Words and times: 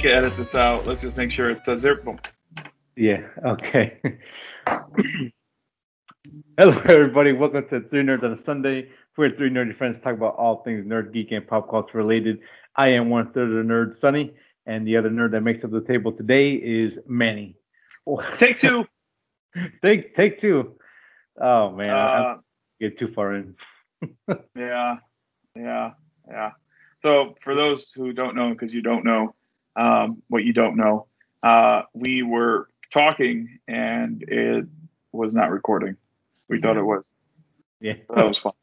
Can 0.00 0.12
edit 0.12 0.34
this 0.38 0.54
out. 0.54 0.86
Let's 0.86 1.02
just 1.02 1.18
make 1.18 1.30
sure 1.30 1.50
it 1.50 1.62
says 1.62 1.82
zero. 1.82 2.02
Boom. 2.02 2.18
Yeah. 2.96 3.20
Okay. 3.44 4.00
Hello, 6.56 6.72
everybody. 6.86 7.32
Welcome 7.32 7.68
to 7.68 7.82
Three 7.82 8.02
Nerds 8.02 8.22
on 8.22 8.32
a 8.32 8.42
Sunday. 8.42 8.88
We're 9.18 9.36
three 9.36 9.50
nerdy 9.50 9.76
friends 9.76 10.02
talk 10.02 10.14
about 10.14 10.36
all 10.36 10.62
things 10.62 10.86
nerd, 10.86 11.12
geek, 11.12 11.32
and 11.32 11.46
pop 11.46 11.68
culture 11.68 11.98
related. 11.98 12.38
I 12.76 12.88
am 12.88 13.10
one 13.10 13.30
third 13.32 13.50
of 13.50 13.56
the 13.56 13.70
nerd, 13.70 13.98
Sunny, 13.98 14.32
and 14.64 14.86
the 14.86 14.96
other 14.96 15.10
nerd 15.10 15.32
that 15.32 15.42
makes 15.42 15.64
up 15.64 15.70
the 15.70 15.82
table 15.82 16.12
today 16.12 16.52
is 16.54 16.98
Manny. 17.06 17.56
Take 18.38 18.56
two. 18.56 18.86
take 19.82 20.16
take 20.16 20.40
two. 20.40 20.76
Oh 21.38 21.72
man, 21.72 21.90
Uh, 21.90 22.36
get 22.80 22.98
too 22.98 23.12
far 23.12 23.34
in. 23.34 23.54
yeah, 24.56 24.96
yeah, 25.54 25.90
yeah. 26.26 26.52
So 27.02 27.34
for 27.44 27.54
those 27.54 27.92
who 27.94 28.14
don't 28.14 28.34
know, 28.34 28.48
because 28.50 28.72
you 28.72 28.80
don't 28.80 29.04
know 29.04 29.34
um, 29.76 30.22
what 30.28 30.44
you 30.44 30.52
don't 30.52 30.76
know, 30.76 31.06
uh, 31.42 31.82
we 31.94 32.22
were 32.22 32.68
talking 32.92 33.58
and 33.68 34.22
it 34.26 34.66
was 35.12 35.34
not 35.34 35.50
recording. 35.50 35.96
We 36.48 36.60
thought 36.60 36.76
it 36.76 36.82
was. 36.82 37.14
Yeah. 37.80 37.94
That 38.14 38.26
was 38.26 38.38
fun. 38.38 38.52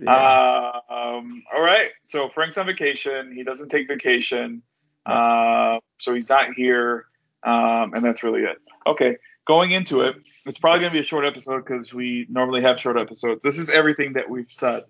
Yeah. 0.00 0.80
Um, 0.88 1.42
all 1.52 1.60
right. 1.60 1.90
So 2.04 2.28
Frank's 2.28 2.56
on 2.56 2.66
vacation. 2.66 3.32
He 3.34 3.42
doesn't 3.42 3.68
take 3.68 3.88
vacation. 3.88 4.62
Uh, 5.04 5.78
so 5.98 6.14
he's 6.14 6.28
not 6.28 6.54
here. 6.54 7.06
Um, 7.42 7.94
and 7.94 8.04
that's 8.04 8.22
really 8.22 8.42
it. 8.42 8.58
Okay. 8.86 9.16
Going 9.44 9.72
into 9.72 10.02
it, 10.02 10.14
it's 10.46 10.60
probably 10.60 10.78
going 10.82 10.92
to 10.92 10.98
be 10.98 11.02
a 11.02 11.04
short 11.04 11.24
episode 11.24 11.64
because 11.64 11.92
we 11.92 12.28
normally 12.30 12.62
have 12.62 12.78
short 12.78 12.96
episodes. 12.96 13.42
This 13.42 13.58
is 13.58 13.70
everything 13.70 14.12
that 14.12 14.30
we've 14.30 14.52
said 14.52 14.84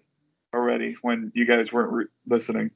already 0.53 0.97
when 1.01 1.33
you 1.35 1.47
guys 1.47 1.73
weren't 1.73 1.91
re- 1.91 2.05
listening 2.29 2.71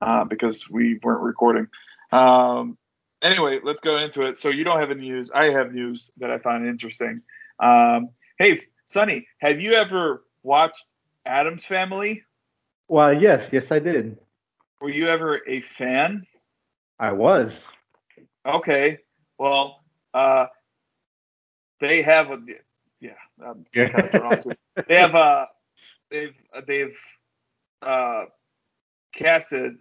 uh, 0.00 0.24
because 0.24 0.70
we 0.70 0.98
weren't 1.02 1.22
recording. 1.22 1.68
Um, 2.14 2.78
anyway, 3.22 3.60
let's 3.62 3.80
go 3.80 3.98
into 3.98 4.22
it. 4.22 4.38
So 4.38 4.48
you 4.50 4.64
don't 4.64 4.78
have 4.80 4.90
any 4.90 5.02
news. 5.10 5.30
I 5.34 5.50
have 5.50 5.72
news 5.72 6.12
that 6.18 6.30
I 6.30 6.38
find 6.38 6.66
interesting. 6.66 7.22
Um, 7.58 8.10
hey, 8.38 8.62
Sonny, 8.86 9.26
have 9.38 9.60
you 9.60 9.72
ever 9.74 10.24
watched 10.42 10.84
Addams 11.26 11.64
Family? 11.64 12.22
well, 12.88 13.12
yes, 13.12 13.48
yes, 13.52 13.70
I 13.72 13.78
did. 13.78 14.18
Were 14.80 14.90
you 14.90 15.08
ever 15.08 15.40
a 15.48 15.60
fan? 15.62 16.26
I 16.98 17.12
was. 17.12 17.52
Okay. 18.46 18.98
Well, 19.38 19.82
uh, 20.12 20.46
they 21.80 22.02
have 22.02 22.30
a 22.30 22.38
yeah. 23.00 23.10
I'm 23.44 23.66
Yeah. 23.74 23.88
kind 23.88 24.04
of 24.04 24.12
thrown 24.12 24.26
off 24.26 24.40
too. 24.42 24.56
They 24.86 24.96
have 24.96 25.14
uh 25.14 25.46
they've 26.10 26.34
they've 26.66 26.96
uh 27.82 28.24
casted 29.14 29.74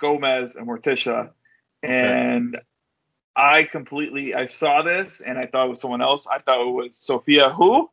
Gomez 0.00 0.56
and 0.56 0.66
Morticia, 0.66 1.30
and 1.82 2.60
I 3.36 3.64
completely 3.64 4.34
I 4.34 4.46
saw 4.46 4.82
this 4.82 5.20
and 5.20 5.38
I 5.38 5.46
thought 5.46 5.66
it 5.66 5.70
was 5.70 5.80
someone 5.80 6.02
else. 6.02 6.26
I 6.26 6.38
thought 6.38 6.66
it 6.66 6.70
was 6.72 6.96
Sophia 6.96 7.50
who 7.50 7.90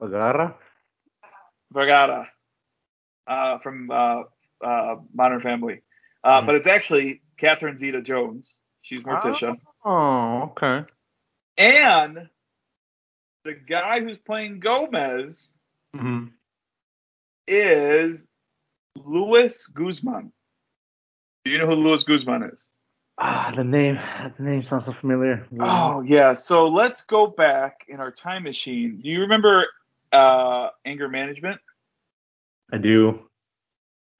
Vergara? 0.00 0.56
Vergara 1.72 2.30
uh, 3.26 3.58
from 3.58 3.90
uh, 3.90 4.22
uh, 4.62 4.96
Modern 5.12 5.40
Family, 5.40 5.82
uh, 6.24 6.42
Mhm. 6.42 6.46
but 6.46 6.54
it's 6.56 6.66
actually 6.68 7.22
Catherine 7.38 7.76
Zeta 7.76 8.02
Jones. 8.02 8.60
She's 8.82 9.02
Morticia. 9.02 9.56
Oh, 9.84 10.52
okay. 10.52 10.84
And 11.58 12.28
the 13.44 13.54
guy 13.54 14.00
who's 14.00 14.18
playing 14.18 14.60
Gomez 14.60 15.56
hmm 15.94 16.26
is 17.46 18.28
Luis 18.96 19.66
Guzman. 19.66 20.32
Do 21.46 21.52
you 21.52 21.58
know 21.58 21.66
who 21.66 21.76
Luis 21.76 22.02
Guzman 22.02 22.42
is? 22.42 22.70
Ah, 23.18 23.52
the 23.56 23.62
name, 23.62 24.00
the 24.36 24.42
name 24.42 24.64
sounds 24.64 24.84
so 24.86 24.92
familiar. 25.00 25.46
Oh 25.60 26.00
yeah. 26.00 26.34
So 26.34 26.66
let's 26.66 27.04
go 27.04 27.28
back 27.28 27.84
in 27.86 28.00
our 28.00 28.10
time 28.10 28.42
machine. 28.42 28.98
Do 29.00 29.08
you 29.08 29.20
remember 29.20 29.66
uh, 30.10 30.70
anger 30.84 31.08
management? 31.08 31.60
I 32.72 32.78
do. 32.78 33.20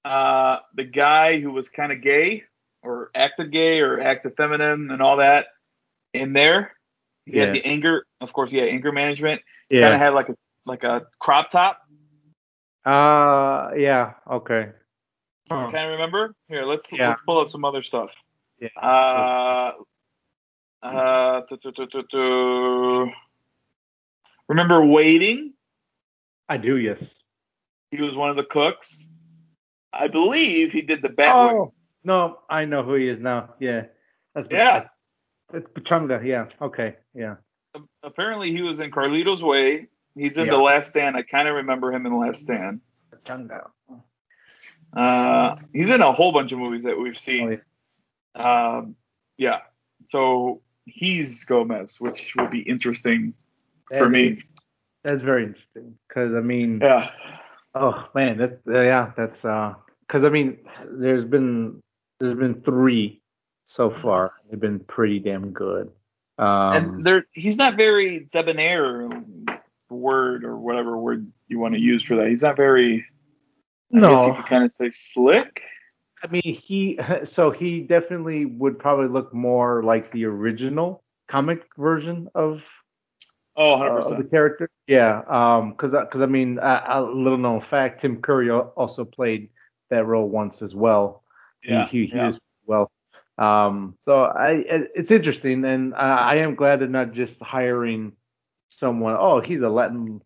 Uh, 0.05 0.59
the 0.75 0.85
guy 0.85 1.41
who 1.41 1.51
was 1.51 1.67
kind 1.67 1.91
of 1.91 2.01
gay 2.01 2.45
or 2.81 3.11
acted 3.13 3.51
gay 3.51 3.81
or 3.81 3.99
acted 3.99 4.37
feminine 4.37 4.89
and 4.89 5.01
all 5.01 5.17
that 5.17 5.47
in 6.13 6.31
there. 6.31 6.77
He 7.25 7.39
had 7.39 7.49
Yeah. 7.49 7.53
the 7.55 7.65
anger, 7.65 8.05
of 8.21 8.31
course. 8.31 8.53
Yeah, 8.53 8.63
anger 8.63 8.93
management. 8.93 9.41
Yeah. 9.69 9.81
Kind 9.81 9.95
of 9.95 9.99
had 9.99 10.13
like 10.13 10.29
a 10.29 10.35
like 10.65 10.85
a 10.85 11.07
crop 11.19 11.51
top. 11.51 11.81
Uh, 12.85 13.71
yeah. 13.75 14.13
Okay. 14.31 14.69
Kind 15.49 15.75
of 15.75 15.91
remember? 15.91 16.35
Here, 16.47 16.63
let's 16.63 16.91
Yeah. 16.91 17.09
let's 17.09 17.21
pull 17.21 17.39
up 17.39 17.49
some 17.49 17.63
other 17.65 17.83
stuff. 17.83 18.09
Yeah. 18.59 18.69
Uh, 18.81 19.71
uh, 20.81 21.41
tu- 21.41 21.57
tu- 21.57 21.71
tu- 21.87 22.03
tu. 22.09 23.11
remember 24.47 24.85
waiting? 24.85 25.53
I 26.49 26.57
do. 26.57 26.77
Yes. 26.77 27.03
He 27.91 28.01
was 28.01 28.15
one 28.15 28.29
of 28.29 28.35
the 28.35 28.43
cooks. 28.43 29.07
I 29.93 30.07
believe 30.07 30.71
he 30.71 30.81
did 30.81 31.01
the 31.01 31.09
bat. 31.09 31.35
Oh 31.35 31.73
no, 32.03 32.39
I 32.49 32.65
know 32.65 32.83
who 32.83 32.95
he 32.95 33.07
is 33.09 33.19
now. 33.19 33.55
Yeah. 33.59 33.85
That's 34.35 34.47
Yeah. 34.51 34.87
It's 35.53 35.67
Pachanga. 35.69 36.23
Yeah. 36.25 36.47
Okay. 36.61 36.95
Yeah. 37.13 37.35
Apparently, 38.03 38.51
he 38.51 38.61
was 38.61 38.79
in 38.79 38.91
Carlito's 38.91 39.43
Way. 39.43 39.87
He's 40.15 40.37
in 40.37 40.47
Yeah. 40.47 40.53
The 40.53 40.57
Last 40.59 40.89
Stand. 40.89 41.15
I 41.15 41.21
kind 41.21 41.47
of 41.47 41.55
remember 41.55 41.91
him 41.93 42.05
in 42.05 42.11
The 42.11 42.17
Last 42.17 42.41
Stand. 42.43 42.81
Pachanga. 43.13 43.69
Uh, 44.95 45.55
he's 45.73 45.89
in 45.89 46.01
a 46.01 46.11
whole 46.13 46.31
bunch 46.31 46.51
of 46.51 46.59
movies 46.59 46.83
that 46.83 46.97
we've 46.97 47.13
Oh, 47.15 47.19
seen. 47.19 47.61
yeah. 48.35 48.77
Um, 48.77 48.95
yeah. 49.37 49.59
So 50.05 50.61
he's 50.85 51.43
Gomez, 51.45 51.99
which 51.99 52.35
will 52.35 52.47
be 52.47 52.59
interesting 52.61 53.33
for 53.89 54.05
That 54.05 54.09
me. 54.09 54.43
That's 55.03 55.21
very 55.21 55.43
interesting 55.45 55.97
because 56.07 56.33
I 56.35 56.41
mean, 56.41 56.79
Yeah. 56.81 57.09
oh 57.75 58.07
man, 58.15 58.37
that 58.37 58.59
uh, 58.67 58.81
yeah, 58.81 59.11
that's 59.15 59.43
uh, 59.45 59.75
because 60.01 60.23
I 60.23 60.29
mean, 60.29 60.57
there's 60.89 61.25
been 61.25 61.81
there's 62.19 62.37
been 62.37 62.61
three 62.61 63.21
so 63.65 63.89
far. 64.01 64.33
They've 64.49 64.59
been 64.59 64.79
pretty 64.79 65.19
damn 65.19 65.51
good. 65.51 65.91
Um, 66.39 66.73
and 66.75 67.05
there 67.05 67.25
he's 67.31 67.57
not 67.57 67.77
very 67.77 68.27
debonair 68.31 69.09
word 69.89 70.43
or 70.43 70.57
whatever 70.57 70.97
word 70.97 71.31
you 71.47 71.59
want 71.59 71.73
to 71.75 71.79
use 71.79 72.03
for 72.03 72.17
that. 72.17 72.27
He's 72.27 72.43
not 72.43 72.57
very 72.57 73.05
I 73.95 73.99
guess 73.99 74.27
you 74.27 74.33
could 74.33 74.45
kind 74.47 74.63
of 74.63 74.71
say 74.71 74.91
slick. 74.91 75.61
I 76.23 76.27
mean 76.27 76.41
he 76.43 76.99
so 77.25 77.51
he 77.51 77.81
definitely 77.81 78.45
would 78.45 78.79
probably 78.79 79.07
look 79.07 79.33
more 79.33 79.83
like 79.83 80.11
the 80.11 80.25
original 80.25 81.03
comic 81.29 81.63
version 81.77 82.29
of 82.35 82.61
Oh, 83.59 83.81
uh, 83.81 83.97
of 83.97 84.17
the 84.17 84.23
character. 84.23 84.69
Yeah, 84.85 85.23
um, 85.27 85.71
because 85.71 85.91
because 85.91 86.21
I 86.21 86.27
mean, 86.27 86.59
a, 86.59 86.83
a 86.89 87.01
little 87.01 87.39
known 87.39 87.63
fact, 87.71 88.01
Tim 88.01 88.21
Curry 88.21 88.51
also 88.51 89.03
played 89.03 89.49
that 89.89 90.05
role 90.05 90.29
once 90.29 90.61
as 90.61 90.75
well. 90.75 91.23
Yeah. 91.63 91.87
he, 91.87 92.05
he, 92.05 92.15
yeah. 92.15 92.33
well. 92.67 92.91
Um, 93.39 93.95
so 93.99 94.25
I 94.25 94.63
it's 94.95 95.09
interesting, 95.09 95.65
and 95.65 95.95
I, 95.95 96.33
I 96.33 96.35
am 96.35 96.53
glad 96.53 96.81
they're 96.81 96.87
not 96.87 97.13
just 97.13 97.41
hiring 97.41 98.13
someone. 98.69 99.15
Oh, 99.19 99.41
he's 99.41 99.61
a 99.61 99.69
Latin 99.69 100.21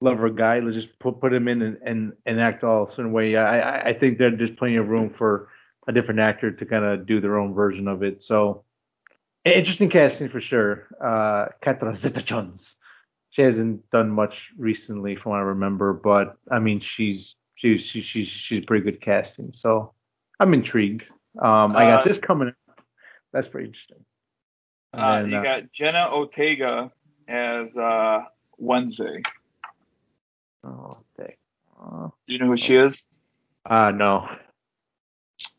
lover 0.00 0.30
guy. 0.30 0.60
Let's 0.60 0.76
just 0.76 0.98
put 0.98 1.20
put 1.20 1.32
him 1.32 1.48
in 1.48 1.62
and 1.62 1.78
and, 1.84 2.12
and 2.26 2.40
act 2.40 2.64
all 2.64 2.88
a 2.88 2.90
certain 2.90 3.12
way. 3.12 3.36
I 3.36 3.58
I- 3.60 3.84
I 3.90 3.92
think 3.98 4.18
there's 4.18 4.38
just 4.38 4.56
plenty 4.56 4.76
of 4.76 4.88
room 4.88 5.14
for 5.16 5.48
a 5.88 5.92
different 5.92 6.20
actor 6.20 6.50
to 6.52 6.66
kind 6.66 6.84
of 6.84 7.06
do 7.06 7.20
their 7.20 7.38
own 7.38 7.54
version 7.54 7.88
of 7.88 8.02
it. 8.02 8.22
So 8.22 8.64
interesting 9.44 9.90
casting 9.90 10.28
for 10.28 10.40
sure. 10.40 10.88
Uh, 11.02 11.46
Catherine 11.62 11.96
Zeta-Jones. 11.96 12.76
She 13.30 13.42
hasn't 13.42 13.88
done 13.90 14.10
much 14.10 14.34
recently, 14.58 15.16
from 15.16 15.30
what 15.30 15.38
I 15.38 15.42
remember, 15.42 15.92
but 15.92 16.36
I 16.50 16.58
mean, 16.58 16.80
she's 16.80 17.36
she's 17.54 17.82
she's 17.86 18.04
she's 18.04 18.28
she's 18.28 18.64
pretty 18.64 18.84
good 18.84 19.00
casting. 19.00 19.52
So 19.54 19.94
I'm 20.40 20.52
intrigued. 20.52 21.04
Um, 21.40 21.76
I 21.76 21.84
got 21.84 22.00
Uh, 22.00 22.08
this 22.08 22.18
coming. 22.18 22.48
up. 22.48 22.80
That's 23.32 23.46
pretty 23.48 23.68
interesting. 23.68 24.04
And 24.92 25.26
Uh, 25.26 25.28
you 25.28 25.36
uh, 25.36 25.42
got 25.44 25.72
Jenna 25.72 26.08
Ortega 26.12 26.90
as 27.28 27.76
uh, 27.78 28.24
Wednesday. 28.58 29.22
Oh, 30.64 30.98
dang. 31.16 31.34
Uh, 31.80 32.08
Do 32.26 32.32
you 32.32 32.38
know 32.38 32.46
who 32.46 32.56
she 32.56 32.76
is? 32.76 33.04
uh, 33.66 33.90
no. 33.90 34.28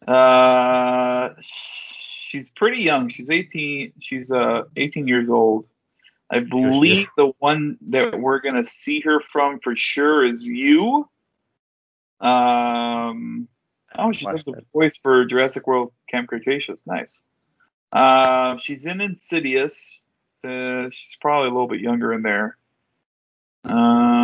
Uh, 0.08 1.30
she's 1.42 2.50
pretty 2.52 2.84
young. 2.84 3.10
She's 3.10 3.30
18. 3.30 3.94
She's 4.00 4.32
uh 4.32 4.64
18 4.76 5.08
years 5.08 5.30
old. 5.30 5.68
I 6.30 6.40
believe 6.40 7.08
the 7.18 7.34
one 7.40 7.78
that 7.90 8.20
we're 8.20 8.40
gonna 8.40 8.66
see 8.66 9.02
her 9.02 9.20
from 9.20 9.60
for 9.60 9.76
sure 9.76 10.26
is 10.26 10.46
you. 10.46 11.08
Um, 12.22 13.48
oh, 13.98 14.12
she 14.12 14.26
does 14.26 14.44
the 14.46 14.64
voice 14.72 14.96
for 15.02 15.26
Jurassic 15.26 15.68
World 15.68 15.92
Camp 16.10 16.30
Cretaceous. 16.30 16.86
Nice. 16.88 17.22
Uh, 17.92 18.58
she's 18.58 18.86
in 18.86 19.02
Insidious. 19.02 20.08
So 20.42 20.90
she's 20.90 21.18
probably 21.20 21.50
a 21.50 21.52
little 21.52 21.68
bit 21.68 21.82
younger 21.82 22.14
in 22.14 22.22
there. 22.22 22.58
Um, 23.64 24.21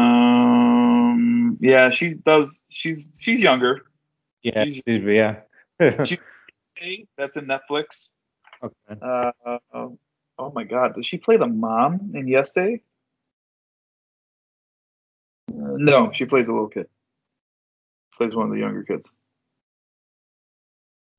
yeah, 1.59 1.89
she 1.89 2.09
does. 2.13 2.65
She's 2.69 3.17
she's 3.19 3.41
younger. 3.41 3.81
Yeah, 4.43 4.65
She's- 4.65 4.81
yeah. 4.87 5.41
She- 6.05 6.19
That's 7.17 7.37
in 7.37 7.45
Netflix. 7.45 8.13
okay. 8.63 8.99
Uh, 9.01 9.31
um, 9.73 9.97
oh 10.37 10.51
my 10.53 10.63
God, 10.63 10.93
does 10.95 11.07
she 11.07 11.17
play 11.17 11.37
the 11.37 11.47
mom 11.47 12.11
in 12.13 12.27
Yes 12.27 12.51
Day? 12.51 12.81
Uh, 15.51 15.73
no, 15.77 16.11
she 16.11 16.25
plays 16.25 16.47
a 16.47 16.51
little 16.51 16.67
kid. 16.67 16.87
Plays 18.17 18.35
one 18.35 18.45
of 18.47 18.51
the 18.51 18.59
younger 18.59 18.83
kids. 18.83 19.09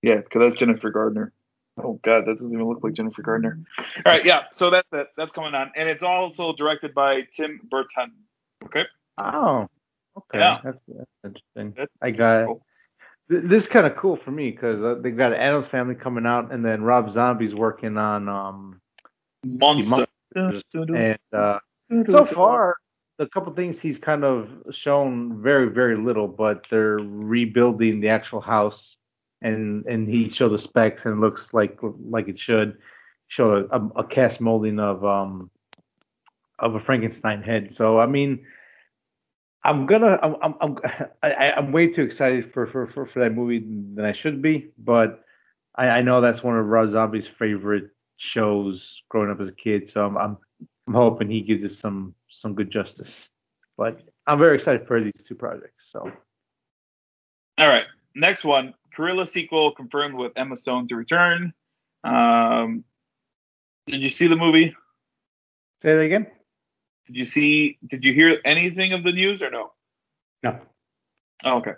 Yeah, 0.03 0.17
because 0.17 0.43
that's 0.51 0.57
Jennifer 0.61 0.91
Gardner. 0.91 1.33
Oh 1.83 1.99
God, 2.03 2.23
that 2.27 2.33
doesn't 2.33 2.53
even 2.53 2.69
look 2.69 2.83
like 2.83 2.93
Jennifer 2.95 3.23
Gardner. 3.23 3.59
All 3.79 4.13
right, 4.13 4.25
yeah. 4.25 4.43
So 4.53 4.71
that's 4.71 4.89
that. 4.93 5.09
That's 5.17 5.33
coming 5.33 5.55
on, 5.55 5.73
and 5.77 5.89
it's 5.89 6.03
also 6.03 6.53
directed 6.53 6.95
by 6.95 7.23
Tim 7.33 7.61
Burton. 7.71 8.13
Okay. 8.65 8.85
Oh, 9.19 9.69
okay. 10.19 10.39
Yeah. 10.39 10.59
That's, 10.65 10.79
that's 10.89 11.11
interesting. 11.25 11.75
That's 11.77 11.93
I 12.03 12.11
got 12.11 12.47
cool. 12.47 12.63
th- 13.31 13.45
this 13.45 13.65
is 13.65 13.69
kind 13.69 13.87
of 13.87 13.97
cool 13.97 14.17
for 14.17 14.31
me 14.31 14.51
because 14.51 14.83
uh, 14.83 15.01
they 15.01 15.11
got 15.11 15.33
Addams 15.33 15.69
Family 15.71 15.95
coming 15.95 16.27
out, 16.27 16.53
and 16.53 16.65
then 16.65 16.83
Rob 16.83 17.13
Zombie's 17.13 17.55
working 17.55 17.97
on 17.97 18.29
um 18.29 18.81
Monster. 19.45 20.07
and 20.35 21.19
uh, 21.33 21.59
so 22.11 22.25
far 22.25 22.77
the 23.19 23.27
couple 23.29 23.53
things 23.55 23.81
he's 23.81 23.99
kind 23.99 24.25
of 24.25 24.49
shown 24.73 25.43
very 25.43 25.69
very 25.71 25.97
little, 25.97 26.29
but 26.29 26.65
they're 26.71 26.99
rebuilding 26.99 28.01
the 28.01 28.09
actual 28.09 28.41
house, 28.41 28.97
and 29.43 29.87
and 29.87 30.09
he 30.09 30.31
showed 30.31 30.51
the 30.51 30.59
specs 30.59 31.05
and 31.05 31.15
it 31.15 31.21
looks 31.21 31.55
like 31.55 31.79
like 31.83 32.29
it 32.29 32.39
should 32.39 32.77
show 33.29 33.69
a, 33.71 34.01
a 34.01 34.05
cast 34.05 34.41
molding 34.41 34.79
of 34.81 35.05
um 35.05 35.51
of 36.59 36.75
a 36.75 36.81
Frankenstein 36.81 37.43
head. 37.43 37.75
So 37.75 38.01
I 38.01 38.07
mean. 38.07 38.45
I'm 39.65 39.87
gonna. 39.87 40.19
I'm. 40.23 40.37
I'm. 40.43 40.55
I'm, 40.61 40.79
I, 41.23 41.53
I'm 41.53 41.73
way 41.73 41.89
too 41.89 42.03
excited 42.03 42.53
for, 42.53 42.67
for, 42.67 42.87
for, 42.89 43.07
for 43.07 43.21
that 43.21 43.35
movie 43.35 43.61
than 43.61 44.05
I 44.05 44.13
should 44.13 44.41
be. 44.41 44.71
But 44.79 45.23
I, 45.75 45.89
I 45.89 46.03
know 46.03 46.21
that's 46.21 46.43
one 46.43 46.57
of 46.57 46.67
Rob 46.67 46.93
Zombie's 46.93 47.29
favorite 47.39 47.91
shows 48.17 49.03
growing 49.09 49.31
up 49.31 49.41
as 49.41 49.49
a 49.49 49.53
kid. 49.53 49.91
So 49.91 50.05
I'm. 50.05 50.17
I'm, 50.17 50.39
I'm 50.87 50.95
hoping 50.95 51.29
he 51.29 51.43
gives 51.43 51.71
it 51.71 51.77
some 51.77 52.15
some 52.31 52.55
good 52.55 52.71
justice. 52.71 53.13
But 53.77 54.01
I'm 54.27 54.39
very 54.39 54.57
excited 54.57 54.87
for 54.87 55.03
these 55.03 55.21
two 55.27 55.35
projects. 55.35 55.87
So 55.91 56.11
All 57.59 57.69
right, 57.69 57.87
next 58.15 58.45
one. 58.45 58.75
Cruella 58.97 59.29
sequel 59.29 59.73
confirmed 59.73 60.15
with 60.15 60.33
Emma 60.35 60.57
Stone 60.57 60.89
to 60.89 60.97
return. 60.97 61.53
Um, 62.05 62.85
did 63.87 64.03
you 64.03 64.11
see 64.11 64.27
the 64.27 64.37
movie? 64.37 64.75
say 65.83 65.95
that 65.95 66.01
again. 66.01 66.27
Did 67.09 67.17
you 67.17 67.27
see? 67.27 67.79
Did 67.87 68.05
you 68.05 68.13
hear 68.13 68.39
anything 68.45 68.93
of 68.93 69.03
the 69.03 69.13
news 69.13 69.43
or 69.43 69.51
no? 69.51 69.73
No. 70.43 70.61
Oh, 71.43 71.57
okay. 71.57 71.73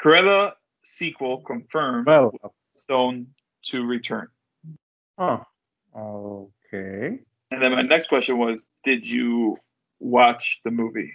Cruella 0.00 0.52
sequel 0.84 1.42
confirmed. 1.42 2.06
Well. 2.06 2.32
Stone 2.76 3.26
to 3.64 3.84
return. 3.84 4.28
Oh. 5.18 5.42
Okay. 5.96 7.18
And 7.50 7.60
then 7.60 7.72
my 7.72 7.82
next 7.82 8.06
question 8.06 8.38
was, 8.38 8.70
did 8.84 9.04
you 9.04 9.58
watch 9.98 10.60
the 10.64 10.70
movie? 10.70 11.12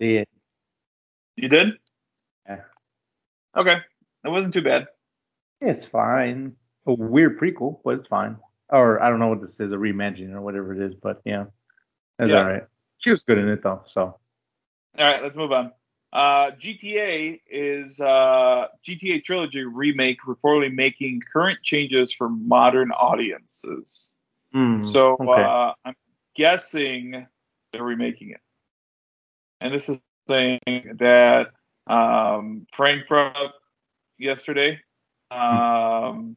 Yeah. 0.00 0.24
You 1.36 1.48
did? 1.48 1.74
Yeah. 2.48 2.62
Okay. 3.56 3.76
It 4.24 4.28
wasn't 4.28 4.54
too 4.54 4.62
bad. 4.62 4.88
It's 5.60 5.86
fine. 5.86 6.56
A 6.86 6.94
weird 6.94 7.38
prequel, 7.38 7.78
but 7.84 8.00
it's 8.00 8.08
fine. 8.08 8.38
Or 8.70 9.00
I 9.00 9.08
don't 9.08 9.20
know 9.20 9.28
what 9.28 9.40
this 9.40 9.60
is, 9.60 9.72
a 9.72 9.76
reimagining 9.76 10.32
or 10.32 10.40
whatever 10.40 10.74
it 10.74 10.80
is, 10.84 10.96
but 11.00 11.20
yeah, 11.24 11.44
that's 12.18 12.30
Yeah. 12.30 12.38
all 12.38 12.44
right. 12.44 12.64
She 13.02 13.10
was 13.10 13.22
good 13.22 13.38
in 13.38 13.48
it 13.48 13.62
though, 13.62 13.82
so 13.88 14.00
All 14.98 15.04
right, 15.04 15.22
let's 15.22 15.36
move 15.36 15.52
on. 15.52 15.72
Uh, 16.12 16.50
GTA 16.52 17.40
is 17.50 18.00
uh, 18.00 18.66
GTA 18.86 19.24
Trilogy 19.24 19.64
remake 19.64 20.18
reportedly 20.26 20.72
making 20.72 21.22
current 21.32 21.58
changes 21.62 22.12
for 22.12 22.28
modern 22.28 22.90
audiences. 22.90 24.16
Mm, 24.54 24.84
So 24.84 25.16
okay. 25.20 25.42
uh, 25.42 25.72
I'm 25.84 25.94
guessing 26.36 27.26
they're 27.72 27.82
remaking 27.82 28.30
it. 28.30 28.40
And 29.60 29.72
this 29.72 29.88
is 29.88 30.00
thing 30.26 30.60
that 30.98 31.48
um, 31.86 32.66
Frank 32.72 33.08
brought 33.08 33.36
up 33.36 33.54
yesterday. 34.18 34.78
Um, 35.30 36.36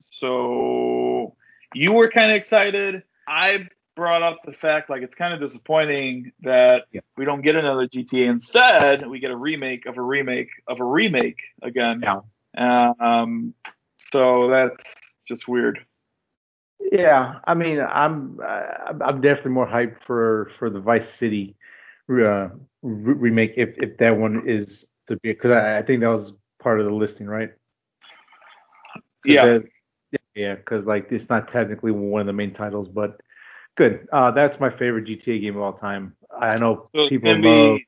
so 0.00 1.34
you 1.74 1.92
were 1.92 2.10
kind 2.10 2.30
of 2.30 2.36
excited. 2.36 3.02
I 3.28 3.68
brought 3.94 4.22
up 4.22 4.38
the 4.44 4.52
fact 4.52 4.88
like 4.90 5.02
it's 5.02 5.14
kind 5.14 5.34
of 5.34 5.40
disappointing 5.40 6.32
that 6.42 6.84
Yeah. 6.92 7.00
we 7.16 7.24
don't 7.24 7.42
get 7.42 7.56
another 7.56 7.86
GTA. 7.86 8.26
Instead, 8.28 9.06
we 9.06 9.18
get 9.20 9.30
a 9.30 9.36
remake 9.36 9.86
of 9.86 9.96
a 9.98 10.02
remake 10.02 10.48
of 10.66 10.80
a 10.80 10.84
remake 10.84 11.40
again. 11.62 12.02
Yeah. 12.02 12.92
Um, 12.96 13.54
so 13.96 14.48
that's 14.48 15.16
just 15.26 15.48
weird. 15.48 15.84
Yeah, 16.80 17.38
I 17.44 17.54
mean, 17.54 17.80
I'm 17.80 18.38
I'm 18.42 19.20
definitely 19.20 19.52
more 19.52 19.66
hyped 19.66 19.96
for 20.06 20.50
for 20.58 20.68
the 20.68 20.80
Vice 20.80 21.08
City 21.08 21.54
uh, 22.10 22.48
remake 22.82 23.54
if 23.56 23.70
if 23.82 23.96
that 23.98 24.16
one 24.16 24.42
is 24.46 24.86
to 25.08 25.16
be 25.16 25.32
because 25.32 25.52
I, 25.52 25.78
I 25.78 25.82
think 25.82 26.00
that 26.00 26.08
was 26.08 26.32
part 26.60 26.80
of 26.80 26.86
the 26.86 26.92
listing, 26.92 27.26
right? 27.26 27.50
Yeah. 29.24 29.46
that- 29.46 29.64
yeah, 30.10 30.18
yeah, 30.34 30.54
because 30.56 30.84
like 30.84 31.10
it's 31.10 31.30
not 31.30 31.50
technically 31.50 31.92
one 31.92 32.20
of 32.20 32.26
the 32.26 32.34
main 32.34 32.52
titles, 32.52 32.88
but 32.88 33.18
good. 33.76 34.08
Uh, 34.12 34.30
that's 34.30 34.58
my 34.60 34.70
favorite 34.70 35.06
GTA 35.06 35.40
game 35.40 35.56
of 35.56 35.62
all 35.62 35.72
time. 35.74 36.14
I 36.40 36.56
know 36.56 36.86
So 36.94 37.02
it's 37.02 37.10
people 37.10 37.34
gonna 37.34 37.46
love. 37.48 37.76
be 37.76 37.86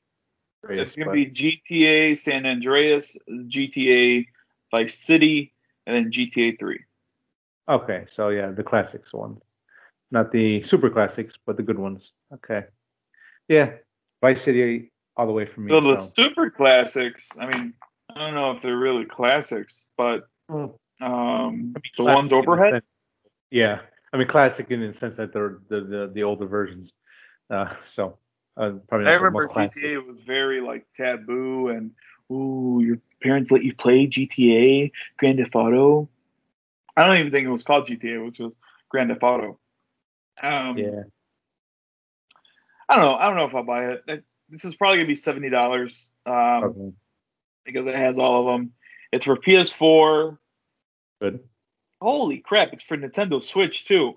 Andreas, 0.65 0.83
it's 0.89 0.97
gonna 0.97 1.11
but- 1.11 1.15
be 1.15 1.27
GTA 1.27 2.17
San 2.17 2.47
Andreas, 2.47 3.17
GTA 3.29 4.27
Vice 4.71 4.99
City, 4.99 5.53
and 5.87 5.95
then 5.97 6.13
GTA 6.13 6.59
3. 6.59 6.81
Okay, 7.69 8.05
so 8.11 8.29
yeah, 8.29 8.51
the 8.51 8.63
classics 8.63 9.13
ones, 9.13 9.41
not 10.11 10.31
the 10.33 10.63
super 10.65 10.91
classics, 10.91 11.35
but 11.47 11.57
the 11.57 11.63
good 11.63 11.79
ones. 11.79 12.13
Okay, 12.33 12.65
yeah, 13.49 13.73
Vice 14.21 14.43
City 14.43 14.93
all 15.17 15.27
the 15.27 15.33
way 15.33 15.47
for 15.47 15.61
me. 15.61 15.71
So 15.71 15.81
the 15.81 16.01
so. 16.01 16.13
super 16.15 16.51
classics, 16.51 17.31
I 17.39 17.47
mean, 17.47 17.73
I 18.11 18.19
don't 18.19 18.35
know 18.35 18.51
if 18.51 18.61
they're 18.63 18.77
really 18.77 19.07
classics, 19.07 19.87
but 19.97 20.29
Well, 20.49 20.79
um, 21.01 21.75
the 21.97 22.05
ones 22.05 22.33
overhead. 22.33 22.83
Yeah, 23.51 23.81
I 24.15 24.17
mean 24.17 24.29
classic 24.29 24.71
in 24.71 24.81
the 24.81 24.97
sense 24.97 25.17
that 25.17 25.33
they're 25.33 25.59
the 25.69 25.81
the, 25.81 26.11
the 26.15 26.23
older 26.23 26.47
versions. 26.47 26.93
Uh, 27.51 27.75
so 27.95 28.17
uh, 28.57 28.71
probably 28.89 29.09
I 29.09 29.15
remember. 29.15 29.49
GTA 29.49 30.07
was 30.07 30.19
very 30.25 30.61
like 30.61 30.87
taboo 30.95 31.69
and 31.69 31.91
ooh, 32.31 32.81
your 32.83 32.99
parents 33.21 33.51
let 33.51 33.65
you 33.65 33.75
play 33.75 34.07
GTA, 34.07 34.93
Grand 35.17 35.39
Theft 35.39 35.57
Auto. 35.57 36.09
I 36.97 37.05
don't 37.05 37.17
even 37.17 37.33
think 37.33 37.45
it 37.45 37.51
was 37.51 37.65
called 37.65 37.89
GTA, 37.89 38.25
which 38.25 38.39
was 38.39 38.57
Grand 38.89 39.11
Theft 39.11 39.25
Auto. 39.25 39.59
Um, 40.41 40.79
Yeah, 40.79 41.03
I 42.89 42.95
don't 42.95 43.05
know. 43.05 43.15
I 43.17 43.25
don't 43.25 43.37
know 43.37 43.47
if 43.47 43.55
I'll 43.55 43.65
buy 43.65 43.95
it. 43.95 44.25
This 44.49 44.65
is 44.65 44.77
probably 44.77 44.99
gonna 44.99 45.09
be 45.09 45.17
seventy 45.17 45.51
dollars 45.51 46.13
um, 46.25 46.61
probably 46.61 46.93
because 47.65 47.87
it 47.87 47.97
has 47.97 48.17
all 48.17 48.47
of 48.49 48.55
them. 48.55 48.73
It's 49.11 49.25
for 49.25 49.37
PS4. 49.37 50.39
good. 51.21 51.41
Holy 52.01 52.39
crap! 52.39 52.73
It's 52.73 52.83
for 52.83 52.97
Nintendo 52.97 53.43
Switch 53.43 53.87
too. 53.87 54.17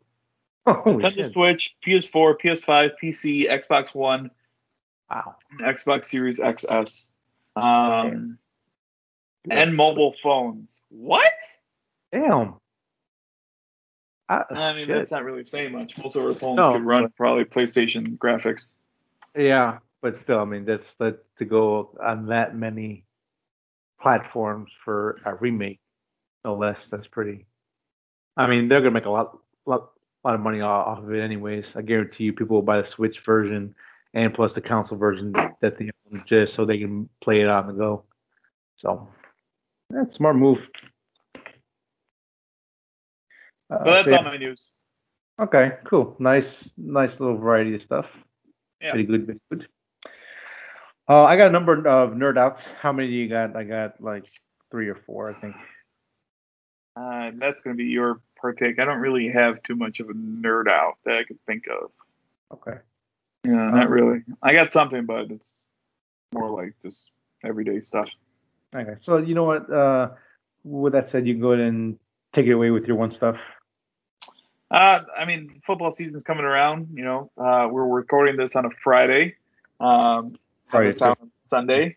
Holy 0.67 1.03
Nintendo 1.03 1.15
shit. 1.15 1.33
Switch, 1.33 1.75
PS4, 1.85 2.35
PS5, 2.39 2.91
PC, 3.01 3.49
Xbox 3.49 3.95
One, 3.95 4.31
Wow. 5.09 5.35
Xbox 5.61 6.05
Series 6.05 6.39
XS, 6.39 7.11
um, 7.55 8.37
and 9.49 9.75
mobile 9.75 10.13
phones. 10.21 10.81
What? 10.89 11.31
Damn. 12.11 12.55
I, 14.29 14.43
I 14.49 14.73
mean, 14.73 14.87
shit. 14.87 14.97
that's 14.97 15.11
not 15.11 15.23
really 15.23 15.45
saying 15.45 15.71
much. 15.71 15.97
Most 16.03 16.17
of 16.17 16.25
our 16.25 16.31
phones 16.31 16.57
No, 16.57 16.73
could 16.73 16.83
run 16.83 17.09
probably 17.15 17.45
PlayStation 17.45 18.17
graphics. 18.17 18.75
Yeah, 19.37 19.77
but 20.01 20.19
still, 20.21 20.39
I 20.39 20.45
mean, 20.45 20.65
that's 20.65 20.87
that 20.99 21.19
to 21.37 21.45
go 21.45 21.97
on 22.03 22.27
that 22.27 22.55
many 22.55 23.05
platforms 24.01 24.69
for 24.83 25.21
a 25.25 25.35
remake, 25.35 25.79
no 26.43 26.55
less. 26.55 26.77
That's 26.91 27.07
pretty. 27.07 27.45
I 28.37 28.47
mean, 28.47 28.67
they're 28.67 28.81
gonna 28.81 28.91
make 28.91 29.05
a 29.05 29.09
lot, 29.09 29.37
lot, 29.65 29.91
lot 30.23 30.35
of 30.35 30.41
money 30.41 30.61
off 30.61 30.99
of 30.99 31.11
it, 31.11 31.21
anyways. 31.21 31.65
I 31.75 31.81
guarantee 31.81 32.25
you, 32.25 32.33
people 32.33 32.55
will 32.55 32.61
buy 32.63 32.81
the 32.81 32.87
Switch 32.87 33.19
version 33.25 33.73
and 34.13 34.33
plus 34.33 34.53
the 34.53 34.61
console 34.61 34.97
version 34.97 35.33
that 35.61 35.77
they 35.77 35.89
own 36.11 36.23
just 36.27 36.53
so 36.53 36.65
they 36.65 36.77
can 36.77 37.09
play 37.21 37.41
it 37.41 37.47
on 37.47 37.67
the 37.67 37.73
go. 37.73 38.03
So, 38.77 39.07
that's 39.89 40.11
a 40.11 40.13
smart 40.13 40.35
move. 40.35 40.59
Uh, 43.69 43.79
But 43.83 43.85
that's 43.85 44.09
so 44.09 44.11
yeah. 44.11 44.17
all 44.17 44.23
my 44.23 44.37
news. 44.37 44.71
Okay, 45.39 45.73
cool. 45.85 46.15
Nice, 46.19 46.69
nice 46.77 47.19
little 47.19 47.37
variety 47.37 47.75
of 47.75 47.81
stuff. 47.81 48.05
Yeah. 48.81 48.91
Pretty 48.91 49.05
good, 49.05 49.25
very 49.25 49.39
good. 49.49 49.67
Uh, 51.09 51.23
I 51.23 51.37
got 51.37 51.47
a 51.47 51.51
number 51.51 51.73
of 51.87 52.11
nerd 52.11 52.37
outs. 52.37 52.63
How 52.81 52.91
many 52.91 53.07
do 53.07 53.13
you 53.13 53.29
got? 53.29 53.55
I 53.55 53.63
got 53.63 54.01
like 54.01 54.25
three 54.71 54.89
or 54.89 54.95
four, 55.05 55.29
I 55.29 55.33
think. 55.39 55.55
Uh, 56.97 57.31
that's 57.35 57.61
going 57.61 57.75
to 57.75 57.77
be 57.77 57.89
your 57.89 58.21
partake. 58.39 58.79
I 58.79 58.85
don't 58.85 58.99
really 58.99 59.29
have 59.29 59.61
too 59.63 59.75
much 59.75 59.99
of 59.99 60.09
a 60.09 60.13
nerd 60.13 60.67
out 60.67 60.97
that 61.05 61.15
I 61.15 61.23
could 61.23 61.39
think 61.45 61.65
of. 61.67 61.91
Okay. 62.53 62.79
Yeah, 63.45 63.69
not 63.69 63.85
Um, 63.85 63.91
really. 63.91 64.23
I 64.41 64.53
got 64.53 64.71
something, 64.71 65.05
but 65.05 65.29
it's 65.29 65.61
more 66.33 66.49
like 66.49 66.73
just 66.81 67.11
everyday 67.43 67.81
stuff. 67.81 68.09
Okay, 68.75 68.95
so 69.01 69.17
you 69.17 69.35
know 69.35 69.43
what? 69.43 69.71
Uh, 69.71 70.09
with 70.63 70.93
that 70.93 71.09
said, 71.09 71.27
you 71.27 71.33
can 71.35 71.41
go 71.41 71.51
ahead 71.51 71.65
and 71.67 71.97
take 72.33 72.47
it 72.47 72.51
away 72.51 72.71
with 72.71 72.85
your 72.85 72.97
one 72.97 73.11
stuff. 73.13 73.37
Uh, 74.69 74.99
I 75.17 75.25
mean, 75.25 75.61
football 75.65 75.91
season's 75.91 76.23
coming 76.23 76.43
around. 76.43 76.89
You 76.93 77.03
know, 77.03 77.31
uh, 77.37 77.69
we're 77.71 77.87
recording 77.87 78.35
this 78.35 78.55
on 78.55 78.65
a 78.65 78.69
Friday. 78.83 79.35
Um, 79.79 80.35
Friday 80.69 80.91
Sunday, 81.45 81.95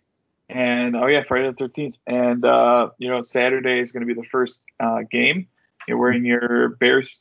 and 0.50 0.96
oh 0.96 1.06
yeah, 1.06 1.22
Friday 1.26 1.48
the 1.48 1.56
thirteenth. 1.56 1.96
And 2.06 2.44
uh, 2.44 2.90
you 2.98 3.08
know, 3.08 3.22
Saturday 3.22 3.78
is 3.80 3.92
going 3.92 4.06
to 4.06 4.12
be 4.12 4.20
the 4.20 4.26
first 4.26 4.60
uh, 4.80 5.02
game. 5.10 5.48
You're 5.86 5.98
wearing 5.98 6.24
your 6.24 6.70
Bears 6.80 7.20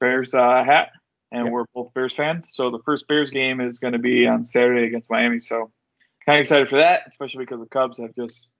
Bears 0.00 0.34
uh, 0.34 0.64
hat, 0.64 0.90
and 1.30 1.44
yep. 1.44 1.52
we're 1.52 1.64
both 1.74 1.94
Bears 1.94 2.14
fans. 2.14 2.52
So 2.52 2.70
the 2.70 2.80
first 2.84 3.06
Bears 3.06 3.30
game 3.30 3.60
is 3.60 3.78
going 3.78 3.92
to 3.92 3.98
be 3.98 4.26
on 4.26 4.42
Saturday 4.42 4.86
against 4.86 5.10
Miami. 5.10 5.38
So 5.38 5.70
kind 6.24 6.38
of 6.38 6.40
excited 6.40 6.68
for 6.68 6.76
that, 6.76 7.02
especially 7.08 7.44
because 7.44 7.60
the 7.60 7.66
Cubs 7.66 7.98
have 7.98 8.14
just 8.14 8.50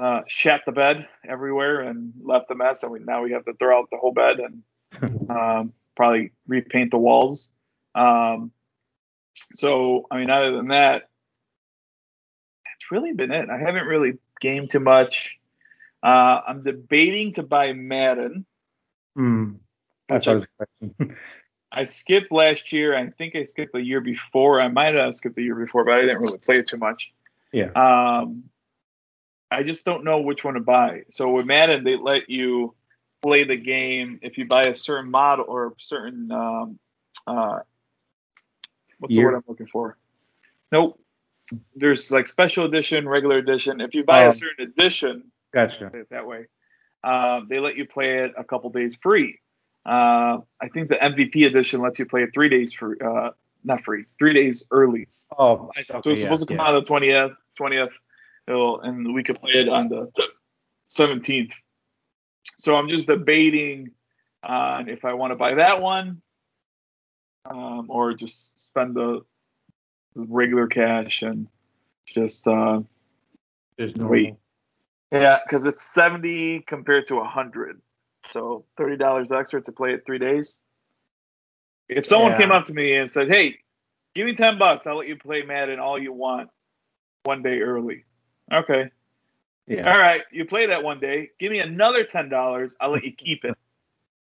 uh, 0.00 0.20
shat 0.28 0.62
the 0.66 0.72
bed 0.72 1.08
everywhere 1.26 1.80
and 1.80 2.12
left 2.22 2.50
a 2.50 2.54
mess, 2.54 2.82
and 2.82 2.92
we, 2.92 2.98
now 3.00 3.22
we 3.22 3.32
have 3.32 3.44
to 3.46 3.54
throw 3.54 3.78
out 3.78 3.88
the 3.90 3.98
whole 3.98 4.12
bed 4.12 4.38
and 4.40 5.30
um, 5.30 5.72
probably 5.96 6.32
repaint 6.46 6.90
the 6.90 6.98
walls. 6.98 7.52
Um, 7.94 8.52
so 9.54 10.06
I 10.10 10.18
mean, 10.18 10.30
other 10.30 10.52
than 10.52 10.68
that, 10.68 11.08
really 12.90 13.12
been 13.12 13.32
it. 13.32 13.48
I 13.50 13.58
haven't 13.58 13.86
really 13.86 14.18
gamed 14.40 14.70
too 14.70 14.80
much. 14.80 15.36
Uh, 16.02 16.40
I'm 16.46 16.62
debating 16.62 17.34
to 17.34 17.42
buy 17.42 17.72
Madden. 17.72 18.46
Mm, 19.16 19.56
which 20.08 20.28
I, 20.28 20.42
I, 21.72 21.84
skipped 21.84 22.30
last 22.30 22.72
year. 22.72 22.96
I 22.96 23.10
think 23.10 23.34
I 23.34 23.44
skipped 23.44 23.72
the 23.72 23.82
year 23.82 24.00
before. 24.00 24.60
I 24.60 24.68
might 24.68 24.94
have 24.94 25.14
skipped 25.14 25.36
the 25.36 25.42
year 25.42 25.56
before, 25.56 25.84
but 25.84 25.94
I 25.94 26.00
didn't 26.02 26.20
really 26.20 26.38
play 26.38 26.58
it 26.58 26.68
too 26.68 26.76
much. 26.76 27.12
Yeah. 27.52 27.70
Um, 27.74 28.44
I 29.50 29.62
just 29.62 29.84
don't 29.84 30.04
know 30.04 30.20
which 30.20 30.44
one 30.44 30.54
to 30.54 30.60
buy. 30.60 31.02
So 31.10 31.30
with 31.30 31.46
Madden, 31.46 31.82
they 31.82 31.96
let 31.96 32.30
you 32.30 32.74
play 33.22 33.44
the 33.44 33.56
game 33.56 34.20
if 34.22 34.38
you 34.38 34.46
buy 34.46 34.64
a 34.64 34.74
certain 34.74 35.10
model 35.10 35.46
or 35.48 35.68
a 35.68 35.72
certain 35.78 36.30
um, 36.30 36.78
uh, 37.26 37.60
what's 38.98 39.14
Year. 39.14 39.24
the 39.24 39.32
word 39.32 39.36
I'm 39.36 39.44
looking 39.48 39.66
for? 39.66 39.96
Nope. 40.70 41.00
There's 41.74 42.10
like 42.10 42.26
special 42.26 42.64
edition, 42.64 43.08
regular 43.08 43.38
edition. 43.38 43.80
If 43.80 43.94
you 43.94 44.04
buy 44.04 44.24
um, 44.24 44.30
a 44.30 44.34
certain 44.34 44.66
edition, 44.68 45.30
gotcha. 45.52 45.90
that 46.10 46.26
way, 46.26 46.46
uh, 47.02 47.40
they 47.48 47.58
let 47.58 47.76
you 47.76 47.86
play 47.86 48.24
it 48.24 48.32
a 48.36 48.44
couple 48.44 48.70
days 48.70 48.96
free. 49.02 49.38
Uh, 49.86 50.38
I 50.60 50.68
think 50.72 50.88
the 50.88 50.96
MVP 50.96 51.46
edition 51.46 51.80
lets 51.80 51.98
you 51.98 52.06
play 52.06 52.22
it 52.22 52.30
three 52.34 52.48
days 52.48 52.72
for 52.72 52.96
uh, 53.02 53.30
not 53.64 53.84
free, 53.84 54.04
three 54.18 54.34
days 54.34 54.66
early. 54.70 55.08
Oh, 55.36 55.70
okay, 55.70 55.84
so 55.84 56.10
it's 56.10 56.20
supposed 56.20 56.42
to 56.42 56.46
come 56.46 56.56
yeah. 56.56 56.62
out 56.62 56.74
on 56.74 56.80
the 56.82 56.86
twentieth, 56.86 57.32
twentieth, 57.56 57.92
and 58.46 59.14
we 59.14 59.22
could 59.22 59.40
play 59.40 59.52
it 59.52 59.68
on 59.68 59.88
the 59.88 60.10
seventeenth. 60.86 61.52
So 62.58 62.76
I'm 62.76 62.88
just 62.88 63.06
debating 63.06 63.92
on 64.42 64.88
if 64.88 65.04
I 65.04 65.14
want 65.14 65.32
to 65.32 65.36
buy 65.36 65.54
that 65.54 65.80
one 65.80 66.22
um, 67.44 67.86
or 67.88 68.14
just 68.14 68.60
spend 68.60 68.94
the, 68.94 69.22
regular 70.16 70.66
cash 70.66 71.22
and 71.22 71.48
just 72.06 72.46
uh, 72.46 72.80
just 73.78 73.96
wait. 73.98 74.34
Yeah, 75.12 75.38
because 75.44 75.66
it's 75.66 75.82
70 75.82 76.60
compared 76.60 77.06
to 77.06 77.16
100. 77.16 77.80
So 78.30 78.64
$30 78.78 79.32
extra 79.32 79.62
to 79.62 79.72
play 79.72 79.94
it 79.94 80.04
three 80.04 80.18
days. 80.18 80.64
If 81.88 82.04
someone 82.04 82.32
yeah. 82.32 82.38
came 82.38 82.52
up 82.52 82.66
to 82.66 82.74
me 82.74 82.94
and 82.94 83.10
said, 83.10 83.28
hey, 83.28 83.58
give 84.14 84.26
me 84.26 84.34
10 84.34 84.58
bucks, 84.58 84.86
I'll 84.86 84.98
let 84.98 85.08
you 85.08 85.16
play 85.16 85.42
Madden 85.42 85.78
all 85.78 85.98
you 85.98 86.12
want 86.12 86.50
one 87.24 87.42
day 87.42 87.60
early. 87.60 88.04
Okay. 88.52 88.90
Yeah. 89.68 89.90
All 89.90 89.98
right, 89.98 90.22
you 90.32 90.46
play 90.46 90.66
that 90.66 90.82
one 90.82 90.98
day. 90.98 91.30
Give 91.38 91.52
me 91.52 91.58
another 91.60 92.02
ten 92.02 92.30
dollars. 92.30 92.74
I'll 92.80 92.90
let 92.90 93.04
you 93.04 93.12
keep 93.12 93.44
it. 93.44 93.54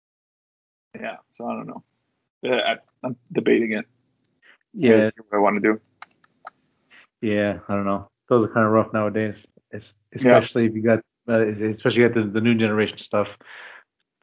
yeah. 0.96 1.17
So 1.32 1.46
I 1.46 1.55
don't 1.55 1.67
know. 1.67 1.84
I, 2.46 2.77
am 3.03 3.17
debating 3.34 3.74
it. 3.74 3.86
Yeah. 4.75 5.10
What 5.29 5.38
I 5.38 5.39
want 5.39 5.62
to 5.62 5.74
do. 5.74 5.82
Yeah, 7.22 7.60
I 7.67 7.75
don't 7.75 7.86
know. 7.86 8.10
Those 8.29 8.46
are 8.46 8.53
kind 8.53 8.65
of 8.65 8.72
rough 8.72 8.94
nowadays. 8.94 9.36
It's 9.72 9.94
especially 10.13 10.63
yeah. 10.63 10.70
if 10.70 10.75
you 10.75 10.82
got, 10.82 11.00
uh, 11.27 11.48
especially 11.74 12.01
you 12.01 12.10
got 12.10 12.15
the, 12.15 12.29
the 12.29 12.41
new 12.41 12.55
generation 12.55 12.98
stuff 12.98 13.29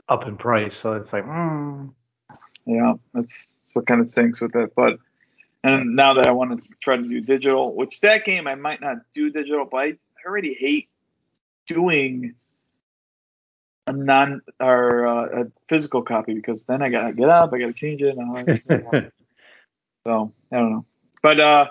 up 0.09 0.26
in 0.26 0.37
price. 0.37 0.76
So 0.76 0.92
it's 0.94 1.12
like, 1.12 1.25
mm. 1.25 1.92
yeah, 2.66 2.94
that's 3.14 3.71
what 3.73 3.87
kind 3.87 4.00
of 4.00 4.11
stinks 4.11 4.40
with 4.40 4.54
it. 4.54 4.73
But 4.76 4.99
and 5.64 5.94
now 5.94 6.14
that 6.14 6.26
I 6.26 6.32
want 6.32 6.62
to 6.62 6.68
try 6.80 6.97
to 6.97 7.02
do 7.02 7.21
digital, 7.21 7.75
which 7.75 8.00
that 8.00 8.25
game 8.25 8.47
I 8.47 8.56
might 8.56 8.80
not 8.80 8.99
do 9.14 9.30
digital, 9.30 9.64
but 9.64 9.78
I 9.78 9.97
already 10.26 10.54
hate 10.54 10.88
doing 11.66 12.35
a 13.87 13.92
non 13.92 14.42
or 14.61 15.06
uh, 15.06 15.42
a 15.42 15.44
physical 15.68 16.02
copy 16.02 16.35
because 16.35 16.66
then 16.66 16.82
I 16.82 16.88
gotta 16.88 17.12
get 17.12 17.28
up, 17.28 17.52
I 17.52 17.59
gotta 17.59 17.73
change 17.73 18.02
it. 18.02 18.16
so 20.04 20.32
I 20.50 20.56
don't 20.56 20.73
know, 20.73 20.87
but 21.23 21.40
uh, 21.40 21.66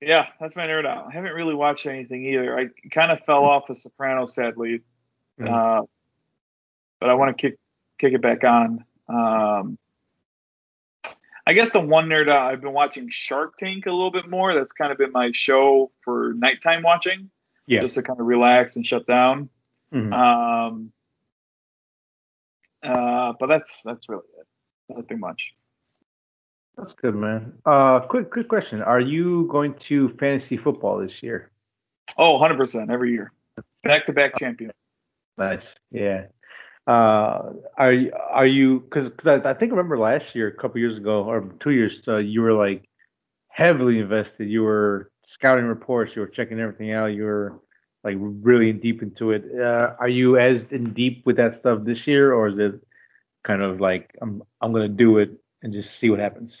yeah, 0.00 0.28
that's 0.40 0.56
my 0.56 0.66
nerd 0.66 0.86
out. 0.86 1.06
I 1.08 1.12
haven't 1.12 1.32
really 1.32 1.54
watched 1.54 1.86
anything 1.86 2.24
either. 2.24 2.58
I 2.58 2.68
kind 2.90 3.12
of 3.12 3.20
fell 3.24 3.44
off 3.44 3.64
The 3.68 3.74
Sopranos, 3.74 4.34
sadly, 4.34 4.82
mm. 5.38 5.48
uh, 5.48 5.84
but 7.00 7.10
I 7.10 7.14
want 7.14 7.36
to 7.36 7.40
kick 7.40 7.58
kick 7.98 8.14
it 8.14 8.22
back 8.22 8.44
on. 8.44 8.84
Um, 9.08 9.78
I 11.46 11.52
guess 11.52 11.70
the 11.70 11.80
one 11.80 12.08
nerd 12.08 12.30
out, 12.30 12.52
I've 12.52 12.60
been 12.60 12.72
watching 12.72 13.08
Shark 13.10 13.56
Tank 13.58 13.86
a 13.86 13.90
little 13.90 14.10
bit 14.10 14.28
more. 14.28 14.54
That's 14.54 14.72
kind 14.72 14.92
of 14.92 14.98
been 14.98 15.12
my 15.12 15.30
show 15.32 15.90
for 16.04 16.32
nighttime 16.34 16.82
watching 16.82 17.30
yeah. 17.66 17.80
just 17.80 17.94
to 17.94 18.02
kind 18.02 18.20
of 18.20 18.26
relax 18.26 18.76
and 18.76 18.86
shut 18.86 19.06
down. 19.06 19.48
Mm-hmm. 19.92 20.12
Um, 20.12 20.92
uh, 22.82 23.32
but 23.38 23.46
that's 23.46 23.82
that's 23.84 24.08
really 24.08 24.26
it. 24.38 24.46
Nothing 24.96 25.20
much. 25.20 25.54
That's 26.76 26.94
good, 26.94 27.14
man. 27.14 27.52
Uh, 27.66 28.00
quick 28.00 28.30
quick 28.30 28.48
question: 28.48 28.82
Are 28.82 29.00
you 29.00 29.46
going 29.50 29.74
to 29.88 30.10
fantasy 30.20 30.56
football 30.56 30.98
this 30.98 31.22
year? 31.22 31.50
Oh, 32.16 32.32
100 32.32 32.56
percent 32.56 32.90
every 32.90 33.12
year, 33.12 33.32
back 33.84 34.06
to 34.06 34.12
back 34.12 34.38
champion. 34.38 34.72
Nice. 35.36 35.64
Yeah. 35.90 36.26
Uh, 36.86 37.52
are 37.76 37.92
you 37.92 38.12
are 38.30 38.46
you 38.46 38.80
because 38.80 39.10
because 39.10 39.42
I, 39.44 39.50
I 39.50 39.54
think 39.54 39.72
I 39.72 39.76
remember 39.76 39.98
last 39.98 40.34
year, 40.34 40.48
a 40.48 40.54
couple 40.60 40.80
years 40.80 40.96
ago, 40.96 41.24
or 41.24 41.52
two 41.60 41.70
years, 41.70 42.00
uh, 42.08 42.16
you 42.16 42.40
were 42.40 42.52
like 42.52 42.88
heavily 43.48 43.98
invested. 43.98 44.48
You 44.48 44.62
were 44.62 45.10
scouting 45.26 45.66
reports, 45.66 46.12
you 46.16 46.22
were 46.22 46.28
checking 46.28 46.58
everything 46.58 46.92
out, 46.92 47.06
you 47.06 47.24
were 47.24 47.60
like 48.02 48.16
really 48.18 48.72
deep 48.72 49.02
into 49.02 49.32
it. 49.32 49.44
Uh, 49.54 49.94
are 49.98 50.08
you 50.08 50.38
as 50.38 50.64
in 50.70 50.92
deep 50.94 51.24
with 51.26 51.36
that 51.36 51.56
stuff 51.56 51.84
this 51.84 52.06
year, 52.06 52.32
or 52.32 52.48
is 52.48 52.58
it 52.58 52.80
kind 53.44 53.62
of 53.62 53.80
like 53.80 54.10
I'm 54.22 54.42
I'm 54.60 54.72
gonna 54.72 54.88
do 54.88 55.18
it 55.18 55.30
and 55.62 55.72
just 55.72 55.98
see 55.98 56.10
what 56.10 56.18
happens? 56.18 56.58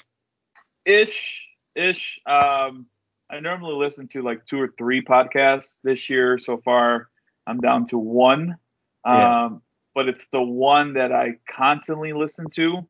Ish, 0.84 1.48
ish. 1.74 2.20
Um, 2.26 2.86
I 3.30 3.40
normally 3.40 3.74
listen 3.74 4.08
to 4.08 4.22
like 4.22 4.44
two 4.46 4.60
or 4.60 4.74
three 4.76 5.02
podcasts. 5.02 5.82
This 5.82 6.10
year 6.10 6.38
so 6.38 6.58
far, 6.58 7.08
I'm 7.46 7.60
down 7.60 7.86
to 7.86 7.98
one. 7.98 8.56
Yeah. 9.04 9.44
Um, 9.44 9.62
but 9.94 10.08
it's 10.08 10.28
the 10.28 10.42
one 10.42 10.94
that 10.94 11.12
I 11.12 11.38
constantly 11.48 12.12
listen 12.12 12.48
to, 12.50 12.86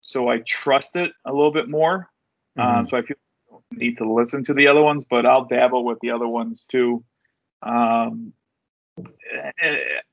so 0.00 0.28
I 0.28 0.38
trust 0.38 0.96
it 0.96 1.12
a 1.24 1.32
little 1.32 1.52
bit 1.52 1.68
more. 1.68 2.10
Um, 2.56 2.66
mm-hmm. 2.66 2.78
Um, 2.78 2.88
so 2.88 2.96
I 2.96 3.02
feel 3.02 3.16
need 3.70 3.98
to 3.98 4.10
listen 4.10 4.44
to 4.44 4.54
the 4.54 4.66
other 4.66 4.82
ones, 4.82 5.04
but 5.08 5.26
I'll 5.26 5.44
dabble 5.44 5.84
with 5.84 5.98
the 6.00 6.10
other 6.10 6.28
ones 6.28 6.64
too. 6.68 7.04
Um, 7.62 8.32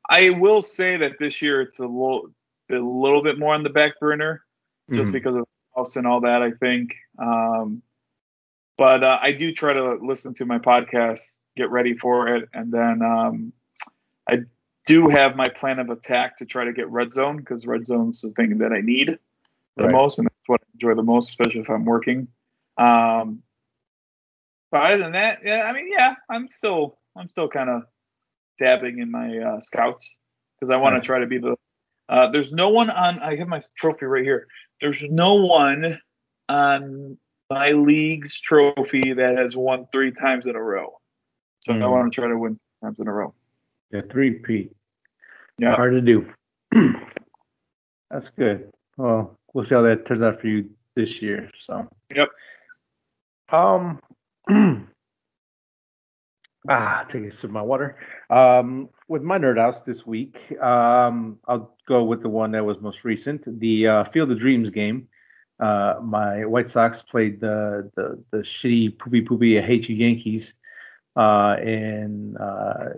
I 0.10 0.30
will 0.32 0.62
say 0.62 0.98
that 0.98 1.14
this 1.20 1.42
year 1.42 1.62
it's 1.62 1.80
a 1.80 1.84
little, 1.84 2.30
a 2.70 2.75
little 2.75 3.24
bit 3.24 3.40
more 3.40 3.54
on 3.54 3.64
the 3.64 3.70
back 3.70 4.00
burner, 4.00 4.44
just 4.92 5.08
mm-hmm. 5.08 5.12
because 5.13 5.36
of 5.36 5.46
house 5.75 5.96
and 5.96 6.08
all 6.08 6.22
that. 6.22 6.42
I 6.42 6.51
think, 6.51 6.96
um, 7.20 7.82
but 8.77 9.04
uh, 9.04 9.20
I 9.22 9.32
do 9.32 9.54
try 9.54 9.74
to 9.74 9.98
listen 10.01 10.34
to 10.36 10.46
my 10.46 10.60
podcast, 10.60 11.39
get 11.56 11.70
ready 11.70 11.98
for 11.98 12.27
it, 12.27 12.50
and 12.54 12.72
then 12.72 13.01
um, 13.01 13.54
I 14.30 14.39
do 14.86 15.10
have 15.10 15.36
my 15.36 15.50
plan 15.50 15.80
of 15.80 15.89
attack 15.89 16.38
to 16.38 16.46
try 16.46 16.65
to 16.65 16.74
get 16.74 16.89
red 16.89 17.12
zone 17.12 17.38
because 17.38 17.65
red 17.65 17.86
zone's 17.86 18.22
the 18.22 18.32
thing 18.32 18.58
that 18.60 18.72
I 18.72 18.82
need 18.82 19.18
the 19.77 19.84
right. 19.84 19.92
most, 19.92 20.20
and 20.20 20.25
that's 20.25 20.48
what 20.48 20.62
I 20.62 20.68
enjoy 20.74 20.96
the 20.96 21.04
most, 21.04 21.30
especially 21.30 21.62
if 21.62 21.70
I'm 21.70 21.86
working. 21.86 22.27
Um, 22.77 23.42
but 24.72 24.82
other 24.82 24.98
than 25.00 25.13
that, 25.13 25.39
yeah, 25.44 25.63
I 25.63 25.74
mean, 25.74 25.89
yeah, 25.92 26.15
I'm 26.30 26.48
still 26.48 26.98
I'm 27.15 27.30
still 27.30 27.48
kind 27.48 27.70
of 27.70 27.84
dabbing 28.60 29.00
in 29.00 29.12
my 29.12 29.38
uh, 29.38 29.62
scouts 29.62 30.15
because 30.60 30.70
I 30.70 30.77
want 30.77 31.01
to 31.01 31.06
try 31.06 31.20
to 31.20 31.27
be 31.27 31.38
the. 31.38 31.56
Uh, 32.08 32.30
there's 32.30 32.54
no 32.54 32.70
one 32.70 32.89
on. 32.89 33.20
I 33.20 33.36
have 33.38 33.48
my 33.48 33.62
trophy 33.77 34.06
right 34.06 34.24
here. 34.24 34.48
There's 34.82 35.01
no 35.10 35.36
one 35.36 36.00
on 36.50 37.17
my 37.50 37.72
league's 37.72 38.39
trophy 38.39 39.13
that 39.13 39.38
has 39.38 39.55
won 39.55 39.88
three 39.91 40.12
times 40.12 40.48
in 40.48 40.55
a 40.55 40.62
row. 40.62 41.00
So 41.60 41.72
mm. 41.72 41.82
I 41.82 41.86
hmm. 41.86 41.91
want 41.91 42.13
to 42.13 42.22
try 42.22 42.29
to 42.29 42.38
win 42.38 42.60
times 42.84 43.00
in 43.00 43.08
a 43.08 43.12
row. 43.12 43.34
Yeah, 43.91 44.01
three 44.12 44.32
Pete. 44.32 44.72
Yeah. 45.58 45.75
Hard 45.75 45.94
to 45.94 46.01
do. 46.01 46.32
That's 48.12 48.29
good. 48.38 48.72
Well, 48.98 49.38
we'll 49.53 49.65
see 49.65 49.75
how 49.75 49.82
that 49.84 50.05
turns 50.05 50.22
out 50.22 50.41
for 50.41 50.48
you 50.48 50.70
this 50.96 51.22
year. 51.22 51.50
So. 51.65 51.88
Yep. 52.13 52.29
Um. 53.50 54.00
Ah, 56.70 57.06
take 57.12 57.24
a 57.24 57.32
sip 57.32 57.46
of 57.46 57.52
my 57.52 57.62
water. 57.62 57.98
Um, 58.30 58.90
with 59.08 59.22
my 59.22 59.38
nerd 59.38 59.60
outs 59.60 59.82
this 59.86 60.06
week, 60.06 60.38
um, 60.62 61.38
I'll 61.48 61.76
go 61.88 62.04
with 62.04 62.22
the 62.24 62.30
one 62.30 62.52
that 62.52 62.66
was 62.66 62.82
most 62.82 63.04
recent, 63.04 63.44
the 63.60 63.88
uh, 63.88 64.04
Field 64.12 64.32
of 64.32 64.40
Dreams 64.40 64.70
game. 64.72 65.08
Uh, 65.60 65.96
my 66.02 66.46
White 66.46 66.70
Sox 66.70 67.02
played 67.02 67.40
the 67.40 67.90
the, 67.96 68.22
the 68.32 68.40
shitty 68.40 68.98
poopy 69.00 69.22
poopy 69.22 69.58
I 69.58 69.62
hate 69.62 69.88
you 69.88 69.96
Yankees 69.96 70.54
uh, 71.16 71.56
in 71.62 72.36
uh, 72.38 72.90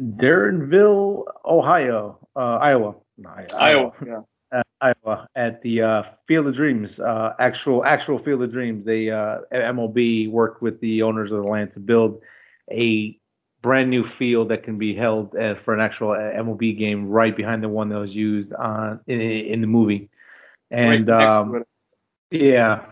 Dyersville, 0.00 1.24
Ohio, 1.44 2.18
uh, 2.36 2.56
Iowa. 2.56 2.94
No, 3.16 3.30
Iowa, 3.58 3.92
yeah. 4.06 4.20
Uh, 4.50 4.62
Iowa 4.80 5.28
at 5.34 5.60
the 5.62 5.82
uh, 5.82 6.02
Field 6.28 6.46
of 6.46 6.54
Dreams, 6.54 7.00
uh, 7.00 7.34
actual 7.40 7.84
actual 7.84 8.18
Field 8.18 8.42
of 8.42 8.52
Dreams. 8.52 8.84
They 8.84 9.10
uh, 9.10 9.38
MLB 9.52 10.30
worked 10.30 10.62
with 10.62 10.80
the 10.80 11.02
owners 11.02 11.32
of 11.32 11.38
the 11.38 11.48
land 11.48 11.74
to 11.74 11.80
build 11.80 12.20
a 12.70 13.18
brand 13.62 13.90
new 13.90 14.06
field 14.06 14.50
that 14.50 14.62
can 14.62 14.78
be 14.78 14.94
held 14.94 15.34
uh, 15.36 15.54
for 15.64 15.74
an 15.74 15.80
actual 15.80 16.12
uh, 16.12 16.16
MLB 16.16 16.78
game 16.78 17.08
right 17.08 17.36
behind 17.36 17.62
the 17.62 17.68
one 17.68 17.88
that 17.88 17.98
was 17.98 18.10
used 18.10 18.52
on 18.52 19.00
in, 19.06 19.20
in 19.20 19.60
the 19.60 19.66
movie. 19.66 20.08
And 20.70 21.08
right 21.08 21.32
um, 21.32 21.64
yeah, 22.30 22.84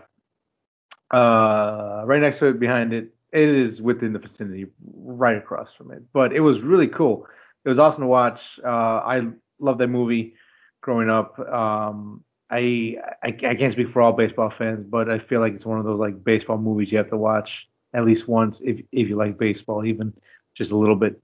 uh, 1.11 2.03
right 2.05 2.19
next 2.19 2.39
to 2.39 2.47
it, 2.47 2.59
behind 2.59 2.93
it, 2.93 3.13
it 3.31 3.49
is 3.49 3.81
within 3.81 4.13
the 4.13 4.19
vicinity, 4.19 4.67
right 4.95 5.37
across 5.37 5.69
from 5.77 5.91
it. 5.91 6.01
But 6.11 6.33
it 6.33 6.39
was 6.39 6.59
really 6.61 6.87
cool. 6.87 7.27
It 7.65 7.69
was 7.69 7.79
awesome 7.79 8.01
to 8.01 8.07
watch. 8.07 8.39
Uh, 8.63 8.67
I 8.67 9.21
love 9.59 9.77
that 9.77 9.87
movie 9.87 10.33
growing 10.81 11.09
up. 11.09 11.37
Um, 11.39 12.23
I, 12.49 12.95
I 13.21 13.27
I 13.27 13.55
can't 13.55 13.73
speak 13.73 13.91
for 13.91 14.01
all 14.01 14.13
baseball 14.13 14.53
fans, 14.57 14.85
but 14.89 15.09
I 15.09 15.19
feel 15.19 15.41
like 15.41 15.53
it's 15.53 15.65
one 15.65 15.79
of 15.79 15.85
those 15.85 15.99
like 15.99 16.23
baseball 16.23 16.57
movies 16.57 16.91
you 16.91 16.97
have 16.97 17.09
to 17.09 17.17
watch 17.17 17.67
at 17.93 18.05
least 18.05 18.27
once 18.27 18.61
if 18.63 18.79
if 18.91 19.09
you 19.09 19.15
like 19.15 19.37
baseball, 19.37 19.85
even 19.85 20.13
just 20.55 20.71
a 20.71 20.77
little 20.77 20.95
bit. 20.95 21.21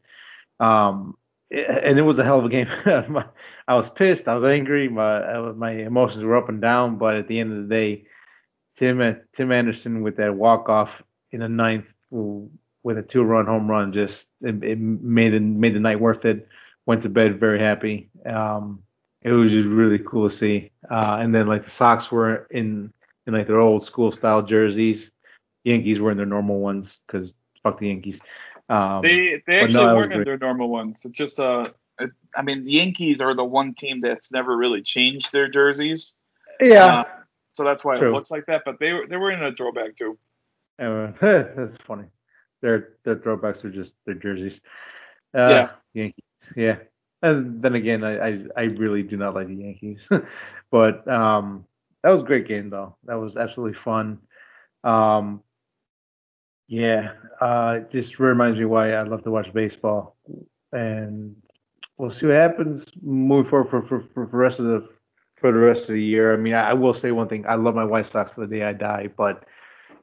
Um, 0.60 1.16
and 1.52 2.00
it 2.00 2.04
was 2.04 2.18
a 2.18 2.24
hell 2.24 2.40
of 2.40 2.46
a 2.46 2.50
game. 2.50 2.68
I 3.68 3.76
was 3.76 3.90
pissed. 3.90 4.28
I 4.28 4.36
was 4.36 4.50
angry. 4.50 4.90
My 4.90 5.52
my 5.52 5.72
emotions 5.72 6.24
were 6.24 6.38
up 6.38 6.50
and 6.50 6.62
down. 6.62 6.98
But 6.98 7.16
at 7.16 7.28
the 7.28 7.40
end 7.40 7.52
of 7.52 7.68
the 7.68 7.74
day, 7.74 8.06
Tim 8.78 9.18
Tim 9.36 9.52
Anderson 9.52 10.02
with 10.02 10.18
that 10.18 10.36
walk 10.36 10.70
off 10.70 10.90
in 11.32 11.40
the 11.40 11.50
ninth 11.50 11.86
with 12.12 12.98
a 12.98 13.02
two 13.02 13.24
run 13.24 13.46
home 13.46 13.70
run 13.70 13.94
just 13.94 14.26
it, 14.42 14.64
it 14.64 14.80
made 14.80 15.34
it 15.34 15.42
made 15.42 15.76
the 15.76 15.80
night 15.80 16.00
worth 16.00 16.26
it. 16.26 16.48
Went 16.86 17.04
to 17.04 17.10
bed 17.10 17.40
very 17.40 17.60
happy. 17.60 18.10
Um, 18.26 18.84
it 19.22 19.32
was 19.32 19.52
just 19.52 19.68
really 19.68 20.00
cool 20.00 20.30
to 20.30 20.36
see. 20.36 20.72
Uh, 20.92 21.18
and 21.22 21.34
then 21.34 21.48
like 21.48 21.64
the 21.64 21.72
Sox 21.72 22.12
were 22.12 22.48
in 22.52 22.92
in 23.26 23.34
like 23.34 23.48
their 23.48 23.60
old 23.60 23.86
school 23.86 24.12
style 24.12 24.42
jerseys. 24.42 25.12
Yankees 25.64 26.00
were 26.00 26.12
in 26.12 26.18
their 26.18 26.26
normal 26.26 26.60
ones 26.60 27.00
because 27.08 27.32
fuck 27.62 27.80
the 27.80 27.88
Yankees. 27.88 28.20
Um, 28.70 29.02
they 29.02 29.42
they 29.48 29.60
actually 29.60 29.86
no, 29.86 29.96
weren't 29.96 30.14
in 30.14 30.24
their 30.24 30.38
normal 30.38 30.70
ones. 30.70 31.04
It's 31.06 31.18
just 31.18 31.40
uh, 31.40 31.66
it, 32.00 32.12
I 32.36 32.42
mean 32.42 32.64
the 32.64 32.74
Yankees 32.74 33.22
are 33.22 33.34
the 33.34 33.44
one 33.44 33.74
team 33.74 34.02
that's 34.02 34.32
never 34.32 34.56
really 34.56 34.82
changed 34.82 35.32
their 35.32 35.48
jerseys. 35.48 36.16
Yeah. 36.60 36.86
Uh, 36.86 37.04
so 37.54 37.64
that's 37.64 37.84
why 37.84 37.98
True. 37.98 38.10
it 38.10 38.14
looks 38.14 38.32
like 38.32 38.46
that. 38.48 38.64
But 38.66 38.80
they 38.80 38.94
were 38.94 39.08
they 39.08 39.18
were 39.18 39.32
in 39.32 39.44
a 39.44 39.54
throwback 39.54 39.96
too. 39.96 40.18
Uh, 40.82 41.12
that's 41.22 41.78
funny. 41.86 42.06
Their 42.62 42.96
their 43.04 43.18
throwbacks 43.18 43.64
are 43.64 43.72
just 43.72 43.94
their 44.06 44.16
jerseys. 44.16 44.60
Uh, 45.36 45.50
yeah. 45.50 45.70
Yankees. 45.94 46.26
Yeah. 46.56 46.78
And 47.22 47.62
then 47.62 47.76
again, 47.76 48.04
I, 48.04 48.18
I, 48.18 48.44
I 48.58 48.62
really 48.64 49.02
do 49.02 49.16
not 49.16 49.34
like 49.34 49.48
the 49.48 49.56
Yankees, 49.56 50.06
but 50.72 51.08
um, 51.08 51.66
that 52.04 52.10
was 52.10 52.20
a 52.20 52.26
great 52.26 52.50
game 52.50 52.70
though. 52.70 52.98
That 53.06 53.16
was 53.16 53.38
absolutely 53.38 53.80
fun. 53.84 54.20
Um, 54.84 55.42
yeah, 56.68 57.14
uh, 57.42 57.80
it 57.80 57.92
just 57.92 58.20
reminds 58.20 58.58
me 58.58 58.66
why 58.66 58.94
I 58.94 59.04
love 59.04 59.24
to 59.24 59.32
watch 59.32 59.54
baseball, 59.54 60.16
and 60.72 61.36
we'll 61.98 62.12
see 62.12 62.26
what 62.26 62.36
happens 62.36 62.86
moving 63.02 63.50
forward 63.50 63.70
for 63.70 63.88
for, 63.88 64.06
for, 64.14 64.26
the 64.28 64.38
rest 64.38 64.60
of 64.60 64.66
the 64.66 64.90
for 65.40 65.52
the 65.52 65.60
rest 65.60 65.82
of 65.82 65.88
the 65.90 66.04
year. 66.04 66.34
I 66.34 66.38
mean, 66.38 66.54
I, 66.54 66.72
I 66.72 66.74
will 66.74 66.94
say 66.94 67.12
one 67.12 67.28
thing: 67.28 67.46
I 67.48 67.56
love 67.56 67.76
my 67.76 67.84
White 67.84 68.10
Sox 68.10 68.34
to 68.36 68.42
the 68.42 68.48
day 68.48 68.64
I 68.64 68.74
die, 68.74 69.10
but 69.16 69.44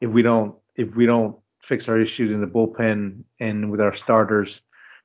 if 0.01 0.09
we 0.09 0.21
don't 0.21 0.55
if 0.75 0.95
we 0.95 1.05
don't 1.05 1.35
fix 1.67 1.87
our 1.87 1.99
issues 1.99 2.31
in 2.31 2.41
the 2.41 2.47
bullpen 2.47 3.23
and 3.39 3.71
with 3.71 3.81
our 3.81 3.95
starters, 3.95 4.61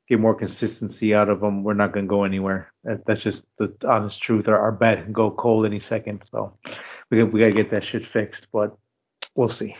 get 0.08 0.20
more 0.20 0.34
consistency 0.34 1.14
out 1.14 1.28
of 1.28 1.40
them, 1.40 1.64
we're 1.64 1.74
not 1.74 1.92
going 1.92 2.06
to 2.06 2.10
go 2.10 2.24
anywhere. 2.24 2.72
That, 2.84 3.04
that's 3.06 3.22
just 3.22 3.44
the 3.58 3.74
honest 3.86 4.20
truth. 4.20 4.48
Our, 4.48 4.58
our 4.58 4.72
bat 4.72 5.04
can 5.04 5.12
go 5.12 5.30
cold 5.30 5.66
any 5.66 5.80
second, 5.80 6.22
so 6.30 6.56
we 7.10 7.22
we 7.24 7.40
got 7.40 7.46
to 7.46 7.52
get 7.52 7.70
that 7.70 7.84
shit 7.84 8.06
fixed. 8.12 8.46
But 8.52 8.76
we'll 9.34 9.50
see. 9.50 9.74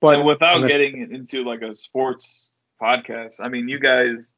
But 0.00 0.24
without 0.24 0.66
getting 0.68 1.12
into 1.12 1.44
like 1.44 1.62
a 1.62 1.74
sports 1.74 2.50
podcast, 2.80 3.40
I 3.40 3.48
mean, 3.48 3.68
you 3.68 3.80
guys 3.80 4.34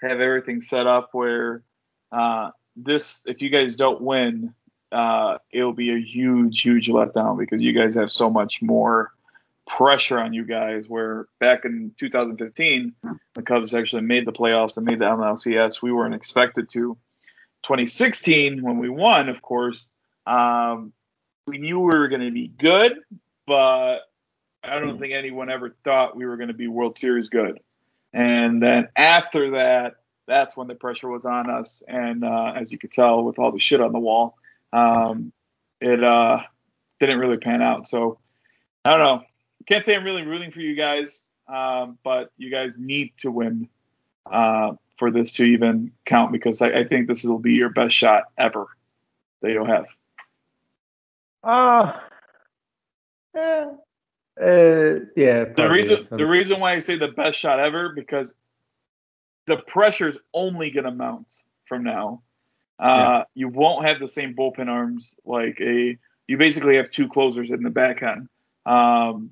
have 0.00 0.20
everything 0.20 0.60
set 0.60 0.86
up 0.86 1.10
where 1.12 1.62
uh, 2.10 2.50
this, 2.74 3.24
if 3.26 3.40
you 3.40 3.50
guys 3.50 3.76
don't 3.76 4.00
win, 4.00 4.54
uh, 4.92 5.38
it'll 5.50 5.72
be 5.72 5.92
a 5.92 6.00
huge, 6.00 6.60
huge 6.60 6.88
letdown 6.88 7.38
because 7.38 7.62
you 7.62 7.72
guys 7.72 7.94
have 7.94 8.10
so 8.10 8.30
much 8.30 8.62
more 8.62 9.12
pressure 9.66 10.18
on 10.18 10.32
you 10.32 10.44
guys. 10.44 10.88
Where 10.88 11.26
back 11.40 11.64
in 11.64 11.92
2015, 11.98 12.94
the 13.34 13.42
Cubs 13.42 13.74
actually 13.74 14.02
made 14.02 14.26
the 14.26 14.32
playoffs 14.32 14.76
and 14.76 14.86
made 14.86 15.00
the 15.00 15.06
NLCS. 15.06 15.82
We 15.82 15.92
weren't 15.92 16.14
expected 16.14 16.68
to. 16.70 16.96
2016, 17.62 18.62
when 18.62 18.78
we 18.78 18.88
won, 18.88 19.28
of 19.28 19.42
course, 19.42 19.90
um, 20.26 20.92
we 21.46 21.58
knew 21.58 21.80
we 21.80 21.86
were 21.86 22.08
going 22.08 22.22
to 22.22 22.30
be 22.30 22.48
good, 22.48 22.96
but 23.46 24.00
I 24.68 24.80
don't 24.80 24.98
think 24.98 25.12
anyone 25.12 25.50
ever 25.50 25.74
thought 25.84 26.16
we 26.16 26.26
were 26.26 26.36
going 26.36 26.48
to 26.48 26.54
be 26.54 26.68
World 26.68 26.98
Series 26.98 27.28
good. 27.28 27.60
And 28.12 28.62
then 28.62 28.88
after 28.96 29.52
that, 29.52 29.96
that's 30.26 30.56
when 30.56 30.66
the 30.66 30.74
pressure 30.74 31.08
was 31.08 31.24
on 31.24 31.50
us. 31.50 31.82
And 31.86 32.24
uh, 32.24 32.52
as 32.56 32.72
you 32.72 32.78
could 32.78 32.92
tell, 32.92 33.22
with 33.22 33.38
all 33.38 33.52
the 33.52 33.60
shit 33.60 33.80
on 33.80 33.92
the 33.92 33.98
wall, 33.98 34.36
um, 34.72 35.32
it 35.80 36.02
uh, 36.02 36.40
didn't 36.98 37.18
really 37.18 37.36
pan 37.36 37.62
out. 37.62 37.86
So 37.86 38.18
I 38.84 38.90
don't 38.90 39.00
know. 39.00 39.22
Can't 39.66 39.84
say 39.84 39.96
I'm 39.96 40.04
really 40.04 40.22
rooting 40.22 40.50
for 40.50 40.60
you 40.60 40.74
guys, 40.74 41.28
um, 41.48 41.98
but 42.04 42.30
you 42.36 42.50
guys 42.50 42.78
need 42.78 43.12
to 43.18 43.30
win 43.30 43.68
uh, 44.30 44.72
for 44.98 45.10
this 45.10 45.32
to 45.34 45.44
even 45.44 45.92
count 46.04 46.32
because 46.32 46.62
I, 46.62 46.70
I 46.70 46.84
think 46.84 47.08
this 47.08 47.24
will 47.24 47.38
be 47.38 47.54
your 47.54 47.70
best 47.70 47.94
shot 47.94 48.24
ever 48.38 48.66
that 49.42 49.50
you'll 49.50 49.66
have. 49.66 49.86
Uh, 51.42 51.92
yeah, 53.34 53.72
uh, 54.40 55.00
yeah. 55.16 55.44
The 55.56 55.68
reason 55.70 56.06
the 56.10 56.26
reason 56.26 56.60
why 56.60 56.74
I 56.74 56.78
say 56.78 56.96
the 56.96 57.08
best 57.08 57.38
shot 57.38 57.58
ever 57.58 57.90
because 57.90 58.34
the 59.46 59.56
pressure 59.56 60.08
is 60.08 60.18
only 60.34 60.70
going 60.70 60.84
to 60.84 60.90
mount 60.90 61.32
from 61.66 61.84
now. 61.84 62.22
Uh, 62.78 62.84
yeah. 62.84 63.24
You 63.34 63.48
won't 63.48 63.86
have 63.86 64.00
the 64.00 64.08
same 64.08 64.34
bullpen 64.34 64.68
arms 64.68 65.18
like 65.24 65.58
a. 65.60 65.96
You 66.26 66.36
basically 66.38 66.76
have 66.76 66.90
two 66.90 67.08
closers 67.08 67.50
in 67.50 67.62
the 67.62 67.70
back 67.70 68.02
end, 68.02 68.28
um, 68.66 69.30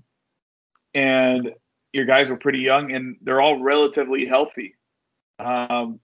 and 0.94 1.52
your 1.92 2.06
guys 2.06 2.30
are 2.30 2.36
pretty 2.36 2.58
young 2.58 2.92
and 2.92 3.16
they're 3.22 3.40
all 3.40 3.62
relatively 3.62 4.26
healthy. 4.26 4.74
Um, 5.38 6.00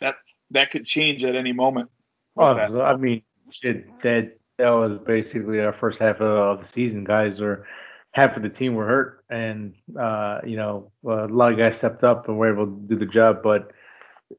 that's 0.00 0.40
that 0.50 0.70
could 0.72 0.86
change 0.86 1.24
at 1.24 1.36
any 1.36 1.52
moment. 1.52 1.90
Oh, 2.36 2.46
I 2.46 2.96
mean, 2.96 3.22
shit, 3.50 3.86
that 4.02 4.37
that 4.58 4.70
was 4.70 4.98
basically 5.06 5.60
our 5.60 5.72
first 5.72 5.98
half 5.98 6.20
of 6.20 6.60
the 6.60 6.68
season. 6.68 7.04
Guys 7.04 7.40
are 7.40 7.66
half 8.12 8.36
of 8.36 8.42
the 8.42 8.48
team 8.48 8.74
were 8.74 8.86
hurt, 8.86 9.24
and 9.30 9.74
uh, 9.98 10.40
you 10.44 10.56
know 10.56 10.90
a 11.04 11.26
lot 11.26 11.52
of 11.52 11.58
guys 11.58 11.76
stepped 11.76 12.04
up 12.04 12.28
and 12.28 12.38
were 12.38 12.52
able 12.52 12.66
to 12.66 12.80
do 12.88 12.98
the 12.98 13.06
job. 13.06 13.42
But 13.42 13.70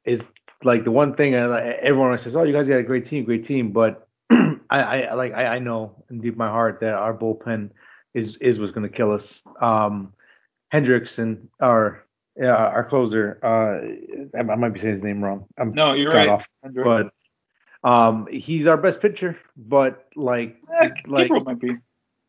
it's 0.03 0.23
like 0.63 0.84
the 0.84 0.91
one 0.91 1.15
thing 1.15 1.34
everyone 1.36 2.19
says, 2.19 2.36
"Oh, 2.36 2.43
you 2.43 2.53
guys 2.53 2.67
got 2.67 2.77
a 2.77 2.84
great 2.84 3.08
team, 3.08 3.23
great 3.23 3.45
team," 3.45 3.71
but 3.71 4.08
I, 4.29 5.03
I 5.03 5.13
like 5.13 5.34
I, 5.34 5.45
I 5.45 5.60
know 5.60 6.03
in 6.10 6.19
deep 6.19 6.38
my 6.38 6.49
heart 6.49 6.79
that 6.82 6.93
our 6.93 7.13
bullpen 7.13 7.71
is 8.13 8.38
is 8.41 8.60
what's 8.60 8.73
going 8.73 8.89
to 8.89 8.95
kill 8.95 9.13
us. 9.13 9.41
Um, 9.62 10.13
Hendrickson, 10.73 11.47
our 11.62 12.05
uh, 12.41 12.47
our 12.47 12.88
closer, 12.88 13.39
uh, 13.43 14.38
I, 14.38 14.51
I, 14.51 14.55
might 14.55 14.73
be 14.73 14.79
saying 14.79 14.95
his 14.95 15.03
name 15.03 15.23
wrong. 15.23 15.45
I'm 15.58 15.73
no, 15.73 15.93
you're 15.93 16.13
right. 16.13 16.29
Off, 16.29 16.43
but 16.63 17.12
um, 17.83 18.27
he's 18.29 18.67
our 18.67 18.77
best 18.77 19.01
pitcher, 19.01 19.37
but 19.55 20.07
like 20.15 20.57
yeah, 20.81 20.89
like 21.07 21.31
might 21.31 21.59
be. 21.59 21.77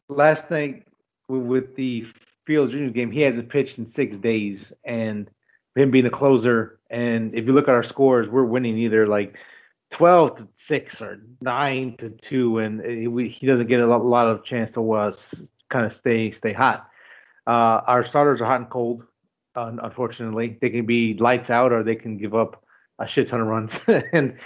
last 0.08 0.46
thing 0.48 0.84
with 1.28 1.74
the 1.76 2.06
Field 2.46 2.70
Junior 2.70 2.90
game, 2.90 3.10
he 3.10 3.20
hasn't 3.20 3.48
pitched 3.48 3.78
in 3.78 3.86
six 3.86 4.16
days, 4.16 4.72
and 4.84 5.28
him 5.74 5.90
being 5.90 6.06
a 6.06 6.10
closer, 6.10 6.80
and 6.90 7.34
if 7.34 7.46
you 7.46 7.52
look 7.52 7.68
at 7.68 7.74
our 7.74 7.84
scores, 7.84 8.28
we're 8.28 8.44
winning 8.44 8.76
either 8.78 9.06
like 9.06 9.36
12 9.92 10.36
to 10.38 10.48
six 10.56 11.00
or 11.00 11.20
nine 11.40 11.96
to 11.98 12.10
two, 12.10 12.58
and 12.58 12.80
he 12.80 13.46
doesn't 13.46 13.68
get 13.68 13.80
a 13.80 13.86
lot, 13.86 14.00
a 14.00 14.04
lot 14.04 14.26
of 14.28 14.44
chance 14.44 14.70
to 14.72 14.92
uh, 14.92 15.12
kind 15.68 15.86
of 15.86 15.92
stay 15.94 16.32
stay 16.32 16.52
hot. 16.52 16.88
Uh, 17.46 17.82
our 17.86 18.06
starters 18.06 18.40
are 18.40 18.46
hot 18.46 18.60
and 18.60 18.70
cold. 18.70 19.04
unfortunately, 19.56 20.58
they 20.60 20.70
can 20.70 20.86
be 20.86 21.14
lights 21.14 21.50
out 21.50 21.72
or 21.72 21.82
they 21.82 21.96
can 21.96 22.18
give 22.18 22.34
up 22.34 22.64
a 23.00 23.08
shit 23.08 23.28
ton 23.28 23.40
of 23.40 23.46
runs, 23.46 23.72
and 24.12 24.36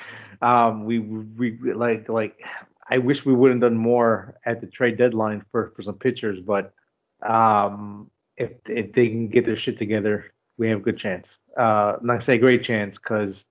um, 0.42 0.84
we 0.84 0.98
we 0.98 1.58
like 1.72 2.08
like 2.08 2.36
I 2.90 2.98
wish 2.98 3.24
we 3.24 3.34
would 3.34 3.50
have 3.50 3.60
done 3.60 3.76
more 3.76 4.36
at 4.44 4.60
the 4.60 4.66
trade 4.66 4.98
deadline 4.98 5.44
for 5.50 5.72
for 5.74 5.82
some 5.82 5.94
pitchers, 5.94 6.40
but 6.40 6.72
um, 7.26 8.10
if 8.36 8.52
if 8.66 8.92
they 8.92 9.08
can 9.08 9.28
get 9.28 9.46
their 9.46 9.58
shit 9.58 9.78
together, 9.78 10.32
we 10.58 10.68
have 10.68 10.78
a 10.78 10.82
good 10.82 10.98
chance. 10.98 11.26
Uh, 11.56 11.96
not 12.02 12.24
say 12.24 12.38
great 12.38 12.64
chance 12.64 12.96
because 12.96 13.44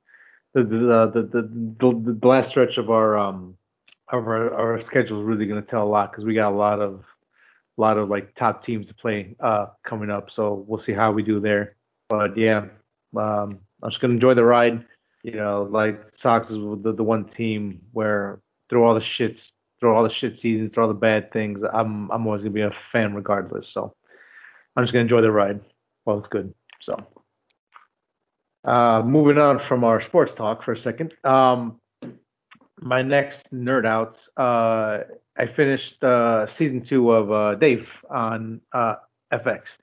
the 0.53 0.63
the, 0.63 1.11
the 1.13 1.21
the 1.21 1.41
the 1.79 2.13
the 2.19 2.27
last 2.27 2.49
stretch 2.49 2.77
of 2.77 2.89
our 2.89 3.17
um 3.17 3.57
of 4.11 4.27
our, 4.27 4.53
our 4.53 4.81
schedule 4.81 5.19
is 5.19 5.25
really 5.25 5.47
going 5.47 5.61
to 5.61 5.67
tell 5.67 5.83
a 5.83 5.89
lot 5.89 6.11
because 6.11 6.25
we 6.25 6.35
got 6.35 6.51
a 6.51 6.55
lot 6.55 6.79
of 6.79 7.03
a 7.77 7.81
lot 7.81 7.97
of 7.97 8.09
like 8.09 8.35
top 8.35 8.63
teams 8.63 8.87
to 8.87 8.93
play 8.93 9.35
uh 9.39 9.67
coming 9.83 10.11
up. 10.11 10.29
So 10.31 10.63
we'll 10.67 10.81
see 10.81 10.93
how 10.93 11.11
we 11.11 11.23
do 11.23 11.39
there. 11.39 11.75
But 12.09 12.37
yeah, 12.37 12.65
um, 13.17 13.59
I'm 13.81 13.89
just 13.89 14.01
gonna 14.01 14.13
enjoy 14.13 14.35
the 14.35 14.43
ride. 14.43 14.85
You 15.23 15.31
know, 15.31 15.67
like 15.71 16.09
Sox 16.13 16.49
is 16.49 16.57
the, 16.57 16.93
the 16.95 17.03
one 17.03 17.25
team 17.25 17.81
where 17.93 18.41
through 18.69 18.83
all 18.83 18.93
the 18.93 18.99
shits, 18.99 19.51
through 19.79 19.95
all 19.95 20.03
the 20.03 20.13
shit 20.13 20.37
seasons, 20.37 20.71
through 20.73 20.83
all 20.83 20.89
the 20.89 20.93
bad 20.95 21.31
things, 21.31 21.59
I'm 21.73 22.11
I'm 22.11 22.27
always 22.27 22.41
gonna 22.41 22.51
be 22.51 22.61
a 22.61 22.71
fan 22.91 23.13
regardless. 23.13 23.69
So 23.71 23.95
I'm 24.75 24.83
just 24.83 24.93
gonna 24.93 25.03
enjoy 25.03 25.21
the 25.21 25.31
ride 25.31 25.61
while 26.03 26.19
it's 26.19 26.27
good. 26.27 26.53
So 26.81 27.01
uh, 28.65 29.01
moving 29.05 29.37
on 29.37 29.59
from 29.67 29.83
our 29.83 30.01
sports 30.01 30.35
talk 30.35 30.63
for 30.63 30.73
a 30.73 30.77
second. 30.77 31.13
Um, 31.23 31.79
my 32.81 33.01
next 33.01 33.51
nerd 33.53 33.85
outs. 33.85 34.29
Uh, 34.37 35.03
I 35.37 35.47
finished 35.55 36.03
uh, 36.03 36.47
season 36.47 36.83
two 36.83 37.11
of 37.11 37.31
uh, 37.31 37.55
Dave 37.55 37.89
on 38.09 38.61
uh, 38.73 38.95
FX. 39.31 39.77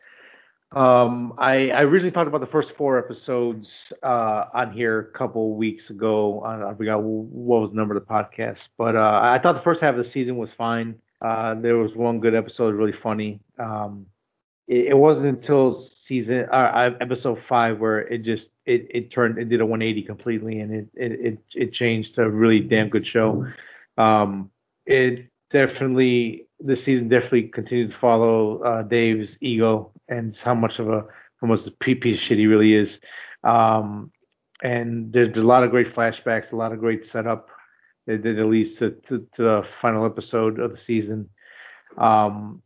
Um, 0.73 1.35
I, 1.37 1.71
I 1.71 1.83
originally 1.83 2.13
talked 2.13 2.29
about 2.29 2.41
the 2.41 2.47
first 2.47 2.77
four 2.77 2.97
episodes 2.99 3.93
uh, 4.05 4.45
on 4.55 4.73
here 4.73 5.01
a 5.01 5.19
couple 5.19 5.57
weeks 5.57 5.91
ago. 5.91 6.41
I, 6.43 6.71
I 6.71 6.75
forgot 6.75 7.03
what 7.03 7.61
was 7.63 7.71
the 7.71 7.77
number 7.77 7.97
of 7.97 8.07
the 8.07 8.13
podcast, 8.13 8.61
but 8.79 8.95
uh, 8.95 9.21
I 9.23 9.41
thought 9.43 9.55
the 9.55 9.63
first 9.63 9.81
half 9.81 9.97
of 9.97 10.05
the 10.05 10.11
season 10.11 10.37
was 10.37 10.51
fine. 10.57 10.95
Uh, 11.21 11.55
there 11.55 11.77
was 11.77 11.95
one 11.97 12.21
good 12.21 12.35
episode, 12.35 12.75
really 12.75 12.95
funny. 13.03 13.41
Um, 13.59 14.07
it, 14.69 14.87
it 14.89 14.97
wasn't 14.97 15.39
until 15.41 15.75
season 15.75 16.47
uh, 16.53 16.91
episode 17.01 17.43
five 17.49 17.81
where 17.81 18.01
it 18.01 18.23
just 18.23 18.51
it, 18.65 18.87
it 18.91 19.11
turned 19.13 19.39
it 19.39 19.49
did 19.49 19.61
a 19.61 19.67
180 19.67 20.07
completely 20.07 20.61
and 20.61 20.73
it 20.73 20.89
it 20.95 21.13
it, 21.13 21.39
it 21.55 21.73
changed 21.73 22.15
to 22.15 22.23
a 22.23 22.31
really 22.31 22.61
damn 22.61 22.89
good 22.89 23.07
show. 23.07 23.47
Um, 23.99 24.51
it 24.87 25.29
definitely 25.51 26.47
this 26.61 26.85
season 26.85 27.09
definitely 27.09 27.45
continues 27.45 27.93
to 27.93 27.99
follow 27.99 28.63
uh, 28.63 28.83
Dave's 28.83 29.37
ego 29.41 29.93
and 30.09 30.37
how 30.37 30.55
much 30.55 30.79
of 30.79 30.89
a 30.89 31.07
almost 31.43 31.67
a 31.67 31.71
piece 31.71 32.19
shit 32.19 32.39
he 32.39 32.47
really 32.47 32.75
is. 32.75 33.01
Um, 33.45 34.13
and 34.63 35.13
there's 35.13 35.37
a 35.37 35.41
lot 35.41 35.65
of 35.65 35.71
great 35.71 35.95
flashbacks, 35.95 36.53
a 36.53 36.57
lot 36.57 36.73
of 36.73 36.81
great 36.81 37.07
setup 37.07 37.49
that, 38.07 38.23
that 38.23 38.45
leads 38.45 38.75
to, 38.77 38.91
to, 38.91 39.27
to, 39.37 39.43
the 39.43 39.67
final 39.81 40.05
episode 40.05 40.59
of 40.59 40.71
the 40.73 40.77
season. 40.77 41.31
Um, 41.97 42.63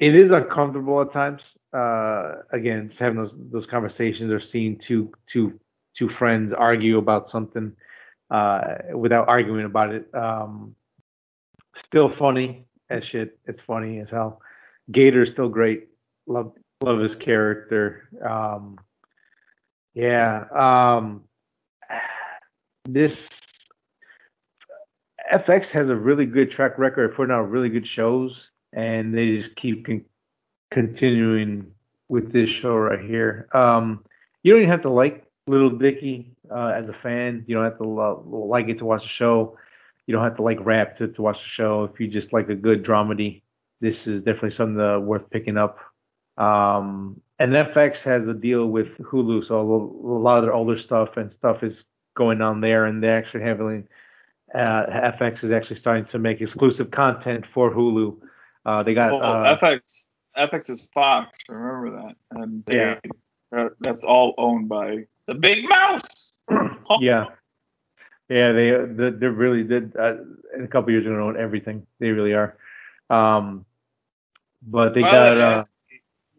it 0.00 0.16
is 0.16 0.32
uncomfortable 0.32 1.00
at 1.00 1.12
times. 1.12 1.42
Uh, 1.72 2.42
again, 2.52 2.92
having 2.98 3.18
those 3.18 3.34
those 3.50 3.66
conversations 3.66 4.32
or 4.32 4.40
seeing 4.40 4.78
two 4.78 5.12
two 5.26 5.58
two 5.96 6.08
friends 6.08 6.52
argue 6.52 6.98
about 6.98 7.30
something 7.30 7.72
uh, 8.30 8.60
without 8.94 9.28
arguing 9.28 9.64
about 9.64 9.94
it. 9.94 10.14
Um, 10.14 10.74
still 11.76 12.10
funny 12.10 12.65
as 12.90 13.04
shit. 13.04 13.38
It's 13.46 13.60
funny 13.60 14.00
as 14.00 14.10
hell. 14.10 14.40
GaTa's 14.90 15.30
still 15.30 15.48
great. 15.48 15.88
Love 16.26 16.52
love 16.82 17.00
his 17.00 17.14
character. 17.14 18.08
Um, 18.24 18.78
yeah. 19.94 20.44
Um, 20.52 21.22
this 22.84 23.28
FX 25.32 25.66
has 25.68 25.88
a 25.88 25.96
really 25.96 26.26
good 26.26 26.50
track 26.50 26.78
record 26.78 27.10
of 27.10 27.16
putting 27.16 27.34
out 27.34 27.50
really 27.50 27.68
good 27.68 27.86
shows, 27.86 28.48
and 28.72 29.16
they 29.16 29.36
just 29.36 29.56
keep 29.56 29.86
con- 29.86 30.04
continuing 30.70 31.72
with 32.08 32.32
this 32.32 32.50
show 32.50 32.76
right 32.76 33.00
here. 33.00 33.48
Um, 33.52 34.04
you 34.42 34.52
don't 34.52 34.62
even 34.62 34.70
have 34.70 34.82
to 34.82 34.90
like 34.90 35.24
Lil 35.48 35.70
Dicky 35.70 36.36
uh, 36.50 36.68
as 36.68 36.88
a 36.88 36.96
fan. 37.02 37.44
You 37.46 37.56
don't 37.56 37.64
have 37.64 37.78
to 37.78 37.84
like 37.84 38.68
it 38.68 38.78
to 38.78 38.84
watch 38.84 39.02
the 39.02 39.08
show. 39.08 39.56
You 40.06 40.14
don't 40.14 40.24
have 40.24 40.36
to 40.36 40.42
like 40.42 40.64
rap 40.64 40.98
to, 40.98 41.08
to 41.08 41.22
watch 41.22 41.38
the 41.38 41.48
show. 41.48 41.84
If 41.84 41.98
you 42.00 42.08
just 42.08 42.32
like 42.32 42.48
a 42.48 42.54
good 42.54 42.84
dramedy, 42.84 43.42
this 43.80 44.06
is 44.06 44.22
definitely 44.22 44.52
something 44.52 44.76
that 44.76 45.02
worth 45.02 45.28
picking 45.30 45.56
up. 45.56 45.78
Um, 46.38 47.20
and 47.38 47.52
FX 47.52 47.98
has 48.02 48.26
a 48.26 48.34
deal 48.34 48.66
with 48.66 48.88
Hulu, 48.98 49.46
so 49.46 49.60
a 49.60 49.64
lot 50.18 50.38
of 50.38 50.44
their 50.44 50.54
older 50.54 50.78
stuff 50.78 51.16
and 51.16 51.32
stuff 51.32 51.62
is 51.62 51.84
going 52.14 52.40
on 52.40 52.60
there, 52.60 52.86
and 52.86 53.02
they're 53.02 53.18
actually 53.18 53.42
having 53.42 53.86
uh, 54.54 54.86
FX 55.18 55.44
is 55.44 55.50
actually 55.50 55.76
starting 55.76 56.06
to 56.06 56.18
make 56.18 56.40
exclusive 56.40 56.90
content 56.90 57.44
for 57.52 57.70
Hulu. 57.70 58.16
Uh, 58.64 58.82
they 58.82 58.94
got 58.94 59.12
well, 59.12 59.22
uh, 59.22 59.58
FX. 59.58 60.08
FX 60.36 60.70
is 60.70 60.88
Fox. 60.92 61.38
Remember 61.48 62.02
that, 62.02 62.16
and 62.38 62.64
they, 62.66 62.76
yeah, 62.76 62.98
uh, 63.56 63.68
that's 63.80 64.04
all 64.04 64.34
owned 64.38 64.68
by 64.68 65.06
the 65.26 65.34
Big 65.34 65.68
Mouse. 65.68 66.32
yeah, 67.00 67.26
yeah, 68.28 68.52
they 68.52 68.70
they're 69.10 69.30
really 69.30 69.64
did 69.64 69.96
uh, 69.96 70.16
in 70.56 70.64
a 70.64 70.68
couple 70.68 70.90
years 70.90 71.04
they're 71.04 71.12
gonna 71.12 71.26
own 71.26 71.36
everything. 71.36 71.86
They 71.98 72.10
really 72.10 72.32
are. 72.32 72.56
Um, 73.08 73.64
but 74.62 74.94
they 74.94 75.02
Violet 75.02 75.38
got. 75.38 75.38
Uh, 75.38 75.64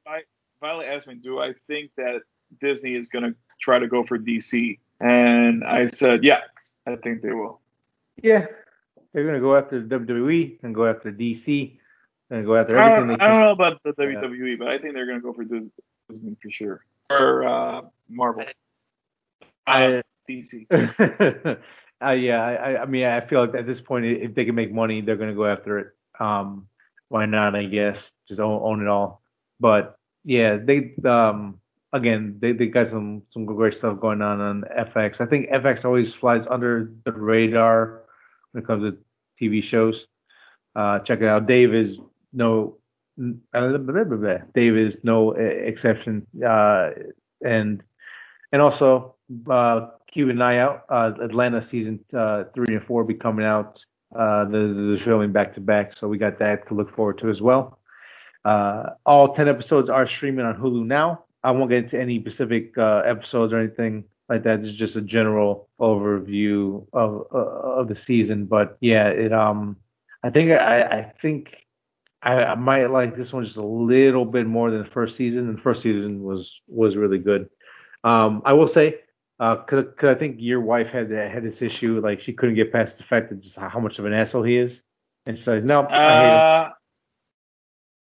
asked, 0.08 0.26
Violet 0.60 0.88
asked 0.88 1.08
me, 1.08 1.16
"Do 1.16 1.40
I 1.40 1.54
think 1.68 1.92
that 1.98 2.22
Disney 2.60 2.96
is 2.96 3.10
gonna 3.10 3.36
try 3.62 3.80
to 3.80 3.88
go 3.88 4.04
for 4.04 4.18
DC?" 4.18 4.80
And 5.00 5.64
I 5.64 5.88
said, 5.88 6.24
"Yeah, 6.24 6.42
I 6.86 6.96
think 6.96 7.22
they 7.22 7.32
will." 7.32 7.62
Yeah, 8.22 8.48
they're 9.14 9.26
gonna 9.26 9.40
go 9.40 9.56
after 9.56 9.82
the 9.82 9.96
WWE 10.00 10.58
and 10.64 10.76
go 10.76 10.86
after 10.88 11.12
DC 11.12 11.78
and 12.30 12.46
go 12.46 12.56
after 12.56 12.78
everything. 12.78 13.12
I 13.12 13.18
don't, 13.18 13.22
I 13.22 13.28
don't 13.28 13.42
know 13.42 13.52
about 13.52 13.82
the 13.84 13.94
WWE, 13.94 14.50
yeah. 14.50 14.56
but 14.60 14.68
I 14.68 14.78
think 14.80 14.94
they're 14.94 15.08
gonna 15.08 15.22
go 15.22 15.34
for 15.34 15.44
Disney 15.44 16.36
for 16.42 16.52
sure 16.52 16.84
or 17.10 17.48
uh, 17.48 17.82
Marvel. 18.10 18.46
I, 19.66 19.86
uh, 19.86 20.02
DC. 20.30 20.66
uh, 22.04 22.12
yeah, 22.12 22.42
I, 22.42 22.82
I 22.82 22.86
mean, 22.86 23.06
I 23.06 23.26
feel 23.28 23.46
like 23.46 23.56
at 23.56 23.66
this 23.66 23.82
point, 23.82 24.06
if 24.06 24.36
they 24.36 24.46
can 24.46 24.56
make 24.56 24.74
money, 24.74 25.02
they're 25.02 25.16
going 25.18 25.30
to 25.30 25.36
go 25.36 25.46
after 25.46 25.80
it. 25.80 25.88
Um, 26.20 26.68
why 27.10 27.26
not? 27.26 27.56
I 27.56 27.66
guess 27.66 27.98
just 28.28 28.40
own, 28.40 28.62
own 28.64 28.82
it 28.82 28.88
all. 28.88 29.22
But 29.60 29.98
yeah, 30.24 30.58
they 30.58 30.94
um 31.06 31.60
again 31.94 32.38
they, 32.42 32.52
they 32.52 32.68
got 32.68 32.90
some 32.90 33.24
some 33.32 33.46
great 33.46 33.78
stuff 33.78 34.00
going 34.00 34.22
on 34.22 34.40
on 34.42 34.64
FX. 34.78 35.22
I 35.22 35.26
think 35.26 35.50
FX 35.50 35.86
always 35.86 36.14
flies 36.14 36.46
under 36.50 36.92
the 37.06 37.12
radar 37.12 38.04
when 38.52 38.64
it 38.64 38.68
comes 38.68 38.84
to 38.84 38.98
TV 39.42 39.64
shows. 39.64 40.06
Uh, 40.76 41.00
check 41.00 41.22
it 41.22 41.28
out. 41.28 41.48
Dave 41.48 41.74
is 41.74 41.98
no 42.34 42.78
Dave 43.18 44.78
is 44.78 44.98
no 45.04 45.32
exception. 45.32 46.28
Uh, 46.46 46.90
and 47.44 47.82
and 48.52 48.62
also 48.62 49.16
uh, 49.50 49.88
keep 50.18 50.30
an 50.30 50.42
eye 50.42 50.58
out. 50.58 50.84
Uh, 50.90 51.12
Atlanta 51.22 51.64
season 51.64 52.00
uh, 52.18 52.46
three 52.56 52.76
and 52.76 52.84
four 52.86 53.02
will 53.02 53.08
be 53.08 53.14
coming 53.14 53.46
out. 53.46 53.86
Uh, 54.16 54.46
the, 54.46 55.00
filming 55.04 55.34
back 55.34 55.54
to 55.54 55.60
back, 55.60 55.96
so 55.98 56.08
we 56.08 56.18
got 56.18 56.40
that 56.40 56.66
to 56.68 56.74
look 56.74 56.96
forward 56.96 57.18
to 57.20 57.30
as 57.30 57.42
well. 57.42 57.78
Uh, 58.46 58.92
all 59.06 59.34
ten 59.34 59.48
episodes 59.48 59.90
are 59.90 60.08
streaming 60.08 60.46
on 60.46 60.56
Hulu 60.56 60.86
now. 60.86 61.26
I 61.44 61.52
won't 61.52 61.70
get 61.70 61.84
into 61.84 62.00
any 62.00 62.20
specific 62.20 62.78
uh, 62.78 63.04
episodes 63.06 63.54
or 63.54 63.60
anything 63.60 64.06
like 64.30 64.44
that. 64.44 64.62
It's 64.62 64.78
just 64.78 64.96
a 64.96 65.02
general 65.02 65.70
overview 65.80 66.88
of 66.94 67.28
uh, 67.34 67.80
of 67.80 67.90
the 67.90 67.96
season. 67.96 68.46
But 68.46 68.78
yeah, 68.80 69.10
it 69.10 69.34
um, 69.34 69.76
I 70.24 70.30
think 70.30 70.52
I, 70.52 70.82
I 70.82 71.14
think 71.22 71.50
I, 72.24 72.44
I 72.44 72.56
might 72.56 72.88
like 72.88 73.18
this 73.18 73.34
one 73.34 73.46
just 73.46 73.58
a 73.58 73.62
little 73.62 74.26
bit 74.26 74.48
more 74.48 74.72
than 74.72 74.84
the 74.84 74.90
first 74.90 75.18
season. 75.18 75.50
And 75.50 75.58
the 75.58 75.62
first 75.62 75.84
season 75.84 76.24
was 76.24 76.50
was 76.68 76.96
really 76.96 77.20
good. 77.20 77.50
Um, 78.06 78.42
I 78.46 78.54
will 78.54 78.70
say 78.70 79.02
because 79.40 79.86
uh, 80.04 80.10
I 80.10 80.16
think 80.16 80.38
your 80.40 80.62
wife 80.62 80.88
had 80.88 81.12
had 81.12 81.44
this 81.44 81.62
issue, 81.62 82.02
like 82.04 82.22
she 82.22 82.34
couldn't 82.34 82.56
get 82.56 82.72
past 82.72 82.98
the 82.98 83.04
fact 83.04 83.30
that 83.30 83.42
just 83.42 83.56
how 83.56 83.80
much 83.80 84.00
of 84.00 84.06
an 84.06 84.14
asshole 84.14 84.44
he 84.44 84.58
is, 84.58 84.82
and 85.26 85.38
she 85.38 85.44
said, 85.44 85.66
"No, 85.66 85.82
uh, 85.82 85.88
I 85.90 86.22
hate 86.22 86.28
him." 86.28 86.40
Uh, 86.40 86.70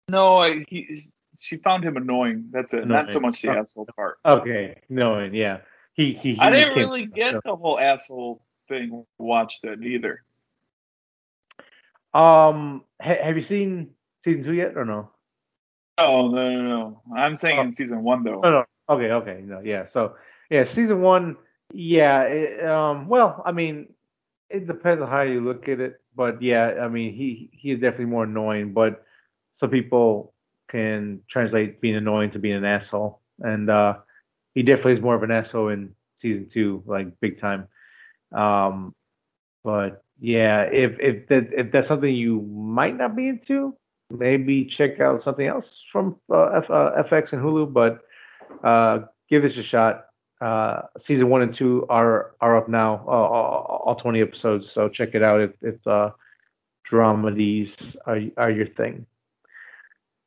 no, 0.10 0.38
I, 0.38 0.66
he, 0.68 1.04
she 1.40 1.58
found 1.58 1.86
him 1.86 1.96
annoying. 1.96 2.50
That's 2.52 2.74
it. 2.74 2.84
Annoying. 2.84 3.06
Not 3.06 3.14
so 3.14 3.20
much 3.22 3.42
the 3.42 3.50
oh, 3.50 3.60
asshole 3.60 3.88
part. 3.96 4.20
Okay, 4.26 4.82
annoying. 4.90 5.34
Yeah, 5.34 5.60
he 5.94 6.14
he. 6.14 6.34
he 6.34 6.40
I 6.42 6.50
didn't 6.50 6.76
really 6.76 7.06
get 7.06 7.36
so. 7.36 7.42
the 7.46 7.56
whole 7.56 7.80
asshole 7.80 8.42
thing. 8.68 9.06
Watched 9.18 9.64
it 9.64 9.82
either. 9.82 10.24
Um, 12.14 12.84
ha- 13.02 13.24
have 13.24 13.38
you 13.38 13.44
seen 13.44 13.92
season 14.26 14.44
two 14.44 14.54
yet 14.54 14.76
or 14.76 14.84
no? 14.84 15.10
Oh 15.98 16.28
no 16.28 16.50
no 16.50 16.62
no! 16.62 17.02
I'm 17.16 17.38
saying 17.38 17.60
oh. 17.60 17.62
in 17.62 17.74
season 17.74 18.04
one 18.04 18.24
though. 18.24 18.42
No 18.42 18.52
no. 18.52 18.66
Okay 18.90 19.12
okay 19.12 19.42
no 19.46 19.62
yeah 19.62 19.88
so 19.88 20.16
yeah, 20.54 20.66
season 20.66 21.02
one, 21.02 21.36
yeah. 21.74 22.22
It, 22.24 22.64
um, 22.64 23.08
well, 23.08 23.42
I 23.44 23.52
mean, 23.52 23.88
it 24.52 24.68
depends 24.68 25.02
on 25.02 25.10
how 25.10 25.24
you 25.24 25.42
look 25.42 25.68
at 25.68 25.80
it, 25.80 26.00
but 26.16 26.44
yeah, 26.44 26.76
I 26.80 26.90
mean, 26.90 27.16
he 27.16 27.50
he 27.52 27.72
is 27.72 27.80
definitely 27.80 28.06
more 28.06 28.26
annoying, 28.26 28.72
but 28.72 29.04
some 29.56 29.72
people 29.72 30.32
can 30.70 31.22
translate 31.28 31.82
being 31.82 31.96
annoying 31.96 32.30
to 32.32 32.40
being 32.40 32.56
an 32.56 32.66
asshole, 32.66 33.20
and 33.40 33.68
uh, 33.68 33.96
he 34.54 34.62
definitely 34.62 34.94
is 34.94 35.02
more 35.02 35.16
of 35.16 35.24
an 35.24 35.32
asshole 35.32 35.70
in 35.70 35.96
season 36.18 36.48
two, 36.54 36.84
like 36.86 37.20
big 37.20 37.42
time. 37.42 37.68
Um, 38.32 38.94
but 39.64 40.04
yeah, 40.20 40.62
if 40.72 41.00
if 41.00 41.28
that 41.30 41.48
if 41.52 41.72
that's 41.72 41.88
something 41.88 42.14
you 42.14 42.42
might 42.42 42.96
not 42.96 43.16
be 43.16 43.28
into, 43.28 43.76
maybe 44.12 44.66
check 44.66 45.00
out 45.00 45.24
something 45.24 45.48
else 45.48 45.66
from 45.92 46.18
uh, 46.32 46.62
F, 46.62 46.70
uh, 46.70 46.92
FX 47.10 47.34
and 47.34 47.42
Hulu, 47.42 47.74
but 47.74 48.02
uh, 48.64 49.08
give 49.32 49.42
this 49.42 49.58
a 49.58 49.64
shot. 49.64 50.06
Uh, 50.44 50.82
season 51.00 51.30
one 51.30 51.42
and 51.42 51.56
two 51.56 51.86
are 51.88 52.32
are 52.42 52.58
up 52.58 52.68
now, 52.68 52.96
uh, 53.08 53.12
all, 53.12 53.84
all 53.86 53.96
20 53.96 54.22
episodes. 54.22 54.70
So 54.74 54.90
check 54.90 55.16
it 55.16 55.24
out 55.24 55.40
if, 55.40 55.52
if 55.62 55.88
uh, 55.88 56.12
dramedies 56.90 57.96
are 58.06 58.20
are 58.36 58.52
your 58.52 58.68
thing. 58.68 59.06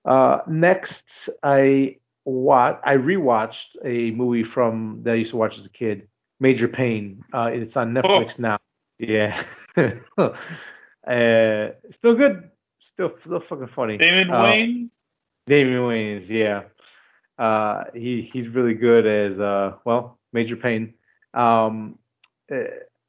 Uh, 0.07 0.39
next, 0.49 1.29
I 1.43 1.99
watch 2.25 2.81
I 2.83 2.95
rewatched 2.95 3.77
a 3.85 4.13
movie 4.13 4.45
from 4.45 5.01
that 5.03 5.11
I 5.11 5.17
used 5.17 5.33
to 5.33 5.37
watch 5.37 5.59
as 5.59 5.67
a 5.67 5.71
kid, 5.71 6.09
Major 6.41 6.69
Payne. 6.69 7.23
Uh, 7.35 7.51
it's 7.53 7.77
on 7.77 7.93
Netflix 7.93 8.37
oh. 8.39 8.43
now. 8.43 8.59
Yeah, 8.99 9.45
uh, 9.77 11.69
still 11.93 12.15
good, 12.15 12.51
still 12.81 13.13
still 13.21 13.43
fucking 13.47 13.69
funny. 13.75 13.99
Damon 13.99 14.31
uh, 14.31 14.45
Wayans. 14.45 15.03
Damon 15.47 15.81
Wayans, 15.81 16.29
yeah. 16.31 16.63
Uh, 17.39 17.85
he 17.95 18.29
he's 18.33 18.49
really 18.49 18.75
good 18.75 19.07
as 19.07 19.39
uh 19.39 19.73
well 19.85 20.19
Major 20.33 20.57
Payne. 20.57 20.95
Um, 21.35 21.99
uh, 22.51 22.65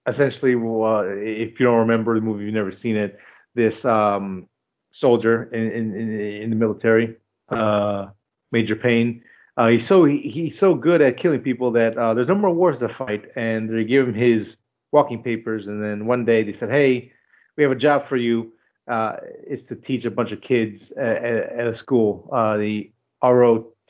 essentially, 0.05 0.55
well, 0.55 1.05
if 1.05 1.59
you 1.59 1.65
don't 1.65 1.79
remember 1.79 2.15
the 2.15 2.21
movie, 2.21 2.45
you've 2.45 2.53
never 2.53 2.71
seen 2.71 2.97
it. 2.97 3.19
This 3.55 3.83
um 3.85 4.47
soldier 4.91 5.43
in 5.53 5.71
in, 5.71 6.19
in 6.43 6.49
the 6.49 6.55
military, 6.55 7.17
uh, 7.49 8.07
Major 8.51 8.75
Payne. 8.75 9.23
Uh, 9.55 9.69
he's 9.69 9.87
so 9.87 10.05
he, 10.05 10.19
he's 10.19 10.59
so 10.59 10.75
good 10.75 11.01
at 11.01 11.17
killing 11.17 11.41
people 11.41 11.71
that 11.71 11.97
uh, 11.97 12.13
there's 12.13 12.27
no 12.27 12.35
more 12.35 12.53
wars 12.53 12.79
to 12.79 12.89
fight, 12.89 13.25
and 13.35 13.69
they 13.69 13.83
give 13.83 14.07
him 14.07 14.13
his 14.13 14.55
walking 14.91 15.23
papers. 15.23 15.67
And 15.67 15.83
then 15.83 16.05
one 16.05 16.25
day 16.25 16.43
they 16.43 16.53
said, 16.53 16.69
"Hey, 16.69 17.11
we 17.55 17.63
have 17.63 17.71
a 17.71 17.75
job 17.75 18.07
for 18.07 18.17
you. 18.17 18.53
Uh, 18.87 19.17
it's 19.45 19.65
to 19.65 19.75
teach 19.75 20.05
a 20.05 20.11
bunch 20.11 20.31
of 20.31 20.39
kids 20.41 20.91
at, 20.91 21.23
at 21.23 21.67
a 21.67 21.75
school, 21.75 22.29
uh, 22.31 22.55
the 22.57 22.91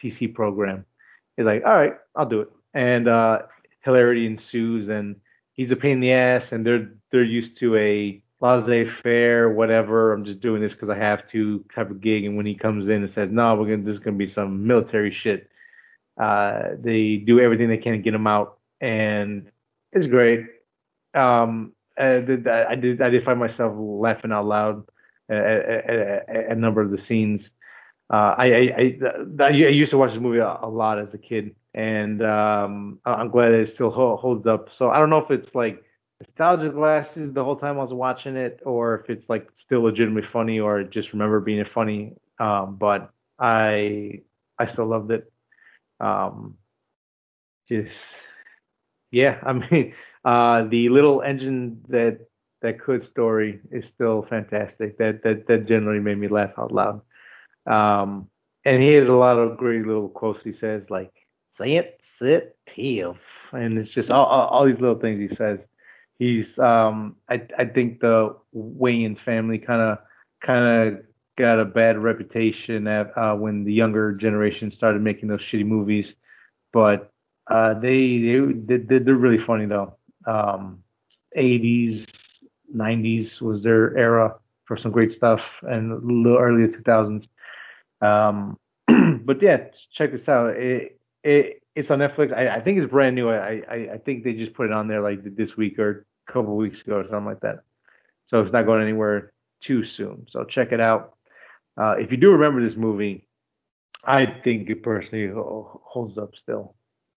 ROTC 0.04 0.34
program." 0.34 0.86
He's 1.36 1.46
like, 1.46 1.64
"All 1.66 1.74
right, 1.74 1.96
I'll 2.16 2.30
do 2.30 2.42
it." 2.42 2.52
And 2.74 3.08
uh, 3.08 3.44
hilarity 3.82 4.26
ensues, 4.26 4.90
and 4.90 5.16
he's 5.54 5.72
a 5.72 5.76
pain 5.76 5.94
in 5.94 6.00
the 6.00 6.12
ass, 6.12 6.52
and 6.52 6.66
they're 6.66 6.92
they're 7.12 7.24
used 7.24 7.58
to 7.58 7.76
a 7.78 8.22
laissez-faire, 8.40 9.50
whatever. 9.52 10.14
I'm 10.14 10.26
just 10.26 10.42
doing 10.42 10.62
this 10.62 10.74
because 10.74 10.90
I 10.90 10.98
have 10.98 11.28
to 11.32 11.66
type 11.74 11.90
of 11.90 12.02
gig. 12.02 12.26
And 12.26 12.38
when 12.38 12.46
he 12.46 12.56
comes 12.56 12.86
in 12.86 13.04
and 13.04 13.12
says, 13.12 13.30
"No, 13.32 13.56
we're 13.56 13.66
gonna 13.66 13.84
this 13.84 13.94
is 13.94 14.00
gonna 14.00 14.18
be 14.18 14.28
some 14.28 14.68
military 14.68 15.12
shit," 15.12 15.50
uh, 16.20 16.70
they 16.80 17.18
do 17.18 17.40
everything 17.40 17.70
they 17.70 17.78
can 17.78 17.94
to 17.94 17.98
get 18.00 18.14
him 18.14 18.28
out, 18.28 18.60
and 18.82 19.52
it's 19.92 20.08
great. 20.08 20.46
Um, 21.14 21.74
I 21.98 22.20
did, 22.20 22.48
I 22.48 22.76
did 22.76 23.02
I 23.02 23.10
did 23.10 23.24
find 23.24 23.40
myself 23.40 23.74
laughing 23.76 24.32
out 24.32 24.46
loud 24.46 24.84
at, 25.30 25.38
at, 25.38 26.30
at 26.30 26.52
a 26.52 26.56
number 26.56 26.82
of 26.82 26.92
the 26.92 26.98
scenes. 26.98 27.50
Uh, 28.10 28.36
I, 28.38 28.46
I, 28.46 29.00
I, 29.40 29.46
I, 29.46 29.50
used 29.50 29.90
to 29.92 29.98
watch 29.98 30.12
this 30.12 30.22
movie 30.22 30.40
a, 30.40 30.60
a 30.62 30.70
lot 30.70 30.98
as 30.98 31.14
a 31.14 31.18
kid, 31.18 31.54
and 31.74 32.24
um, 32.24 33.00
I'm 33.06 33.30
glad 33.30 33.52
it 33.52 33.70
still 33.70 33.92
holds 33.92 34.48
up. 34.48 34.70
So 34.74 34.90
I 34.90 34.98
don't 35.00 35.10
know 35.10 35.18
if 35.18 35.30
it's 35.30 35.54
like 35.54 35.84
nostalgia 36.22 36.70
glasses 36.70 37.34
the 37.34 37.44
whole 37.44 37.58
time 37.58 37.78
I 37.78 37.84
was 37.84 37.94
watching 37.94 38.38
it, 38.38 38.62
or 38.66 39.00
if 39.00 39.10
it's 39.10 39.28
like 39.28 39.50
still 39.54 39.82
legitimately 39.82 40.30
funny, 40.32 40.60
or 40.60 40.84
just 40.84 41.12
remember 41.12 41.42
being 41.42 41.66
funny. 41.74 42.14
Um, 42.40 42.78
but 42.78 43.12
I 43.40 44.22
I 44.58 44.68
still 44.68 44.88
loved 44.88 45.12
it. 45.12 45.32
Um, 46.00 46.56
just 47.68 47.92
yeah, 49.12 49.40
I 49.44 49.54
mean, 49.54 49.94
uh, 50.24 50.64
the 50.70 50.90
little 50.90 51.22
engine 51.22 51.82
that 51.90 52.20
that 52.62 52.80
could 52.80 53.06
story 53.06 53.60
is 53.72 53.86
still 53.88 54.26
fantastic. 54.30 54.98
That 54.98 55.24
that 55.24 55.48
that 55.48 55.68
generally 55.68 56.00
made 56.00 56.18
me 56.18 56.28
laugh 56.28 56.52
out 56.58 56.72
loud. 56.72 57.02
Um, 57.68 58.30
and 58.66 58.82
he 58.82 58.94
has 58.94 59.08
a 59.10 59.14
lot 59.14 59.38
of 59.38 59.58
great 59.58 59.86
little 59.86 60.10
quotes. 60.10 60.44
He 60.44 60.54
says 60.54 60.84
like 60.90 61.12
"say 61.52 61.76
it, 61.76 62.00
sit, 62.02 62.58
teal," 62.74 63.18
and 63.52 63.78
it's 63.78 63.92
just 63.92 64.10
all, 64.10 64.26
all, 64.26 64.48
all 64.48 64.66
these 64.66 64.80
little 64.80 65.00
things 65.00 65.30
he 65.30 65.36
says 65.36 65.60
he's 66.20 66.58
um 66.60 67.16
I 67.30 67.42
I 67.58 67.66
think 67.66 68.00
the 68.00 68.36
Wayans 68.56 69.24
family 69.24 69.58
kind 69.58 69.82
of 69.82 70.00
kind 70.46 70.94
of 70.96 71.04
got 71.38 71.60
a 71.60 71.66
bad 71.66 71.98
reputation 71.98 72.88
at 72.88 73.16
uh, 73.18 73.36
when 73.36 73.64
the 73.64 73.74
younger 73.74 74.14
generation 74.14 74.72
started 74.72 75.02
making 75.02 75.30
those 75.30 75.42
shitty 75.42 75.66
movies, 75.66 76.16
but 76.74 77.12
uh, 77.50 77.74
they 77.76 78.20
they 78.66 78.78
they 78.78 78.98
they're 79.00 79.16
really 79.16 79.44
funny 79.46 79.66
though. 79.66 79.96
Um, 80.26 80.84
80s, 81.38 82.06
90s 82.76 83.40
was 83.42 83.64
their 83.64 83.96
era 83.96 84.36
for 84.66 84.76
some 84.76 84.92
great 84.92 85.14
stuff, 85.14 85.40
and 85.62 85.92
a 85.92 85.96
little 85.96 86.38
early 86.38 86.68
2000s. 86.68 87.28
Um, 88.02 88.58
but 88.88 89.42
yeah, 89.42 89.66
check 89.94 90.12
this 90.12 90.28
out. 90.30 90.56
It 90.56 91.00
it 91.24 91.64
it's 91.76 91.92
on 91.92 92.00
Netflix. 92.00 92.36
I, 92.36 92.56
I 92.56 92.62
think 92.62 92.80
it's 92.80 92.90
brand 92.90 93.16
new. 93.16 93.30
I, 93.30 93.62
I 93.70 93.76
I 93.94 93.98
think 94.04 94.24
they 94.24 94.34
just 94.34 94.54
put 94.54 94.68
it 94.68 94.72
on 94.72 94.88
there 94.88 95.02
like 95.02 95.20
this 95.36 95.58
week 95.58 95.80
or 95.80 96.06
a 96.28 96.32
couple 96.32 96.52
of 96.52 96.58
weeks 96.58 96.82
ago 96.82 96.98
or 96.98 97.04
something 97.04 97.26
like 97.26 97.42
that. 97.42 97.60
So 98.26 98.42
it's 98.42 98.52
not 98.52 98.66
going 98.66 98.82
anywhere 98.82 99.32
too 99.62 99.86
soon. 99.86 100.28
So 100.30 100.44
check 100.44 100.72
it 100.72 100.80
out. 100.80 101.16
Uh, 101.80 101.96
if 102.00 102.12
you 102.12 102.18
do 102.18 102.32
remember 102.32 102.68
this 102.68 102.78
movie, 102.78 103.28
I 104.04 104.26
think 104.44 104.70
it 104.70 104.84
personally 104.84 105.32
holds 105.34 106.18
up 106.18 106.36
still. 106.36 106.76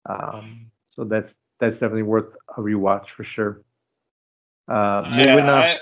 Um, 0.09 0.71
so 0.87 1.05
that's 1.05 1.33
that's 1.59 1.75
definitely 1.75 2.03
worth 2.03 2.35
a 2.57 2.61
rewatch 2.61 3.07
for 3.16 3.25
sure. 3.25 3.62
Uh, 4.69 5.03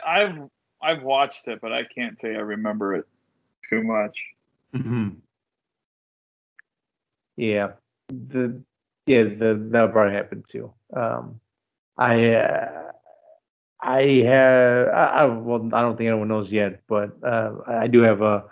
I, 0.04 0.22
I've 0.22 0.38
I've 0.82 1.02
watched 1.02 1.48
it, 1.48 1.60
but 1.60 1.72
I 1.72 1.84
can't 1.84 2.18
say 2.18 2.30
I 2.30 2.40
remember 2.40 2.94
it 2.94 3.06
too 3.68 3.82
much. 3.82 4.18
Mm-hmm. 4.74 5.08
Yeah, 7.36 7.68
the 8.08 8.62
yeah, 9.06 9.22
the, 9.24 9.68
that 9.72 9.92
probably 9.92 10.14
happened 10.14 10.44
too. 10.50 10.72
Um, 10.94 11.40
I 11.96 12.34
uh, 12.34 12.92
I 13.80 14.02
have 14.26 14.88
I, 14.88 15.04
I, 15.20 15.24
well 15.26 15.68
I 15.72 15.82
don't 15.82 15.96
think 15.96 16.08
anyone 16.08 16.28
knows 16.28 16.50
yet, 16.50 16.82
but 16.88 17.12
uh, 17.24 17.52
I 17.66 17.86
do 17.86 18.00
have 18.02 18.22
a 18.22 18.44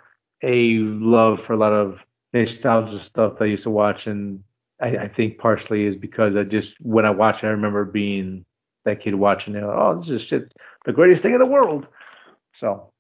a 0.43 0.79
love 0.79 1.45
for 1.45 1.55
a 1.55 1.57
lot 1.57 1.73
of 1.73 1.99
nostalgia 2.33 3.03
stuff 3.05 3.39
that 3.39 3.45
I 3.45 3.49
used 3.49 3.65
to 3.65 3.71
watch, 3.71 4.07
and 4.07 4.45
I, 4.81 4.89
I 4.97 5.09
think 5.09 5.39
partially 5.39 5.87
is 5.87 5.97
because 5.97 6.37
I 6.37 6.45
just 6.45 6.75
when 6.81 7.05
I 7.07 7.11
watch 7.11 7.43
it, 7.43 7.47
I 7.49 7.51
remember 7.51 7.85
being 7.85 8.45
that 8.85 9.03
kid 9.03 9.15
watching 9.17 9.57
it. 9.57 9.65
Oh, 9.65 10.01
this 10.01 10.11
is 10.11 10.23
shit, 10.29 10.53
the 10.85 10.93
greatest 10.93 11.23
thing 11.23 11.35
in 11.35 11.41
the 11.41 11.47
world. 11.47 11.87
So 12.55 12.93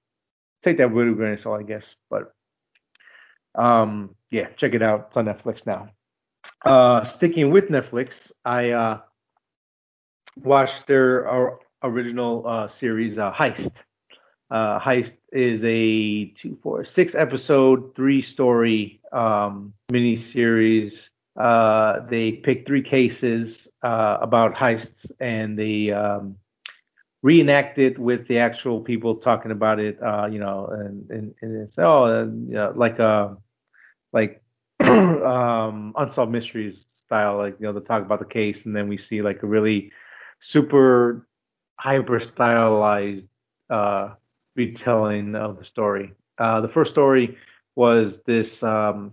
take 0.64 0.78
that 0.78 0.92
with 0.92 1.08
a 1.08 1.12
grain 1.12 1.34
of 1.34 1.40
salt, 1.40 1.60
I 1.60 1.64
guess. 1.64 1.84
But 2.10 2.32
um, 3.56 4.14
yeah, 4.30 4.48
check 4.56 4.74
it 4.74 4.82
out. 4.82 5.06
It's 5.08 5.16
on 5.16 5.26
Netflix 5.26 5.66
now. 5.66 5.88
Uh, 6.64 7.04
sticking 7.04 7.50
with 7.50 7.68
Netflix, 7.68 8.32
I 8.44 8.70
uh, 8.70 9.00
watched 10.36 10.86
their 10.86 11.28
uh, 11.28 11.56
original 11.82 12.70
series, 12.78 13.18
uh, 13.18 13.32
Heist. 13.32 13.72
Uh, 14.50 14.78
Heist 14.78 15.12
is 15.32 15.60
a 15.64 16.26
two, 16.40 16.58
four, 16.62 16.84
six 16.84 17.14
episode, 17.14 17.94
three 17.96 18.22
story 18.22 19.00
um, 19.12 19.72
mini 19.90 20.16
series. 20.16 21.10
Uh, 21.38 22.00
they 22.08 22.32
pick 22.32 22.66
three 22.66 22.82
cases 22.82 23.68
about 23.82 24.54
heists 24.54 25.10
and 25.20 25.56
they 25.58 25.92
um, 25.92 26.36
reenact 27.22 27.78
it 27.78 27.98
with 27.98 28.26
the 28.26 28.38
actual 28.38 28.80
people 28.80 29.16
talking 29.16 29.50
about 29.50 29.78
it. 29.78 29.98
You 30.00 30.38
know, 30.38 30.68
and, 30.72 31.10
and, 31.10 31.34
and 31.42 31.62
it's 31.62 31.78
oh, 31.78 32.22
you 32.24 32.54
know, 32.54 32.72
like 32.74 32.98
a 32.98 33.36
like 34.16 34.42
um, 34.80 35.92
unsolved 35.96 36.32
mysteries 36.32 36.84
style, 37.04 37.36
like 37.36 37.56
you 37.60 37.66
know, 37.66 37.72
they 37.78 37.84
talk 37.84 38.02
about 38.02 38.18
the 38.18 38.24
case, 38.40 38.64
and 38.64 38.74
then 38.74 38.88
we 38.88 38.98
see 38.98 39.22
like 39.22 39.42
a 39.42 39.46
really 39.46 39.92
super 40.40 41.28
hyper 41.78 42.20
stylized 42.20 43.26
uh, 43.70 44.14
retelling 44.56 45.34
of 45.36 45.58
the 45.58 45.64
story. 45.64 46.12
Uh, 46.38 46.60
the 46.60 46.68
first 46.68 46.92
story 46.92 47.36
was 47.76 48.22
this 48.26 48.62
um, 48.62 49.12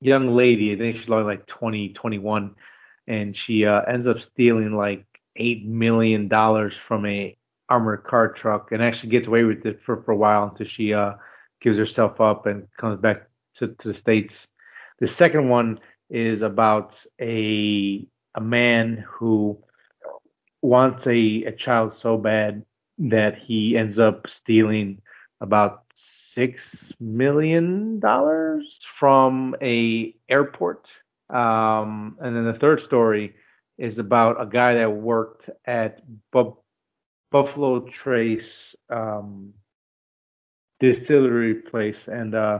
young 0.00 0.34
lady, 0.34 0.72
I 0.72 0.78
think 0.78 0.98
she's 0.98 1.10
only 1.10 1.24
like 1.24 1.46
20, 1.46 1.90
21, 1.92 2.54
and 3.08 3.36
she 3.36 3.66
uh, 3.66 3.82
ends 3.82 4.06
up 4.06 4.22
stealing 4.22 4.76
like 4.76 5.04
eight 5.36 5.66
million 5.66 6.28
dollars 6.28 6.72
from 6.88 7.04
a 7.06 7.36
armored 7.68 8.04
car 8.04 8.32
truck, 8.32 8.70
and 8.72 8.82
actually 8.82 9.10
gets 9.10 9.26
away 9.26 9.42
with 9.42 9.66
it 9.66 9.80
for, 9.84 10.02
for 10.04 10.12
a 10.12 10.16
while 10.16 10.44
until 10.44 10.66
she 10.66 10.94
uh, 10.94 11.14
gives 11.60 11.76
herself 11.76 12.20
up 12.20 12.46
and 12.46 12.68
comes 12.78 13.00
back 13.00 13.28
to, 13.58 13.68
to 13.68 13.88
the 13.88 13.94
states. 13.94 14.46
The 15.00 15.08
second 15.08 15.48
one 15.48 15.80
is 16.10 16.42
about 16.42 17.02
a 17.20 18.06
a 18.34 18.40
man 18.40 19.04
who 19.08 19.58
wants 20.62 21.06
a, 21.06 21.44
a 21.44 21.52
child 21.52 21.94
so 21.94 22.16
bad 22.16 22.64
that 22.98 23.38
he 23.38 23.76
ends 23.76 23.98
up 23.98 24.28
stealing 24.28 25.00
about 25.40 25.84
six 25.94 26.92
million 27.00 27.98
dollars 28.00 28.78
from 28.98 29.54
a 29.62 30.14
airport. 30.28 30.90
Um, 31.30 32.16
and 32.20 32.36
then 32.36 32.44
the 32.44 32.58
third 32.58 32.82
story 32.82 33.34
is 33.78 33.98
about 33.98 34.40
a 34.40 34.46
guy 34.46 34.74
that 34.74 34.90
worked 34.90 35.50
at 35.66 36.00
Bu- 36.32 36.56
Buffalo 37.30 37.80
Trace 37.88 38.74
um, 38.90 39.52
distillery 40.80 41.54
place 41.54 42.08
and 42.08 42.34
uh, 42.34 42.58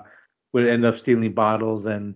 would 0.57 0.69
end 0.69 0.87
up 0.87 0.99
stealing 0.99 1.35
bottles 1.35 1.85
and 1.85 2.15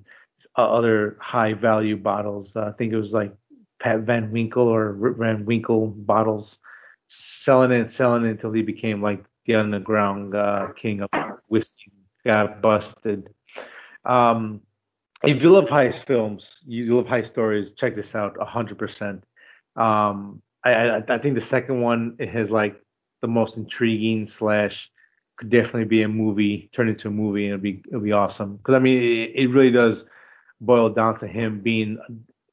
uh, 0.57 0.63
other 0.63 1.19
high 1.21 1.53
value 1.53 1.97
bottles. 1.97 2.53
Uh, 2.57 2.63
I 2.63 2.73
think 2.73 2.91
it 2.91 2.97
was 2.97 3.13
like 3.13 3.35
Pappy 3.83 4.03
Van 4.03 4.33
Winkle 4.33 4.67
or 4.67 5.15
Van 5.19 5.45
Winkle 5.45 5.89
bottles, 5.89 6.59
selling 7.09 7.71
it, 7.71 7.91
selling 7.91 8.25
it 8.25 8.31
until 8.31 8.53
he 8.53 8.63
became 8.63 9.03
like 9.03 9.23
the 9.45 9.57
underground 9.57 10.35
uh, 10.35 10.69
king 10.75 11.03
of 11.03 11.11
whiskey. 11.49 11.93
Got 12.25 12.63
busted. 12.63 13.29
Um, 14.07 14.63
if 15.23 15.43
you 15.43 15.53
love 15.53 15.67
heist 15.67 16.07
films, 16.07 16.43
you 16.67 16.97
love 16.97 17.07
heist 17.07 17.29
stories, 17.29 17.73
check 17.77 17.95
this 17.95 18.15
out, 18.15 18.39
hundred 18.41 18.79
percent. 18.79 19.23
Um, 19.77 20.41
I, 20.65 20.73
I 20.73 21.03
I 21.09 21.19
think 21.19 21.35
the 21.35 21.43
second 21.43 21.83
one 21.83 22.17
has 22.33 22.51
like 22.51 22.81
the 23.21 23.29
most 23.29 23.59
intriguing 23.59 24.29
slash 24.29 24.91
could 25.41 25.51
definitely 25.51 25.87
be 25.87 26.03
a 26.03 26.09
movie, 26.09 26.71
turn 26.75 26.89
into 26.91 27.09
a 27.09 27.11
movie, 27.11 27.47
and 27.47 27.55
it'll 27.55 27.63
be 27.63 27.83
it'll 27.89 28.03
be 28.03 28.13
awesome. 28.13 28.59
Because 28.59 28.75
I 28.75 28.79
mean, 28.79 29.03
it, 29.03 29.33
it 29.35 29.47
really 29.49 29.71
does 29.71 30.05
boil 30.61 30.91
down 30.91 31.19
to 31.21 31.27
him 31.27 31.61
being 31.61 31.99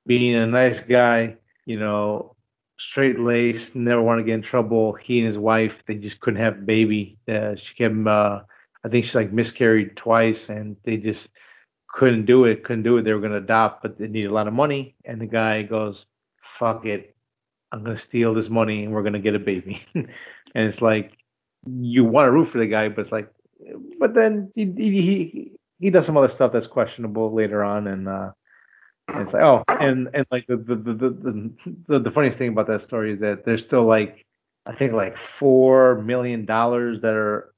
being 0.05 0.35
a 0.35 0.47
nice 0.47 0.79
guy, 0.79 1.35
you 1.65 1.77
know, 1.77 2.33
straight 2.79 3.19
laced, 3.19 3.75
never 3.75 4.01
want 4.01 4.19
to 4.19 4.23
get 4.23 4.35
in 4.35 4.41
trouble. 4.41 4.93
He 4.93 5.19
and 5.19 5.27
his 5.27 5.37
wife, 5.37 5.73
they 5.85 5.95
just 5.95 6.21
couldn't 6.21 6.39
have 6.39 6.59
a 6.59 6.61
baby. 6.61 7.17
Uh, 7.27 7.55
she 7.55 7.83
him, 7.83 8.07
uh, 8.07 8.39
I 8.85 8.89
think 8.89 9.05
she 9.05 9.17
like 9.17 9.33
miscarried 9.33 9.97
twice, 9.97 10.47
and 10.47 10.77
they 10.85 10.95
just 10.95 11.29
couldn't 11.89 12.25
do 12.25 12.45
it, 12.45 12.63
couldn't 12.63 12.83
do 12.83 12.97
it. 12.97 13.03
They 13.03 13.11
were 13.11 13.19
gonna 13.19 13.37
adopt, 13.37 13.81
but 13.81 13.97
they 13.97 14.07
needed 14.07 14.31
a 14.31 14.33
lot 14.33 14.47
of 14.47 14.53
money. 14.53 14.95
And 15.03 15.19
the 15.19 15.25
guy 15.25 15.63
goes, 15.63 16.05
"Fuck 16.57 16.85
it, 16.85 17.17
I'm 17.73 17.83
gonna 17.83 17.97
steal 17.97 18.33
this 18.33 18.47
money 18.47 18.85
and 18.85 18.93
we're 18.93 19.03
gonna 19.03 19.19
get 19.19 19.35
a 19.35 19.39
baby." 19.39 19.83
and 19.95 20.07
it's 20.55 20.81
like 20.81 21.16
you 21.67 22.03
want 22.03 22.27
to 22.27 22.31
root 22.31 22.51
for 22.51 22.57
the 22.59 22.67
guy, 22.67 22.89
but 22.89 23.01
it's 23.01 23.11
like, 23.11 23.31
but 23.99 24.13
then 24.13 24.51
he 24.55 24.65
he 24.65 25.51
he 25.79 25.89
does 25.89 26.05
some 26.05 26.17
other 26.17 26.29
stuff 26.29 26.51
that's 26.51 26.67
questionable 26.67 27.33
later 27.33 27.63
on, 27.63 27.87
and 27.87 28.07
uh, 28.07 28.31
it's 29.09 29.33
like, 29.33 29.43
oh, 29.43 29.63
and 29.67 30.09
and 30.13 30.25
like 30.31 30.45
the 30.47 30.57
the 30.57 30.75
the 30.75 30.93
the, 30.93 31.51
the, 31.87 31.99
the 31.99 32.11
funniest 32.11 32.37
thing 32.37 32.49
about 32.49 32.67
that 32.67 32.83
story 32.83 33.13
is 33.13 33.19
that 33.19 33.45
there's 33.45 33.63
still 33.63 33.85
like 33.85 34.25
I 34.65 34.75
think 34.75 34.93
like 34.93 35.17
four 35.17 36.01
million 36.01 36.45
dollars 36.45 37.01
that 37.01 37.13
are 37.13 37.53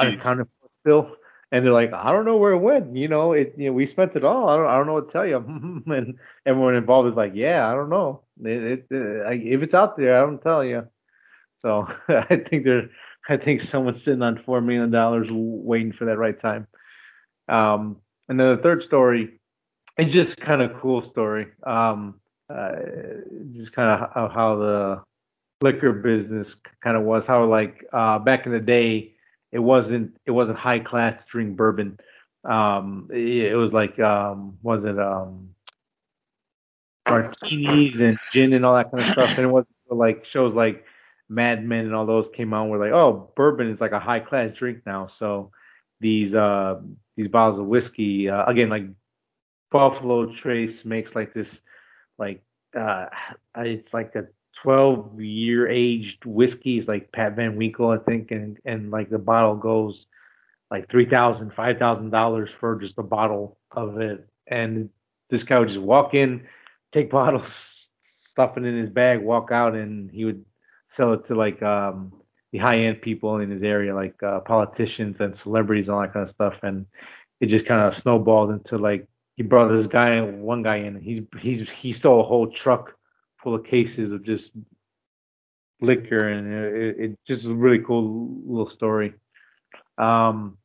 unaccounted 0.00 0.48
for 0.60 0.68
still 0.80 1.16
and 1.52 1.64
they're 1.64 1.72
like, 1.72 1.92
I 1.92 2.10
don't 2.10 2.24
know 2.24 2.36
where 2.36 2.52
it 2.52 2.58
went. 2.58 2.96
You 2.96 3.08
know, 3.08 3.32
it. 3.32 3.54
You 3.56 3.66
know, 3.66 3.72
we 3.72 3.86
spent 3.86 4.16
it 4.16 4.24
all. 4.24 4.48
I 4.48 4.56
don't. 4.56 4.66
I 4.66 4.76
don't 4.76 4.86
know 4.86 4.94
what 4.94 5.06
to 5.06 5.12
tell 5.12 5.26
you. 5.26 5.36
and 5.86 6.18
everyone 6.44 6.74
involved 6.74 7.08
is 7.08 7.16
like, 7.16 7.32
Yeah, 7.34 7.70
I 7.70 7.74
don't 7.74 7.88
know. 7.88 8.22
It, 8.42 8.86
it, 8.90 9.24
uh, 9.24 9.30
if 9.30 9.62
it's 9.62 9.74
out 9.74 9.96
there, 9.96 10.18
I 10.18 10.20
don't 10.20 10.42
tell 10.42 10.64
you. 10.64 10.88
So 11.66 11.88
I 12.08 12.36
think 12.48 12.64
there. 12.64 12.90
I 13.28 13.36
think 13.36 13.62
someone's 13.62 14.04
sitting 14.04 14.22
on 14.22 14.40
four 14.46 14.60
million 14.60 14.92
dollars 14.92 15.26
waiting 15.30 15.92
for 15.92 16.04
that 16.04 16.16
right 16.16 16.38
time. 16.38 16.68
Um, 17.48 17.96
and 18.28 18.38
then 18.38 18.56
the 18.56 18.62
third 18.62 18.84
story, 18.84 19.40
it's 19.98 20.14
just 20.14 20.36
kind 20.36 20.62
of 20.62 20.80
cool 20.80 21.02
story. 21.02 21.48
Um, 21.64 22.20
uh, 22.48 22.76
just 23.52 23.72
kind 23.72 24.04
of 24.14 24.30
how 24.30 24.56
the 24.56 25.02
liquor 25.60 25.92
business 25.92 26.54
kind 26.84 26.96
of 26.96 27.02
was. 27.02 27.26
How 27.26 27.44
like 27.46 27.84
uh, 27.92 28.20
back 28.20 28.46
in 28.46 28.52
the 28.52 28.60
day 28.60 29.14
it 29.50 29.58
wasn't 29.58 30.16
it 30.24 30.30
wasn't 30.30 30.58
high 30.58 30.78
class 30.78 31.20
to 31.20 31.28
drink 31.28 31.56
bourbon. 31.56 31.98
Um, 32.44 33.10
it, 33.12 33.50
it 33.52 33.56
was 33.56 33.72
like 33.72 33.98
um, 33.98 34.56
was 34.62 34.84
it 34.84 35.00
um, 35.00 35.48
martinis 37.08 38.00
and 38.00 38.16
gin 38.32 38.52
and 38.52 38.64
all 38.64 38.76
that 38.76 38.92
kind 38.92 39.04
of 39.04 39.12
stuff. 39.12 39.30
And 39.30 39.40
it 39.40 39.50
wasn't 39.50 39.74
like 39.90 40.24
shows 40.26 40.54
like 40.54 40.84
Mad 41.28 41.64
Men 41.64 41.86
and 41.86 41.94
all 41.94 42.06
those 42.06 42.28
came 42.34 42.54
out. 42.54 42.68
Where 42.68 42.80
like, 42.80 42.92
oh, 42.92 43.32
bourbon 43.36 43.70
is 43.70 43.80
like 43.80 43.92
a 43.92 44.00
high 44.00 44.20
class 44.20 44.52
drink 44.56 44.80
now. 44.86 45.08
So 45.08 45.50
these 46.00 46.34
uh 46.34 46.80
these 47.16 47.28
bottles 47.28 47.58
of 47.58 47.66
whiskey 47.66 48.28
uh, 48.28 48.44
again 48.44 48.68
like 48.68 48.84
Buffalo 49.70 50.32
Trace 50.32 50.84
makes 50.84 51.14
like 51.14 51.32
this 51.32 51.48
like 52.18 52.42
uh 52.78 53.06
it's 53.56 53.94
like 53.94 54.14
a 54.14 54.26
12 54.62 55.20
year 55.20 55.68
aged 55.68 56.24
whiskeys 56.24 56.88
like 56.88 57.12
Pappy 57.12 57.36
Van 57.36 57.56
Winkle, 57.56 57.90
I 57.90 57.98
think, 57.98 58.30
and 58.30 58.58
and 58.64 58.90
like 58.90 59.10
the 59.10 59.18
bottle 59.18 59.54
goes 59.56 60.06
like 60.70 60.90
three 60.90 61.08
thousand, 61.08 61.52
five 61.54 61.78
thousand 61.78 62.10
dollars 62.10 62.50
for 62.52 62.76
just 62.76 62.98
a 62.98 63.02
bottle 63.02 63.58
of 63.70 64.00
it. 64.00 64.26
And 64.46 64.90
this 65.30 65.42
guy 65.42 65.58
would 65.58 65.68
just 65.68 65.80
walk 65.80 66.14
in, 66.14 66.46
take 66.92 67.10
bottles, 67.10 67.48
stuff 68.30 68.56
it 68.56 68.64
in 68.64 68.78
his 68.78 68.90
bag, 68.90 69.22
walk 69.22 69.50
out, 69.52 69.74
and 69.74 70.10
he 70.10 70.24
would 70.24 70.44
sell 70.96 71.12
it 71.12 71.26
to 71.26 71.34
like 71.34 71.62
um 71.62 72.12
the 72.52 72.58
high 72.58 72.78
end 72.78 73.02
people 73.02 73.38
in 73.38 73.50
his 73.50 73.62
area, 73.62 73.94
like 73.94 74.20
uh, 74.22 74.40
politicians 74.40 75.20
and 75.20 75.36
celebrities 75.36 75.86
and 75.86 75.94
all 75.94 76.00
that 76.02 76.12
kind 76.12 76.24
of 76.24 76.30
stuff. 76.30 76.54
And 76.62 76.86
it 77.40 77.46
just 77.46 77.66
kind 77.66 77.82
of 77.82 78.00
snowballed 78.00 78.50
into 78.50 78.78
like 78.78 79.06
he 79.36 79.42
brought 79.42 79.68
this 79.68 79.86
guy, 79.86 80.20
one 80.20 80.62
guy 80.62 80.76
in, 80.76 81.00
he's 81.00 81.22
he's 81.40 81.68
he 81.68 81.92
stole 81.92 82.20
a 82.20 82.24
whole 82.24 82.50
truck 82.50 82.94
full 83.42 83.54
of 83.54 83.64
cases 83.64 84.12
of 84.12 84.24
just 84.24 84.50
liquor, 85.80 86.28
and 86.28 86.52
it, 86.52 86.96
it 86.98 87.18
just 87.26 87.44
a 87.44 87.54
really 87.54 87.80
cool 87.84 88.40
little 88.46 88.70
story. 88.70 89.12
Um, 89.98 90.56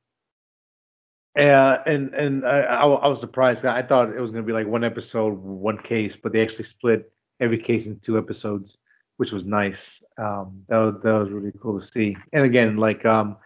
and 1.35 1.79
and 1.85 2.13
and 2.13 2.45
I, 2.45 2.61
I 2.83 3.07
was 3.07 3.19
surprised. 3.19 3.65
I 3.65 3.81
thought 3.83 4.15
it 4.15 4.19
was 4.21 4.31
gonna 4.31 4.43
be 4.43 4.53
like 4.53 4.67
one 4.67 4.83
episode, 4.83 5.37
one 5.37 5.77
case, 5.77 6.15
but 6.21 6.31
they 6.31 6.41
actually 6.41 6.65
split 6.65 7.11
every 7.39 7.61
case 7.61 7.85
in 7.85 7.99
two 7.99 8.17
episodes, 8.17 8.77
which 9.21 9.31
was 9.31 9.45
nice. 9.45 10.01
Um, 10.17 10.63
that 10.67 10.77
was 10.77 10.95
that 11.03 11.11
was 11.11 11.29
really 11.29 11.53
cool 11.61 11.79
to 11.79 11.85
see. 11.85 12.17
And 12.33 12.43
again, 12.43 12.77
like 12.77 13.05
um, 13.05 13.37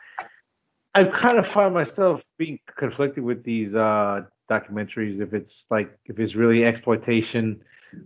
I 0.93 1.03
kind 1.03 1.37
of 1.37 1.45
find 1.49 1.73
myself 1.73 2.21
being 2.37 2.59
conflicted 2.77 3.25
with 3.25 3.43
these 3.43 3.75
uh 3.75 4.21
documentaries. 4.49 5.19
If 5.19 5.33
it's 5.33 5.65
like 5.69 5.89
if 6.05 6.17
it's 6.17 6.33
really 6.33 6.63
exploitation 6.63 7.61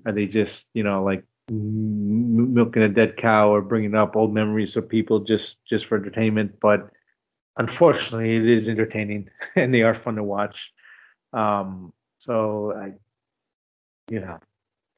are 0.08 0.12
they 0.12 0.26
just, 0.26 0.66
you 0.74 0.82
know, 0.84 1.04
like 1.04 1.24
milking 1.52 2.82
a 2.82 2.90
dead 2.90 3.18
cow 3.18 3.54
or 3.54 3.62
bringing 3.62 3.94
up 3.94 4.16
old 4.16 4.34
memories 4.34 4.76
of 4.76 4.90
people 4.90 5.20
just 5.20 5.58
just 5.70 5.86
for 5.86 5.96
entertainment? 5.96 6.56
But 6.60 6.90
unfortunately, 7.58 8.36
it 8.36 8.48
is 8.48 8.68
entertaining 8.68 9.30
and 9.56 9.72
they 9.72 9.84
are 9.84 10.02
fun 10.02 10.16
to 10.16 10.24
watch. 10.24 10.56
Um, 11.34 11.94
so 12.18 12.74
I, 12.76 12.94
you 14.12 14.22
know, 14.22 14.40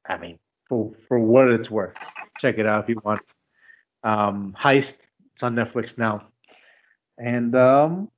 I 0.07 0.17
mean, 0.17 0.39
for 0.69 0.93
for 1.09 1.19
what 1.19 1.49
it's 1.49 1.69
worth, 1.69 1.97
check 2.39 2.57
it 2.57 2.65
out 2.65 2.83
if 2.83 2.89
you 2.89 3.01
want. 3.03 3.21
Um, 4.03 4.55
Heist, 4.59 4.95
it's 5.33 5.43
on 5.43 5.55
Netflix 5.55 5.97
now. 5.97 6.27
And 7.17 7.55
um, 7.55 8.09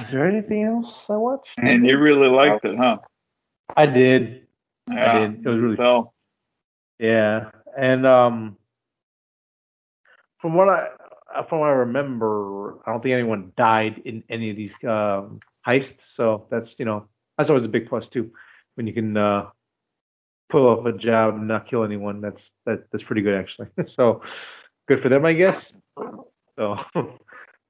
is 0.00 0.10
there 0.10 0.26
anything 0.26 0.64
else 0.64 0.94
I 1.08 1.16
watched? 1.16 1.48
And 1.58 1.86
you 1.86 1.98
really 1.98 2.28
liked 2.28 2.64
it, 2.64 2.76
huh? 2.76 2.98
I 3.76 3.86
did. 3.86 4.46
Yeah, 4.90 5.12
I 5.12 5.18
did. 5.18 5.46
It 5.46 5.48
was 5.48 5.60
really 5.60 5.76
so. 5.76 6.12
Yeah, 6.98 7.50
and 7.78 8.06
um, 8.06 8.56
from 10.40 10.54
what 10.54 10.68
I 10.68 10.88
from 11.48 11.60
what 11.60 11.68
I 11.68 11.72
remember, 11.72 12.78
I 12.86 12.92
don't 12.92 13.02
think 13.02 13.12
anyone 13.12 13.52
died 13.56 14.02
in 14.04 14.24
any 14.28 14.50
of 14.50 14.56
these 14.56 14.72
um, 14.84 15.40
heists. 15.66 16.00
So 16.14 16.46
that's 16.50 16.74
you 16.78 16.84
know 16.84 17.06
that's 17.36 17.50
always 17.50 17.64
a 17.64 17.68
big 17.68 17.88
plus 17.88 18.08
too 18.08 18.30
when 18.74 18.86
you 18.86 18.92
can 18.92 19.16
uh, 19.16 19.46
pull 20.50 20.66
off 20.66 20.86
a 20.86 20.92
job 20.92 21.34
and 21.34 21.48
not 21.48 21.68
kill 21.68 21.84
anyone. 21.84 22.20
That's 22.20 22.50
that 22.66 22.84
that's 22.90 23.04
pretty 23.04 23.22
good 23.22 23.34
actually. 23.34 23.68
so 23.88 24.22
good 24.86 25.02
for 25.02 25.08
them, 25.08 25.24
I 25.24 25.32
guess. 25.32 25.72
So 26.56 26.76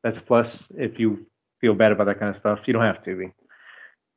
that's 0.03 0.19
a 0.19 0.23
plus 0.23 0.57
if 0.77 0.99
you 0.99 1.27
feel 1.61 1.75
bad 1.75 1.93
about 1.93 2.05
that 2.05 2.19
kind 2.19 2.35
of 2.35 2.41
stuff. 2.41 2.61
You 2.67 2.73
don't 2.73 2.83
have 2.83 3.05
to 3.05 3.17
be, 3.17 3.33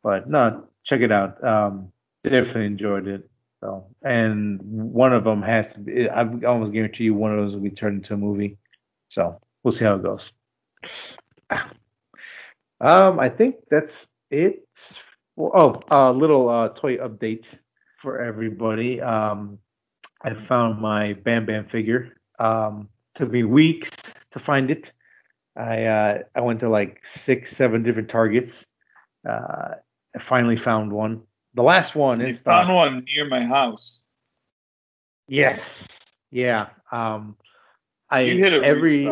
but 0.03 0.29
no, 0.29 0.67
check 0.83 1.01
it 1.01 1.11
out. 1.11 1.43
Um, 1.43 1.91
definitely 2.23 2.65
enjoyed 2.65 3.07
it. 3.07 3.29
So, 3.61 3.85
and 4.01 4.59
one 4.61 5.13
of 5.13 5.23
them 5.23 5.41
has 5.43 5.71
to 5.73 5.79
be. 5.79 6.09
I 6.09 6.21
almost 6.47 6.73
guarantee 6.73 7.05
you 7.05 7.13
one 7.13 7.31
of 7.31 7.37
those 7.37 7.53
will 7.53 7.61
be 7.61 7.69
turned 7.69 8.01
into 8.01 8.15
a 8.15 8.17
movie. 8.17 8.57
So 9.09 9.39
we'll 9.63 9.73
see 9.73 9.85
how 9.85 9.95
it 9.95 10.03
goes. 10.03 10.31
Um, 12.83 13.19
I 13.19 13.29
think 13.29 13.57
that's 13.69 14.07
it. 14.31 14.67
Oh, 15.37 15.79
a 15.91 16.11
little 16.11 16.49
uh, 16.49 16.69
toy 16.69 16.97
update 16.97 17.45
for 18.01 18.21
everybody. 18.21 19.01
Um, 19.01 19.59
I 20.23 20.33
found 20.47 20.81
my 20.81 21.13
Bam 21.13 21.45
Bam 21.45 21.67
figure. 21.69 22.17
Um, 22.39 22.89
took 23.15 23.31
me 23.31 23.43
weeks 23.43 23.89
to 24.31 24.39
find 24.39 24.71
it. 24.71 24.91
I 25.55 25.85
uh, 25.85 26.17
I 26.35 26.41
went 26.41 26.59
to 26.61 26.69
like 26.69 27.05
six, 27.05 27.55
seven 27.55 27.83
different 27.83 28.09
targets. 28.09 28.65
Uh, 29.27 29.75
I 30.15 30.19
finally 30.19 30.57
found 30.57 30.91
one. 30.91 31.21
The 31.53 31.63
last 31.63 31.95
one 31.95 32.21
is 32.21 32.39
found 32.39 32.73
one 32.73 33.05
near 33.13 33.27
my 33.27 33.43
house. 33.43 34.01
Yes. 35.27 35.61
Yeah. 36.31 36.69
Um 36.91 37.35
I 38.09 38.21
you 38.21 38.43
hit 38.43 38.53
a 38.53 38.63
every. 38.63 39.07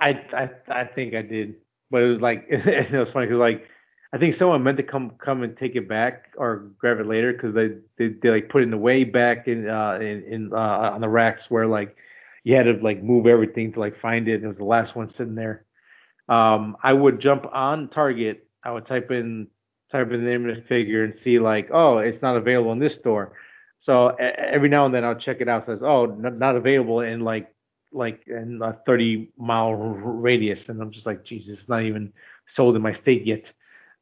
I 0.00 0.10
I 0.32 0.50
I 0.68 0.84
think 0.84 1.14
I 1.14 1.22
did. 1.22 1.56
But 1.90 2.02
it 2.02 2.08
was 2.08 2.20
like 2.20 2.46
it 2.50 2.92
was 2.92 3.10
funny 3.10 3.26
because 3.26 3.38
like 3.38 3.68
I 4.12 4.18
think 4.18 4.34
someone 4.34 4.62
meant 4.62 4.76
to 4.78 4.82
come 4.82 5.12
come 5.18 5.42
and 5.42 5.56
take 5.56 5.74
it 5.76 5.88
back 5.88 6.32
or 6.36 6.70
grab 6.78 7.00
it 7.00 7.06
later 7.06 7.32
because 7.32 7.54
they, 7.54 7.70
they 7.98 8.14
they 8.22 8.30
like 8.30 8.48
put 8.50 8.62
it 8.62 8.64
in 8.64 8.70
the 8.70 8.76
way 8.78 9.04
back 9.04 9.48
in 9.48 9.68
uh 9.68 9.94
in, 10.00 10.24
in 10.24 10.52
uh 10.52 10.56
on 10.94 11.00
the 11.00 11.08
racks 11.08 11.50
where 11.50 11.66
like 11.66 11.96
you 12.44 12.56
had 12.56 12.64
to 12.64 12.74
like 12.82 13.02
move 13.02 13.26
everything 13.26 13.72
to 13.72 13.80
like 13.80 14.00
find 14.00 14.28
it. 14.28 14.34
And 14.36 14.44
it 14.44 14.48
was 14.48 14.56
the 14.58 14.64
last 14.64 14.96
one 14.96 15.10
sitting 15.10 15.34
there. 15.34 15.64
um, 16.28 16.76
I 16.82 16.92
would 16.92 17.20
jump 17.20 17.46
on 17.52 17.88
Target. 17.88 18.48
I 18.64 18.72
would 18.72 18.86
type 18.86 19.10
in 19.10 19.48
type 19.92 20.10
in 20.12 20.24
the 20.24 20.30
name 20.30 20.48
of 20.48 20.56
the 20.56 20.62
figure 20.62 21.04
and 21.04 21.14
see 21.22 21.38
like, 21.38 21.70
oh, 21.72 21.98
it's 21.98 22.22
not 22.22 22.36
available 22.36 22.72
in 22.72 22.78
this 22.78 22.94
store. 22.94 23.34
So 23.80 24.08
every 24.10 24.68
now 24.68 24.86
and 24.86 24.94
then 24.94 25.04
I'll 25.04 25.16
check 25.16 25.40
it 25.40 25.48
out. 25.48 25.66
Says, 25.66 25.80
oh, 25.82 26.06
not, 26.06 26.38
not 26.38 26.56
available 26.56 27.00
in 27.00 27.20
like 27.20 27.52
like 27.92 28.22
in 28.26 28.60
a 28.62 28.74
30 28.86 29.32
mile 29.38 29.74
radius, 29.74 30.68
and 30.68 30.80
I'm 30.80 30.92
just 30.92 31.06
like, 31.06 31.24
Jesus, 31.24 31.60
it's 31.60 31.68
not 31.68 31.82
even 31.82 32.12
sold 32.46 32.76
in 32.76 32.82
my 32.82 32.92
state 32.94 33.26
yet. 33.26 33.52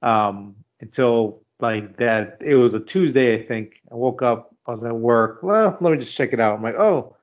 Um, 0.02 0.56
until 0.80 1.42
like 1.60 1.96
that, 1.98 2.38
it 2.40 2.54
was 2.54 2.74
a 2.74 2.80
Tuesday, 2.80 3.42
I 3.42 3.46
think. 3.46 3.74
I 3.90 3.94
woke 3.94 4.22
up, 4.22 4.54
I 4.66 4.72
was 4.72 4.84
at 4.84 4.94
work. 4.94 5.42
Well, 5.42 5.76
let 5.80 5.92
me 5.92 6.04
just 6.04 6.16
check 6.16 6.32
it 6.32 6.40
out. 6.40 6.56
I'm 6.56 6.62
like, 6.62 6.76
oh, 6.76 7.16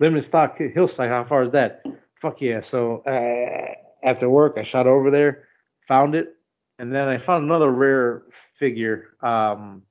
limited 0.00 0.26
stock 0.26 0.58
hillside. 0.58 1.10
How 1.10 1.24
far 1.24 1.44
is 1.44 1.52
that? 1.52 1.82
Fuck 2.20 2.40
yeah. 2.40 2.60
So 2.70 3.02
uh, 3.06 4.06
after 4.06 4.28
work, 4.28 4.56
I 4.58 4.64
shot 4.64 4.86
over 4.86 5.10
there, 5.10 5.48
found 5.88 6.14
it, 6.14 6.36
and 6.78 6.92
then 6.92 7.08
I 7.08 7.24
found 7.24 7.44
another 7.44 7.70
rare 7.70 8.22
figure. 8.58 9.16
Um, 9.22 9.82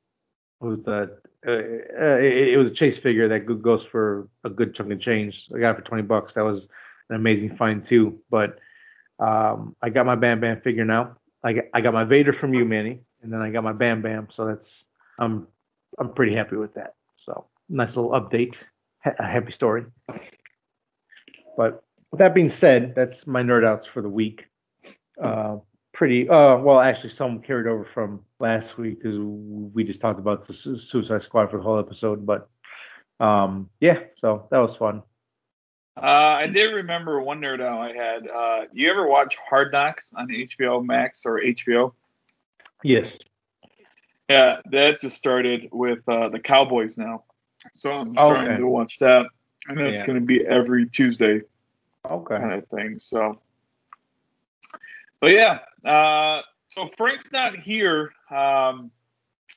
it 0.61 0.65
was 0.65 0.79
uh, 0.87 1.07
uh, 1.45 1.51
it, 1.51 2.53
it, 2.53 2.57
was 2.57 2.69
a 2.69 2.73
chase 2.73 2.97
figure 2.97 3.27
that 3.27 3.61
goes 3.61 3.83
for 3.91 4.29
a 4.43 4.49
good 4.49 4.75
chunk 4.75 4.91
of 4.91 5.01
change. 5.01 5.47
I 5.53 5.59
got 5.59 5.71
it 5.71 5.75
for 5.77 5.81
20 5.81 6.03
bucks. 6.03 6.35
That 6.35 6.45
was 6.45 6.67
an 7.09 7.15
amazing 7.17 7.57
find 7.57 7.85
too. 7.85 8.19
But 8.29 8.59
um, 9.19 9.75
I 9.81 9.89
got 9.89 10.05
my 10.05 10.15
Bam 10.15 10.39
Bam 10.39 10.61
figure 10.61 10.85
now. 10.85 11.17
I 11.43 11.53
got, 11.53 11.65
I 11.73 11.81
got 11.81 11.93
my 11.93 12.03
Vader 12.03 12.33
from 12.33 12.53
you, 12.53 12.65
Manny, 12.65 13.01
and 13.21 13.31
then 13.31 13.41
I 13.41 13.49
got 13.49 13.63
my 13.63 13.73
Bam 13.73 14.01
Bam. 14.01 14.27
So 14.33 14.45
that's 14.45 14.83
I'm 15.19 15.47
I'm 15.99 16.13
pretty 16.13 16.35
happy 16.35 16.55
with 16.55 16.73
that. 16.75 16.95
So 17.17 17.45
nice 17.69 17.95
little 17.95 18.11
update, 18.11 18.53
happy 19.01 19.51
story. 19.51 19.85
But 21.57 21.83
with 22.11 22.19
that 22.19 22.33
being 22.33 22.49
said, 22.49 22.93
that's 22.95 23.27
my 23.27 23.43
nerd 23.43 23.65
outs 23.65 23.85
for 23.85 24.01
the 24.01 24.09
week. 24.09 24.45
Uh, 25.21 25.57
pretty 25.93 26.27
uh 26.27 26.57
well 26.57 26.79
actually 26.79 27.09
some 27.11 27.39
carried 27.39 27.67
over 27.67 27.87
from 27.93 28.19
last 28.39 28.77
week 28.77 28.97
because 29.01 29.17
we 29.19 29.83
just 29.83 30.01
talked 30.01 30.19
about 30.19 30.47
the 30.47 30.53
Suicide 30.53 31.21
Squad 31.21 31.51
for 31.51 31.57
the 31.57 31.63
whole 31.63 31.79
episode, 31.79 32.25
but 32.25 32.49
um 33.19 33.69
yeah, 33.79 33.99
so 34.17 34.47
that 34.49 34.57
was 34.57 34.75
fun. 34.75 35.03
Uh, 35.95 36.05
I 36.39 36.47
did 36.47 36.73
remember 36.73 37.21
one 37.21 37.39
nerd 37.39 37.61
out 37.61 37.81
I 37.81 37.93
had. 37.93 38.27
Uh, 38.27 38.65
you 38.73 38.89
ever 38.89 39.07
watch 39.07 39.35
Hard 39.49 39.71
Knocks 39.71 40.13
on 40.13 40.27
HBO 40.27 40.83
Max 40.83 41.25
or 41.25 41.39
HBO? 41.39 41.93
Yes. 42.83 43.17
Yeah, 44.29 44.61
that 44.71 45.01
just 45.01 45.17
started 45.17 45.69
with 45.71 45.99
uh, 46.07 46.29
the 46.29 46.39
Cowboys 46.39 46.97
now, 46.97 47.23
so 47.73 47.91
I'm 47.91 48.13
starting 48.13 48.53
okay. 48.53 48.57
to 48.57 48.67
watch 48.67 48.97
that, 48.99 49.27
and 49.67 49.77
that's 49.77 49.99
yeah. 49.99 50.05
going 50.05 50.19
to 50.19 50.25
be 50.25 50.45
every 50.45 50.87
Tuesday. 50.89 51.41
Okay. 52.09 52.37
Kind 52.37 52.53
of 52.53 52.67
thing. 52.69 52.99
So 52.99 53.39
but 55.23 55.31
yeah, 55.31 55.59
uh, 55.85 56.41
so 56.67 56.89
Frank's 56.97 57.31
not 57.31 57.55
here, 57.57 58.11
um, 58.29 58.91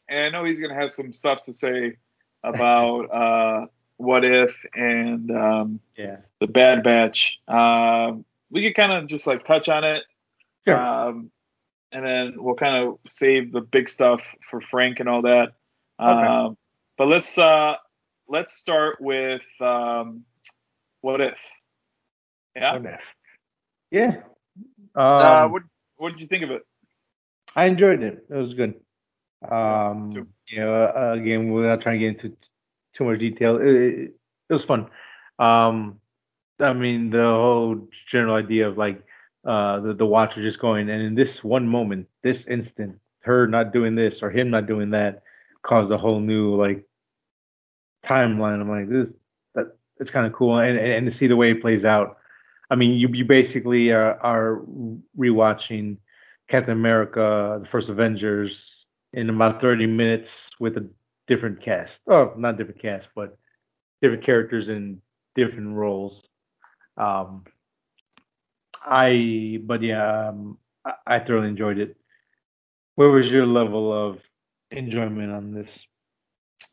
and 0.09 0.20
I 0.20 0.28
know 0.28 0.45
he's 0.45 0.61
gonna 0.61 0.76
have 0.76 0.93
some 0.93 1.12
stuff 1.12 1.43
to 1.47 1.53
say 1.53 1.97
about 2.45 3.03
uh, 3.07 3.66
what 3.97 4.24
if 4.24 4.55
and 4.74 5.30
um, 5.30 5.80
yeah, 5.97 6.18
the 6.40 6.47
Bad 6.47 6.82
Batch. 6.82 7.38
Um, 7.49 8.24
we 8.51 8.62
could 8.62 8.74
kind 8.74 8.92
of 8.92 9.09
just 9.09 9.26
like 9.26 9.44
touch 9.44 9.68
on 9.68 9.84
it, 9.84 10.05
sure. 10.66 10.76
um, 10.76 11.30
and 11.92 12.07
then 12.07 12.34
we'll 12.36 12.55
kind 12.55 12.76
of 12.76 12.99
save 13.09 13.53
the 13.53 13.61
big 13.61 13.88
stuff 13.88 14.20
for 14.51 14.61
Frank 14.61 15.01
and 15.01 15.09
all 15.09 15.22
that. 15.22 15.53
Okay. 16.01 16.26
Um, 16.26 16.57
but 16.99 17.09
let's 17.09 17.38
uh, 17.38 17.74
let's 18.28 18.55
start 18.55 19.01
with 19.01 19.42
um, 19.61 20.24
what 21.01 21.20
if. 21.20 21.38
Yeah. 22.55 22.72
What 22.74 22.86
if? 22.86 23.01
Yeah. 23.90 24.16
Uh, 24.97 25.01
um, 25.01 25.26
uh, 25.26 25.49
what 25.49 25.62
What 25.97 26.12
did 26.12 26.20
you 26.20 26.26
think 26.26 26.44
of 26.44 26.51
it? 26.51 26.62
I 27.55 27.64
enjoyed 27.64 28.03
it. 28.03 28.26
It 28.28 28.34
was 28.34 28.55
good. 28.55 28.74
Um, 29.51 30.11
you 30.49 30.61
know, 30.61 30.84
uh, 30.84 31.14
again, 31.18 31.51
without 31.51 31.80
trying 31.80 32.01
to 32.01 32.12
get 32.12 32.24
into 32.24 32.36
too 32.97 33.05
much 33.05 33.18
detail, 33.18 33.57
it, 33.57 33.64
it, 33.66 34.12
was 34.49 34.64
fun. 34.64 34.88
Um, 35.38 36.01
I 36.61 36.72
mean, 36.72 37.11
the 37.11 37.18
whole 37.18 37.88
general 38.11 38.36
idea 38.36 38.68
of 38.68 38.78
like 38.78 39.03
uh, 39.47 39.80
the 39.80 39.94
the 39.94 40.07
watcher 40.07 40.42
just 40.42 40.59
going, 40.59 40.88
and 40.88 41.03
in 41.03 41.14
this 41.14 41.44
one 41.44 41.68
moment, 41.68 42.07
this 42.22 42.44
instant, 42.47 42.99
her 43.20 43.47
not 43.47 43.72
doing 43.72 43.94
this 43.94 44.22
or 44.22 44.30
him 44.30 44.51
not 44.51 44.66
doing 44.66 44.90
that, 44.90 45.22
caused 45.62 45.92
a 45.92 45.99
whole 45.99 46.20
new 46.20 46.57
like 46.57 46.84
timeline. 48.05 48.61
I'm 48.61 48.68
like, 48.68 48.88
this 48.88 49.12
that 49.55 49.76
it's 49.99 50.11
kind 50.11 50.26
of 50.26 50.32
cool, 50.32 50.59
and, 50.59 50.78
and 50.78 50.92
and 50.92 51.11
to 51.11 51.16
see 51.16 51.26
the 51.26 51.36
way 51.36 51.51
it 51.51 51.61
plays 51.61 51.84
out. 51.84 52.18
I 52.70 52.74
mean, 52.74 52.92
you 52.92 53.09
you 53.09 53.24
basically 53.24 53.90
are, 53.90 54.18
are 54.20 54.62
rewatching 55.18 55.99
Captain 56.49 56.72
America: 56.72 57.61
The 57.62 57.68
First 57.68 57.88
Avengers 57.88 58.76
in 59.12 59.30
about 59.30 59.61
30 59.61 59.86
minutes 59.86 60.30
with 60.61 60.76
a 60.76 60.86
different 61.26 61.62
cast. 61.62 62.00
Oh, 62.08 62.32
not 62.36 62.56
different 62.56 62.80
cast, 62.80 63.08
but 63.14 63.36
different 64.02 64.24
characters 64.24 64.68
in 64.68 65.00
different 65.34 65.74
roles. 65.74 66.22
Um, 66.96 67.44
I, 68.82 69.58
but 69.62 69.82
yeah, 69.82 70.28
um, 70.28 70.58
I, 70.84 70.92
I 71.06 71.18
thoroughly 71.20 71.48
enjoyed 71.48 71.78
it. 71.78 71.96
Where 72.94 73.10
was 73.10 73.26
your 73.26 73.46
level 73.46 73.92
of 73.92 74.20
enjoyment 74.70 75.30
on 75.32 75.52
this? 75.52 75.70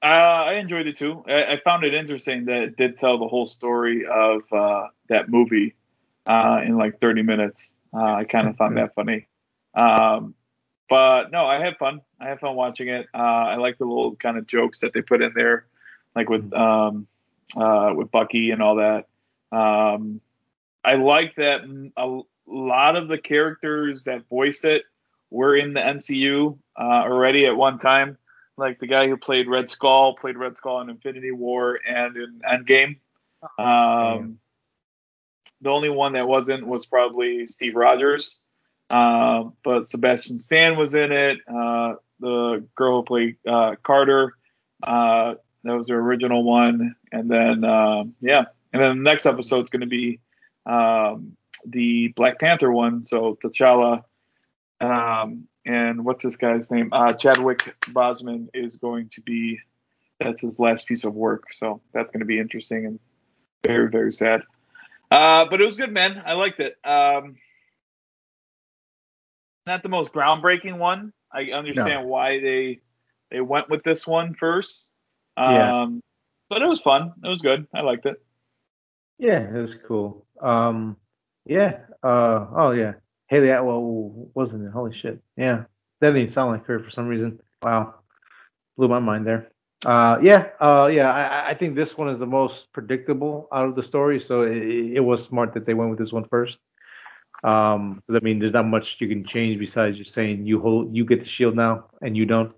Uh, 0.01 0.05
I 0.05 0.53
enjoyed 0.53 0.87
it 0.87 0.97
too. 0.97 1.23
I, 1.27 1.53
I, 1.53 1.61
found 1.63 1.83
it 1.83 1.93
interesting 1.93 2.45
that 2.45 2.61
it 2.61 2.77
did 2.77 2.97
tell 2.97 3.17
the 3.17 3.27
whole 3.27 3.45
story 3.45 4.05
of 4.05 4.41
uh, 4.51 4.87
that 5.09 5.29
movie 5.29 5.75
uh, 6.25 6.61
in 6.65 6.77
like 6.77 6.99
30 6.99 7.23
minutes. 7.23 7.75
Uh, 7.93 8.13
I 8.13 8.23
kind 8.25 8.47
of 8.47 8.55
found 8.57 8.77
that 8.77 8.95
funny. 8.95 9.27
Um, 9.75 10.35
but 10.89 11.31
no, 11.31 11.45
I 11.45 11.59
had 11.63 11.77
fun. 11.77 12.01
I 12.19 12.27
had 12.27 12.39
fun 12.39 12.55
watching 12.55 12.89
it. 12.89 13.07
Uh, 13.13 13.17
I 13.17 13.55
like 13.55 13.77
the 13.77 13.86
little 13.86 14.15
kind 14.15 14.38
of 14.38 14.47
jokes 14.47 14.79
that 14.79 14.93
they 14.93 15.01
put 15.01 15.21
in 15.21 15.34
there, 15.36 15.65
like 16.15 16.29
with 16.29 16.53
um, 16.53 17.07
uh, 17.55 17.93
with 17.95 18.11
Bucky 18.11 18.51
and 18.51 18.61
all 18.61 18.75
that. 18.75 19.07
Um, 19.55 20.21
I 20.84 20.95
like 20.95 21.36
that 21.36 21.61
a 21.97 22.21
lot 22.47 22.95
of 22.95 23.07
the 23.07 23.17
characters 23.17 24.03
that 24.03 24.27
voiced 24.29 24.65
it 24.65 24.84
were 25.29 25.55
in 25.55 25.73
the 25.73 25.79
MCU 25.79 26.57
uh, 26.77 26.81
already 26.81 27.45
at 27.45 27.55
one 27.55 27.79
time. 27.79 28.17
Like 28.57 28.79
the 28.79 28.88
guy 28.88 29.07
who 29.07 29.17
played 29.17 29.47
Red 29.47 29.69
Skull 29.69 30.13
played 30.15 30.38
Red 30.38 30.57
Skull 30.57 30.81
in 30.81 30.89
Infinity 30.89 31.31
War 31.31 31.79
and 31.88 32.15
in 32.15 32.41
Endgame. 32.47 32.97
Um, 33.57 34.39
the 35.61 35.69
only 35.69 35.89
one 35.89 36.13
that 36.13 36.27
wasn't 36.27 36.67
was 36.67 36.86
probably 36.86 37.45
Steve 37.45 37.75
Rogers. 37.75 38.39
Uh, 38.89 39.45
but 39.63 39.88
Sebastian 39.88 40.39
Stan 40.39 40.77
was 40.77 40.93
in 40.93 41.11
it. 41.11 41.39
Uh, 41.47 41.95
the 42.19 42.65
girl 42.75 42.97
who 42.97 43.03
played 43.03 43.38
uh, 43.47 43.75
Carter, 43.84 44.36
uh, 44.84 45.36
that 45.63 45.77
was 45.77 45.88
the 45.88 45.93
original 45.93 46.43
one. 46.43 46.95
And 47.11 47.29
then, 47.29 47.63
um, 47.63 48.15
yeah. 48.21 48.45
And 48.71 48.81
then 48.81 48.97
the 48.97 49.03
next 49.03 49.25
episode 49.25 49.65
is 49.65 49.69
going 49.69 49.81
to 49.81 49.88
be 49.88 50.19
um, 50.65 51.36
the 51.65 52.09
Black 52.09 52.39
Panther 52.39 52.71
one. 52.71 53.03
So 53.05 53.38
T'Challa. 53.43 54.03
Um, 54.81 55.47
and 55.65 56.03
what's 56.03 56.23
this 56.23 56.36
guy's 56.36 56.69
name? 56.71 56.89
Uh, 56.91 57.13
Chadwick 57.13 57.75
Boseman 57.81 58.49
is 58.53 58.75
going 58.75 59.09
to 59.09 59.21
be, 59.21 59.59
that's 60.19 60.41
his 60.41 60.59
last 60.59 60.88
piece 60.88 61.05
of 61.05 61.15
work. 61.15 61.53
So 61.53 61.81
that's 61.93 62.11
going 62.11 62.19
to 62.19 62.25
be 62.25 62.39
interesting 62.39 62.86
and 62.86 62.99
very, 63.65 63.89
very 63.89 64.11
sad. 64.11 64.43
Uh, 65.09 65.45
but 65.49 65.61
it 65.61 65.65
was 65.65 65.77
good, 65.77 65.91
man. 65.91 66.21
I 66.25 66.34
liked 66.34 66.59
it. 66.59 66.75
Um, 66.84 67.38
not 69.66 69.84
the 69.84 69.89
most 69.89 70.14
groundbreaking 70.14 70.78
one. 70.78 71.14
I 71.32 71.51
understand 71.51 72.03
no. 72.03 72.07
why 72.07 72.39
they 72.39 72.82
they 73.32 73.41
went 73.41 73.70
with 73.70 73.84
this 73.84 74.05
one 74.05 74.36
first. 74.36 74.93
Um, 75.38 75.53
yeah. 75.53 75.88
But 76.49 76.61
it 76.61 76.68
was 76.68 76.80
fun. 76.82 77.14
It 77.24 77.28
was 77.28 77.41
good. 77.41 77.68
I 77.74 77.82
liked 77.82 78.05
it. 78.05 78.22
Yeah, 79.18 79.39
it 79.39 79.59
was 79.59 79.76
cool. 79.88 80.26
Um, 80.41 80.97
yeah. 81.45 81.80
Uh, 82.03 82.45
oh 82.55 82.72
yeah. 82.72 82.93
Hayley 83.28 83.49
Atwell 83.49 84.30
wasn't 84.36 84.66
it? 84.66 84.72
Holy 84.72 84.95
shit. 84.95 85.20
Yeah. 85.38 85.64
That 85.99 86.09
didn't 86.09 86.22
even 86.22 86.34
sound 86.34 86.51
like 86.51 86.66
her 86.66 86.80
for 86.80 86.91
some 86.91 87.07
reason. 87.07 87.39
Wow. 87.64 87.95
Blew 88.78 88.88
my 88.88 88.99
mind 88.99 89.26
there. 89.26 89.49
Uh, 89.86 90.18
yeah, 90.22 90.47
uh, 90.61 90.88
yeah. 90.88 91.11
I, 91.11 91.49
I, 91.49 91.53
think 91.55 91.76
this 91.76 91.97
one 91.97 92.07
is 92.09 92.18
the 92.18 92.26
most 92.26 92.72
predictable 92.72 93.49
out 93.51 93.68
of 93.68 93.76
the 93.76 93.84
story, 93.84 94.24
so 94.26 94.43
it, 94.43 94.55
it 94.55 95.01
was 95.01 95.26
smart 95.26 95.53
that 95.55 95.66
they 95.66 95.74
went 95.74 95.89
with 95.89 95.99
this 95.99 96.14
one 96.14 96.26
first. 96.30 96.57
Um, 97.43 98.01
I 98.09 98.19
mean, 98.19 98.39
there's 98.39 98.53
not 98.53 98.65
much 98.65 98.97
you 98.99 99.07
can 99.07 99.25
change 99.25 99.59
besides 99.59 99.97
just 99.97 100.13
saying 100.13 100.45
you 100.45 100.61
hold, 100.61 100.95
you 100.95 101.05
get 101.05 101.19
the 101.19 101.27
shield 101.27 101.55
now, 101.55 101.85
and 102.01 102.15
you 102.15 102.25
don't. 102.25 102.53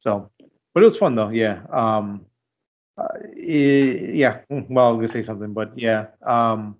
So, 0.00 0.30
but 0.72 0.82
it 0.82 0.86
was 0.86 0.96
fun 0.96 1.14
though. 1.14 1.28
Yeah. 1.28 1.60
Um, 1.72 2.26
uh, 2.96 3.08
it, 3.36 4.14
yeah. 4.14 4.40
Mm, 4.50 4.70
well, 4.70 4.88
I 4.88 4.90
was 4.92 5.10
gonna 5.10 5.22
say 5.22 5.26
something, 5.26 5.52
but 5.52 5.78
yeah. 5.78 6.06
Um, 6.26 6.76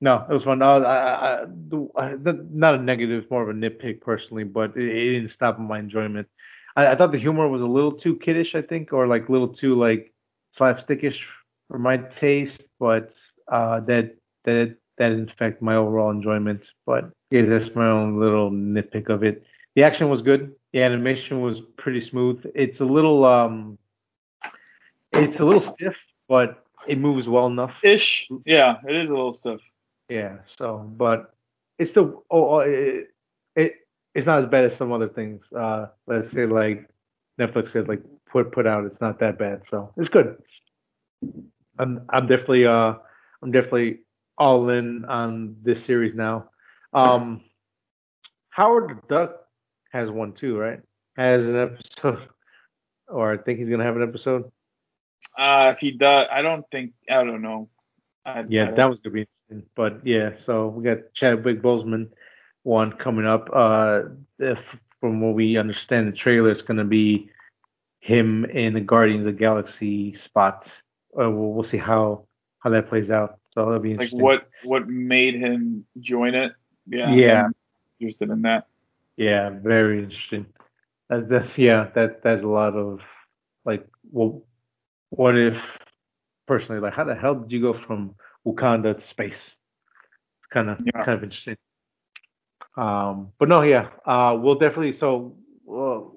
no, 0.00 0.24
it 0.28 0.32
was 0.32 0.44
fun. 0.44 0.62
Uh, 0.62 0.66
I, 0.66 1.42
I, 1.42 2.14
not 2.50 2.74
a 2.74 2.78
negative, 2.78 3.24
more 3.30 3.42
of 3.42 3.48
a 3.48 3.52
nitpick 3.52 4.00
personally, 4.00 4.44
but 4.44 4.76
it, 4.76 4.84
it 4.84 5.12
didn't 5.12 5.30
stop 5.30 5.58
my 5.58 5.78
enjoyment. 5.78 6.28
I, 6.76 6.88
I, 6.88 6.96
thought 6.96 7.10
the 7.10 7.18
humor 7.18 7.48
was 7.48 7.62
a 7.62 7.66
little 7.66 7.92
too 7.92 8.16
kiddish, 8.16 8.54
I 8.54 8.62
think, 8.62 8.92
or 8.92 9.08
like 9.08 9.28
a 9.28 9.32
little 9.32 9.48
too 9.48 9.74
like 9.76 10.12
slapstickish 10.56 11.16
for 11.68 11.78
my 11.78 11.96
taste. 11.96 12.62
But 12.78 13.14
uh, 13.50 13.80
that 13.80 14.14
that 14.44 14.76
that 14.98 15.12
affect 15.12 15.62
my 15.62 15.76
overall 15.76 16.10
enjoyment. 16.10 16.62
But 16.86 17.10
yeah, 17.30 17.42
that's 17.42 17.74
my 17.74 17.88
own 17.88 18.20
little 18.20 18.50
nitpick 18.50 19.08
of 19.08 19.22
it. 19.22 19.44
The 19.74 19.82
action 19.84 20.08
was 20.08 20.22
good. 20.22 20.54
The 20.72 20.82
animation 20.82 21.40
was 21.40 21.60
pretty 21.76 22.00
smooth. 22.00 22.44
It's 22.54 22.80
a 22.80 22.84
little 22.84 23.24
um, 23.24 23.78
it's 25.12 25.40
a 25.40 25.44
little 25.44 25.60
stiff, 25.74 25.96
but 26.28 26.64
it 26.86 26.98
moves 26.98 27.28
well 27.28 27.46
enough. 27.46 27.74
Ish. 27.82 28.28
Yeah, 28.44 28.76
it 28.86 28.94
is 28.96 29.10
a 29.10 29.14
little 29.14 29.32
stiff. 29.32 29.60
Yeah. 30.08 30.38
So, 30.56 30.78
but 30.96 31.34
it's 31.78 31.90
still 31.90 32.24
oh, 32.30 32.56
oh 32.56 32.58
it, 32.60 33.14
it 33.56 33.74
it's 34.14 34.26
not 34.26 34.42
as 34.42 34.48
bad 34.48 34.64
as 34.64 34.76
some 34.76 34.92
other 34.92 35.08
things. 35.08 35.44
Uh, 35.52 35.86
let's 36.06 36.30
say 36.32 36.46
like 36.46 36.88
Netflix 37.38 37.72
says 37.72 37.86
like 37.86 38.02
put 38.26 38.52
put 38.52 38.66
out. 38.66 38.84
It's 38.84 39.00
not 39.00 39.20
that 39.20 39.38
bad. 39.38 39.66
So 39.66 39.92
it's 39.96 40.08
good. 40.08 40.36
I'm 41.78 42.02
I'm 42.10 42.26
definitely 42.26 42.66
uh 42.66 42.94
I'm 43.42 43.52
definitely 43.52 44.00
all 44.38 44.70
in 44.70 45.04
on 45.04 45.56
this 45.62 45.84
series 45.84 46.14
now. 46.14 46.50
Um, 46.92 47.42
Howard 48.50 48.90
the 48.90 49.14
Duck 49.14 49.36
has 49.92 50.10
one 50.10 50.32
too, 50.32 50.56
right? 50.56 50.80
Has 51.16 51.44
an 51.44 51.56
episode, 51.56 52.28
or 53.08 53.32
I 53.32 53.38
think 53.38 53.58
he's 53.58 53.68
gonna 53.68 53.84
have 53.84 53.96
an 53.96 54.02
episode. 54.02 54.50
Uh, 55.36 55.72
if 55.74 55.78
he 55.78 55.92
does, 55.92 56.26
I 56.30 56.42
don't 56.42 56.64
think. 56.70 56.92
I 57.10 57.24
don't 57.24 57.42
know. 57.42 57.68
I, 58.24 58.44
yeah, 58.48 58.68
I 58.68 58.72
that 58.72 58.84
was 58.86 59.00
gonna 59.00 59.14
be 59.14 59.26
interesting. 59.50 59.70
But 59.74 60.06
yeah, 60.06 60.30
so 60.38 60.68
we 60.68 60.84
got 60.84 61.12
Chadwick 61.14 61.62
Boseman 61.62 62.08
one 62.62 62.92
coming 62.92 63.26
up. 63.26 63.48
Uh, 63.52 64.02
if, 64.38 64.58
from 65.00 65.20
what 65.20 65.34
we 65.34 65.56
understand, 65.56 66.08
the 66.08 66.16
trailer 66.16 66.50
is 66.50 66.62
gonna 66.62 66.84
be 66.84 67.30
him 68.00 68.44
in 68.44 68.74
the 68.74 68.80
Guardians 68.80 69.26
of 69.26 69.34
the 69.34 69.38
Galaxy 69.38 70.14
spot. 70.14 70.70
Uh, 71.18 71.30
we'll, 71.30 71.52
we'll 71.52 71.64
see 71.64 71.76
how 71.78 72.26
how 72.60 72.70
that 72.70 72.88
plays 72.88 73.10
out. 73.10 73.38
So 73.58 73.64
that'll 73.64 73.80
be 73.80 73.96
like 73.96 74.10
what 74.10 74.48
what 74.62 74.86
made 74.86 75.34
him 75.34 75.84
join 75.98 76.36
it. 76.36 76.52
Yeah. 76.86 77.12
Yeah. 77.12 77.44
I'm 77.46 77.54
interested 77.98 78.30
in 78.30 78.42
that. 78.42 78.68
Yeah, 79.16 79.50
very 79.50 80.04
interesting. 80.04 80.46
That, 81.10 81.28
that's 81.28 81.58
yeah, 81.58 81.88
that 81.96 82.22
that's 82.22 82.44
a 82.44 82.46
lot 82.46 82.76
of 82.76 83.00
like, 83.64 83.84
well, 84.12 84.44
what 85.10 85.36
if 85.36 85.56
personally, 86.46 86.80
like, 86.80 86.92
how 86.92 87.02
the 87.02 87.16
hell 87.16 87.34
did 87.34 87.50
you 87.50 87.60
go 87.60 87.76
from 87.84 88.14
Wakanda 88.46 88.94
to 88.94 89.04
space? 89.04 89.50
It's 89.50 90.52
kind 90.52 90.70
of 90.70 90.78
Yeah. 90.84 91.02
kind 91.04 91.18
of 91.18 91.24
interesting. 91.24 91.56
Um, 92.76 93.32
but 93.40 93.48
no, 93.48 93.62
yeah, 93.62 93.88
uh, 94.06 94.38
we'll 94.40 94.54
definitely. 94.54 94.92
So, 94.92 95.36
well, 95.64 96.14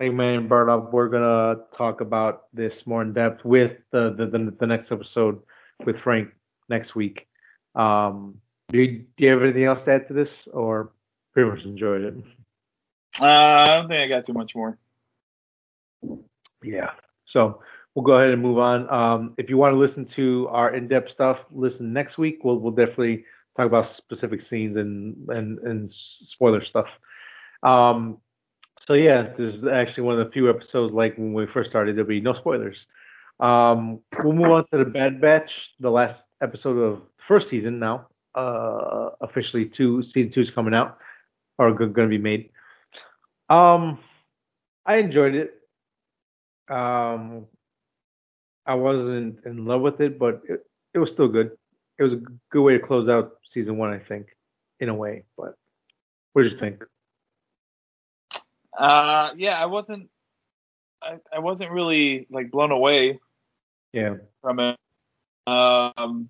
like 0.00 0.12
man 0.12 0.48
brought 0.48 0.68
up, 0.68 0.92
we're 0.92 1.08
gonna 1.08 1.60
talk 1.76 2.00
about 2.00 2.52
this 2.52 2.84
more 2.84 3.02
in 3.02 3.12
depth 3.12 3.44
with 3.44 3.78
the 3.92 4.12
the 4.18 4.26
the, 4.26 4.56
the 4.58 4.66
next 4.66 4.90
episode 4.90 5.40
with 5.86 6.00
Frank 6.00 6.30
next 6.68 6.94
week. 6.94 7.26
Um, 7.74 8.38
do 8.68 8.78
you, 8.80 9.04
do 9.16 9.24
you 9.24 9.30
have 9.30 9.42
anything 9.42 9.64
else 9.64 9.84
to 9.84 9.92
add 9.92 10.08
to 10.08 10.14
this, 10.14 10.30
or 10.52 10.92
pretty 11.32 11.50
much 11.50 11.64
enjoyed 11.64 12.02
it? 12.02 12.14
Uh, 13.20 13.26
I 13.26 13.66
don't 13.76 13.88
think 13.88 14.00
I 14.00 14.08
got 14.08 14.24
too 14.24 14.32
much 14.32 14.54
more. 14.54 14.78
Yeah. 16.62 16.90
So 17.26 17.60
we'll 17.94 18.04
go 18.04 18.14
ahead 18.14 18.32
and 18.32 18.42
move 18.42 18.58
on. 18.58 18.90
Um, 18.90 19.34
if 19.38 19.48
you 19.48 19.56
want 19.56 19.74
to 19.74 19.78
listen 19.78 20.04
to 20.06 20.48
our 20.50 20.74
in-depth 20.74 21.12
stuff, 21.12 21.38
listen 21.50 21.92
next 21.92 22.18
week. 22.18 22.42
We'll 22.42 22.58
we'll 22.58 22.72
definitely 22.72 23.24
talk 23.56 23.66
about 23.66 23.94
specific 23.96 24.42
scenes 24.42 24.76
and 24.76 25.28
and 25.28 25.58
and 25.60 25.92
spoiler 25.92 26.64
stuff. 26.64 26.86
Um, 27.62 28.18
so 28.86 28.94
yeah, 28.94 29.32
this 29.36 29.54
is 29.54 29.64
actually 29.64 30.02
one 30.04 30.18
of 30.18 30.26
the 30.26 30.32
few 30.32 30.50
episodes 30.50 30.92
like 30.92 31.16
when 31.16 31.32
we 31.32 31.46
first 31.46 31.70
started. 31.70 31.96
There'll 31.96 32.08
be 32.08 32.20
no 32.20 32.34
spoilers. 32.34 32.86
Um, 33.40 34.00
we'll 34.22 34.32
move 34.32 34.48
on 34.48 34.66
to 34.72 34.78
the 34.78 34.84
Bad 34.84 35.20
Batch, 35.20 35.50
the 35.80 35.90
last 35.90 36.22
episode 36.42 36.76
of 36.78 37.00
the 37.00 37.02
first 37.26 37.48
season 37.48 37.78
now. 37.78 38.08
Uh, 38.34 39.10
officially, 39.20 39.66
two 39.66 40.02
season 40.02 40.30
two 40.30 40.40
is 40.40 40.50
coming 40.50 40.74
out 40.74 40.98
or 41.58 41.72
going 41.72 41.94
to 41.94 42.08
be 42.08 42.18
made. 42.18 42.50
Um, 43.48 43.98
I 44.86 44.96
enjoyed 44.96 45.34
it. 45.34 45.54
Um, 46.68 47.46
I 48.66 48.74
wasn't 48.74 49.44
in 49.44 49.64
love 49.66 49.82
with 49.82 50.00
it, 50.00 50.18
but 50.18 50.42
it, 50.48 50.64
it 50.94 50.98
was 50.98 51.10
still 51.10 51.28
good. 51.28 51.52
It 51.98 52.02
was 52.02 52.14
a 52.14 52.16
g- 52.16 52.24
good 52.50 52.62
way 52.62 52.78
to 52.78 52.84
close 52.84 53.08
out 53.08 53.34
season 53.48 53.76
one, 53.76 53.92
I 53.92 53.98
think, 53.98 54.28
in 54.80 54.88
a 54.88 54.94
way. 54.94 55.24
But 55.36 55.54
what 56.32 56.42
did 56.42 56.52
you 56.52 56.58
think? 56.58 56.84
Uh, 58.76 59.30
yeah, 59.36 59.60
I 59.60 59.66
wasn't. 59.66 60.08
I, 61.02 61.18
I 61.32 61.38
wasn't 61.40 61.70
really 61.70 62.26
like 62.30 62.50
blown 62.50 62.72
away 62.72 63.20
Yeah. 63.94 64.16
from 64.42 64.58
it. 64.58 64.76
Um, 65.46 66.28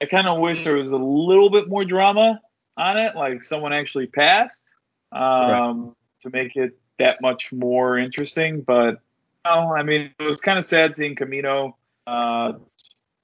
I 0.00 0.06
kind 0.06 0.26
of 0.28 0.38
wish 0.38 0.64
there 0.64 0.76
was 0.76 0.92
a 0.92 0.96
little 0.96 1.50
bit 1.50 1.68
more 1.68 1.84
drama 1.84 2.40
on 2.76 2.96
it, 2.96 3.16
like 3.16 3.44
someone 3.44 3.72
actually 3.72 4.06
passed, 4.06 4.70
um, 5.12 5.94
to 6.22 6.30
make 6.30 6.56
it 6.56 6.78
that 6.98 7.20
much 7.20 7.52
more 7.52 7.98
interesting. 7.98 8.62
But 8.62 9.00
no, 9.44 9.74
I 9.76 9.82
mean, 9.82 10.14
it 10.18 10.22
was 10.22 10.40
kind 10.40 10.58
of 10.58 10.64
sad 10.64 10.96
seeing 10.96 11.16
Kamino 11.16 11.74
uh, 12.06 12.52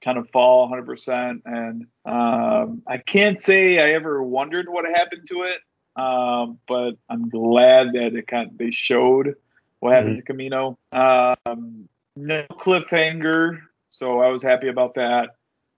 kind 0.03 0.17
of 0.17 0.29
fall 0.29 0.69
100%. 0.69 1.41
And 1.45 1.87
um, 2.05 2.83
I 2.85 2.97
can't 2.97 3.39
say 3.39 3.79
I 3.79 3.95
ever 3.95 4.21
wondered 4.21 4.67
what 4.69 4.85
happened 4.85 5.25
to 5.29 5.43
it, 5.43 5.57
um, 5.99 6.59
but 6.67 6.91
I'm 7.09 7.29
glad 7.29 7.93
that 7.93 8.15
it 8.15 8.27
kind 8.27 8.51
of, 8.51 8.57
they 8.57 8.71
showed 8.71 9.35
what 9.79 9.93
happened 9.93 10.17
to 10.17 10.33
Kamino. 10.33 10.77
Um, 10.91 11.89
no 12.15 12.45
cliffhanger, 12.51 13.59
so 13.89 14.21
I 14.21 14.29
was 14.29 14.43
happy 14.43 14.67
about 14.67 14.95
that. 14.95 15.29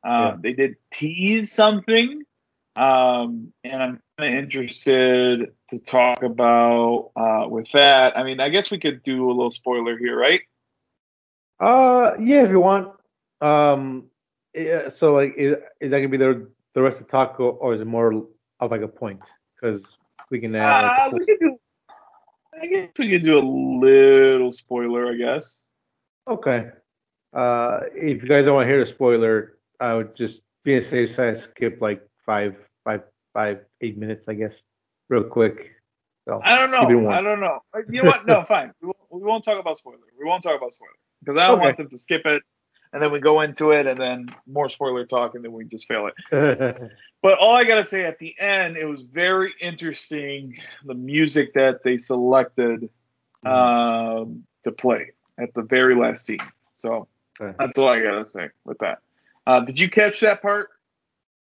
Uh, 0.06 0.34
Yeah. 0.34 0.36
They 0.42 0.54
did 0.54 0.76
tease 0.92 1.52
something, 1.52 2.24
um, 2.76 3.54
and 3.64 3.84
I'm 3.84 4.02
kind 4.18 4.34
of 4.38 4.44
interested 4.44 5.52
to 5.70 5.80
talk 5.80 6.24
about 6.24 7.12
uh, 7.16 7.48
with 7.50 7.68
that. 7.74 8.18
I 8.18 8.24
mean, 8.24 8.40
I 8.40 8.50
guess 8.50 8.72
we 8.72 8.80
could 8.80 9.04
do 9.04 9.26
a 9.26 9.34
little 9.34 9.52
spoiler 9.52 9.98
here, 9.98 10.18
right? 10.18 10.42
Uh, 11.60 12.14
yeah, 12.20 12.44
if 12.44 12.50
you 12.52 12.60
want. 12.60 12.94
Um, 13.42 14.06
yeah, 14.54 14.90
so 14.96 15.14
like, 15.14 15.34
is, 15.38 15.56
is 15.82 15.92
that 15.92 15.98
gonna 15.98 16.10
be 16.10 16.18
the 16.18 16.48
the 16.74 16.82
rest 16.82 17.00
of 17.00 17.08
the 17.08 17.12
talk, 17.12 17.40
or, 17.40 17.74
is 17.74 17.82
it 17.82 17.86
more 17.86 18.28
of 18.60 18.72
like 18.72 18.82
a 18.82 18.88
point? 18.88 19.22
Because 19.56 19.82
we 20.30 20.40
can 20.40 20.56
add. 20.56 20.86
Uh, 20.86 20.88
Like, 20.88 21.14
a 21.14 21.16
we 21.16 21.26
could 21.26 21.40
do. 21.40 21.58
I 22.62 22.66
guess 22.68 22.90
we 22.98 23.10
could 23.10 23.24
do 23.24 23.38
a 23.38 23.46
little 23.86 24.52
spoiler. 24.52 25.12
I 25.12 25.16
guess. 25.16 25.68
Okay. 26.28 26.70
Uh, 27.34 27.80
if 27.94 28.22
you 28.24 28.30
guys 28.30 28.46
don't 28.46 28.56
want 28.56 28.66
to 28.68 28.72
hear 28.72 28.84
the 28.84 28.92
spoiler, 28.92 29.58
I 29.80 29.94
would 29.94 30.16
just 30.16 30.42
be 30.64 30.78
a 30.78 30.84
safe 30.84 31.16
side, 31.16 31.42
skip 31.42 31.82
like 31.82 32.02
five, 32.26 32.56
five, 32.84 33.04
five, 33.34 33.60
eight 33.82 33.98
minutes, 33.98 34.26
I 34.28 34.34
guess, 34.34 34.54
real 35.10 35.24
quick. 35.24 35.72
So 36.26 36.42
I 36.44 36.58
don't 36.58 36.72
know. 36.72 37.10
I 37.10 37.22
don't 37.22 37.40
know. 37.40 37.60
Uh, 37.74 37.80
You 37.90 38.02
know 38.04 38.10
what? 38.10 38.26
No, 38.26 38.44
fine. 38.48 38.74
We 38.82 38.88
won't, 38.88 38.98
we 39.10 39.22
won't 39.22 39.44
talk 39.44 39.60
about 39.60 39.78
spoiler. 39.78 40.00
We 40.20 40.26
won't 40.26 40.44
talk 40.44 40.58
about 40.58 40.74
spoiler 40.74 40.92
because 41.24 41.40
I 41.40 41.48
don't 41.48 41.58
Okay. 41.58 41.66
want 41.66 41.78
them 41.78 41.90
to 41.90 41.98
skip 41.98 42.26
it, 42.26 42.44
and 42.92 43.02
then 43.02 43.12
we 43.12 43.20
go 43.20 43.42
into 43.42 43.72
it, 43.72 43.88
and 43.88 44.00
then 44.00 44.28
more 44.46 44.70
spoiler 44.70 45.06
talk, 45.06 45.36
and 45.36 45.44
then 45.44 45.52
we 45.54 45.66
just 45.66 45.88
fail 45.88 46.08
it. 46.08 46.92
But 47.24 47.40
all 47.40 47.56
I 47.56 47.64
gotta 47.64 47.84
say 47.84 48.06
at 48.06 48.20
the 48.20 48.36
end, 48.40 48.78
it 48.78 48.86
was 48.86 49.02
very 49.02 49.52
interesting 49.60 50.56
the 50.86 50.94
music 50.94 51.54
that 51.56 51.84
they 51.84 51.98
selected 51.98 52.90
um, 53.44 54.44
to 54.64 54.72
play 54.72 55.14
at 55.40 55.54
the 55.54 55.62
very 55.62 55.96
last 55.96 56.26
scene. 56.26 56.40
So 56.74 57.08
that's 57.40 57.78
all 57.78 57.90
I 57.90 58.02
gotta 58.02 58.26
say 58.26 58.50
with 58.66 58.78
that. 58.80 59.00
Uh, 59.46 59.62
did 59.62 59.80
you 59.80 59.90
catch 59.90 60.20
that 60.22 60.42
part? 60.42 60.70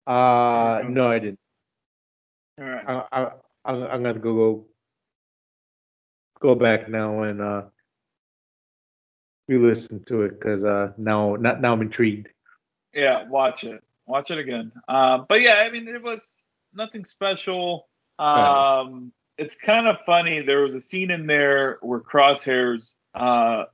uh, 0.07 0.81
no, 0.87 1.09
I 1.09 1.19
didn't. 1.19 1.39
All 2.59 2.65
right. 2.65 2.87
I, 2.87 3.05
I, 3.11 3.31
I'm, 3.65 3.83
I'm 3.83 4.03
gonna 4.03 4.19
go 4.19 4.33
go 4.35 4.65
go 6.39 6.55
back 6.55 6.89
now 6.89 7.23
and 7.23 7.41
uh 7.41 7.61
re-listen 9.47 10.03
to 10.05 10.23
it 10.23 10.39
because 10.39 10.63
uh 10.63 10.91
now 10.97 11.35
not 11.35 11.61
now 11.61 11.73
I'm 11.73 11.81
intrigued. 11.81 12.27
Yeah, 12.93 13.27
watch 13.27 13.63
it. 13.63 13.83
Watch 14.05 14.31
it 14.31 14.37
again. 14.37 14.71
Um, 14.87 15.25
but 15.27 15.41
yeah, 15.41 15.63
I 15.65 15.71
mean, 15.71 15.87
it 15.87 16.03
was 16.03 16.47
nothing 16.73 17.05
special. 17.05 17.87
Um, 18.19 19.11
it's 19.37 19.55
kind 19.55 19.87
of 19.87 19.97
funny. 20.05 20.41
There 20.41 20.61
was 20.61 20.75
a 20.75 20.81
scene 20.81 21.09
in 21.09 21.25
there 21.25 21.79
where 21.81 21.99
Crosshairs 21.99 22.93
uh, 23.13 23.65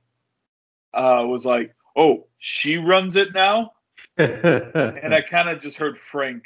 uh, 0.94 1.24
was 1.26 1.44
like, 1.46 1.74
"Oh, 1.96 2.26
she 2.38 2.76
runs 2.76 3.16
it 3.16 3.32
now," 3.34 3.72
and 4.16 5.14
I 5.14 5.22
kind 5.22 5.48
of 5.48 5.60
just 5.60 5.78
heard 5.78 5.98
Frank. 6.10 6.44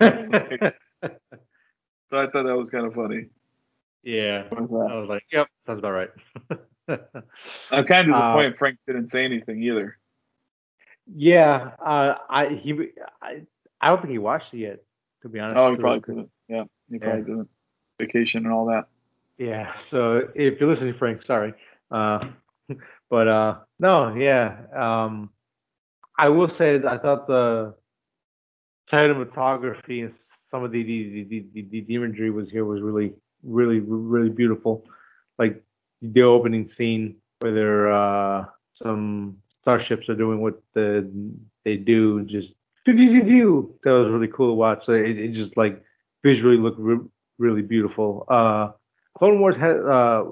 So 0.00 2.18
I 2.18 2.26
thought 2.26 2.44
that 2.44 2.56
was 2.56 2.70
kind 2.70 2.86
of 2.86 2.94
funny. 2.94 3.26
yeah, 4.02 4.44
I 4.50 4.60
was 4.60 5.08
like, 5.08 5.24
yep, 5.30 5.48
sounds 5.58 5.78
about 5.80 5.92
right. 5.92 6.10
I'm 7.70 7.84
kind 7.84 8.08
of 8.08 8.14
Uh, 8.14 8.18
disappointed 8.18 8.58
Frank 8.58 8.78
didn't 8.86 9.10
say 9.10 9.24
anything 9.24 9.62
either. 9.62 9.98
Yeah, 11.14 11.72
uh, 11.84 12.14
I 12.30 12.48
he 12.48 12.88
I, 13.22 13.42
I 13.80 13.88
don't 13.88 13.98
think 14.00 14.12
he 14.12 14.18
watched 14.18 14.54
it 14.54 14.58
yet, 14.58 14.82
to 15.22 15.28
be 15.28 15.38
honest. 15.38 15.58
Oh, 15.58 15.70
he 15.70 15.76
probably 15.76 16.00
didn't. 16.00 16.30
Yeah, 16.48 16.64
he 16.90 16.98
probably 16.98 17.22
didn't. 17.22 17.48
Vacation 17.98 18.44
and 18.44 18.52
all 18.54 18.66
that. 18.66 18.86
Yeah. 19.38 19.74
So 19.90 20.28
if 20.34 20.60
you're 20.60 20.68
listening, 20.68 20.94
Frank, 20.94 21.22
sorry. 21.24 21.52
Uh, 21.90 22.18
but 23.10 23.28
uh, 23.28 23.56
no, 23.78 24.14
yeah. 24.14 24.56
Um, 24.76 25.30
I 26.18 26.28
will 26.28 26.50
say 26.50 26.78
that 26.78 26.86
I 26.90 26.98
thought 26.98 27.26
the 27.26 27.74
cinematography 28.90 30.04
and 30.04 30.12
some 30.50 30.64
of 30.64 30.72
the 30.72 30.82
the, 30.82 31.24
the, 31.24 31.46
the, 31.70 31.80
the 31.82 31.94
imagery 31.94 32.30
was 32.30 32.50
here 32.50 32.64
was 32.64 32.80
really 32.80 33.12
really 33.42 33.80
really 33.80 34.30
beautiful. 34.30 34.84
Like 35.38 35.62
the 36.02 36.22
opening 36.22 36.68
scene 36.68 37.16
where 37.40 37.54
there 37.54 37.92
uh, 37.92 38.46
some 38.72 39.38
starships 39.60 40.08
are 40.08 40.14
doing 40.14 40.40
what 40.40 40.60
the 40.74 41.10
they 41.64 41.76
do, 41.76 42.24
just 42.24 42.48
that 42.86 42.94
was 43.84 44.10
really 44.10 44.28
cool 44.28 44.48
to 44.48 44.54
watch. 44.54 44.88
It, 44.88 45.18
it 45.18 45.32
just 45.34 45.56
like 45.56 45.82
visually 46.24 46.56
looked 46.56 46.78
re- 46.80 47.06
really 47.38 47.62
beautiful. 47.62 48.24
Uh, 48.28 48.70
Clone 49.16 49.40
Wars 49.40 49.56
had, 49.56 49.76
uh, 49.76 50.24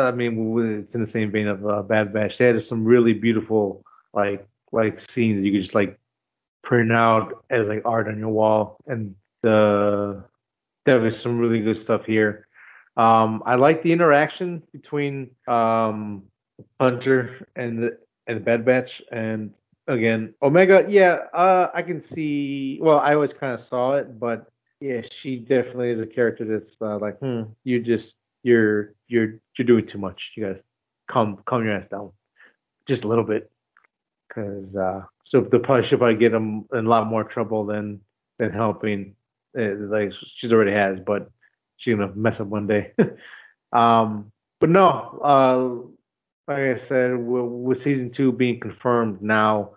I 0.00 0.10
mean, 0.12 0.82
it's 0.82 0.94
in 0.94 1.00
the 1.00 1.10
same 1.10 1.30
vein 1.30 1.46
of 1.48 1.66
uh, 1.66 1.82
Bad 1.82 2.12
Batch. 2.12 2.38
They 2.38 2.46
had 2.46 2.64
some 2.64 2.84
really 2.84 3.12
beautiful 3.12 3.84
like 4.12 4.46
like 4.72 5.00
scenes 5.10 5.40
that 5.40 5.46
you 5.46 5.52
could 5.52 5.62
just 5.62 5.74
like 5.74 5.98
print 6.62 6.92
out 6.92 7.44
as 7.50 7.66
like 7.66 7.82
art 7.84 8.08
on 8.08 8.18
your 8.18 8.28
wall, 8.28 8.78
and 8.86 9.14
the 9.42 10.24
there 10.84 11.00
was 11.00 11.20
some 11.20 11.38
really 11.38 11.60
good 11.60 11.82
stuff 11.82 12.04
here. 12.04 12.46
Um, 12.96 13.42
I 13.44 13.56
like 13.56 13.82
the 13.82 13.92
interaction 13.92 14.62
between 14.72 15.30
um, 15.46 16.24
Hunter 16.80 17.46
and 17.56 17.82
the 17.82 17.98
and 18.26 18.44
Bad 18.44 18.64
Batch, 18.64 19.02
and 19.12 19.52
again 19.86 20.34
Omega. 20.42 20.84
Yeah, 20.88 21.18
uh, 21.34 21.70
I 21.74 21.82
can 21.82 22.00
see. 22.00 22.78
Well, 22.80 22.98
I 22.98 23.14
always 23.14 23.32
kind 23.32 23.58
of 23.58 23.66
saw 23.66 23.94
it, 23.96 24.18
but 24.18 24.50
yeah, 24.80 25.00
she 25.22 25.36
definitely 25.36 25.90
is 25.90 26.00
a 26.00 26.06
character 26.06 26.44
that's 26.44 26.76
uh, 26.80 26.98
like, 26.98 27.18
hmm, 27.18 27.42
you 27.64 27.80
just 27.80 28.14
you're 28.46 28.94
you're 29.08 29.40
you're 29.58 29.66
doing 29.66 29.86
too 29.86 29.98
much. 29.98 30.30
You 30.36 30.46
guys 30.46 30.62
calm 31.10 31.42
calm 31.46 31.64
your 31.64 31.74
ass 31.74 31.88
down 31.90 32.12
just 32.86 33.02
a 33.02 33.08
little 33.08 33.24
bit, 33.24 33.50
because 34.28 34.74
uh, 34.76 35.02
so 35.26 35.40
the 35.40 35.58
probably 35.58 35.88
should 35.88 36.20
get 36.20 36.30
them 36.30 36.66
in 36.72 36.86
a 36.86 36.88
lot 36.88 37.08
more 37.08 37.24
trouble 37.24 37.66
than 37.66 38.00
than 38.38 38.52
helping. 38.52 39.16
Uh, 39.58 39.74
like 39.90 40.12
she's 40.36 40.52
already 40.52 40.72
has, 40.72 40.98
but 41.04 41.28
she's 41.76 41.96
gonna 41.96 42.14
mess 42.14 42.38
up 42.38 42.46
one 42.46 42.68
day. 42.68 42.92
um, 43.72 44.30
but 44.60 44.70
no, 44.70 44.86
uh, 45.24 46.52
like 46.52 46.80
I 46.80 46.86
said, 46.86 47.18
with, 47.18 47.44
with 47.46 47.82
season 47.82 48.12
two 48.12 48.30
being 48.30 48.60
confirmed 48.60 49.22
now, 49.22 49.72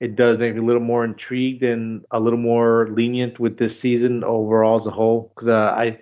it 0.00 0.16
does 0.16 0.38
make 0.38 0.54
me 0.54 0.60
a 0.60 0.64
little 0.64 0.82
more 0.82 1.04
intrigued 1.04 1.62
and 1.62 2.04
a 2.10 2.18
little 2.18 2.38
more 2.38 2.88
lenient 2.90 3.38
with 3.38 3.58
this 3.58 3.78
season 3.78 4.24
overall 4.24 4.80
as 4.80 4.86
a 4.86 4.90
whole. 4.90 5.32
Because 5.34 5.48
uh, 5.48 5.74
I, 5.76 5.98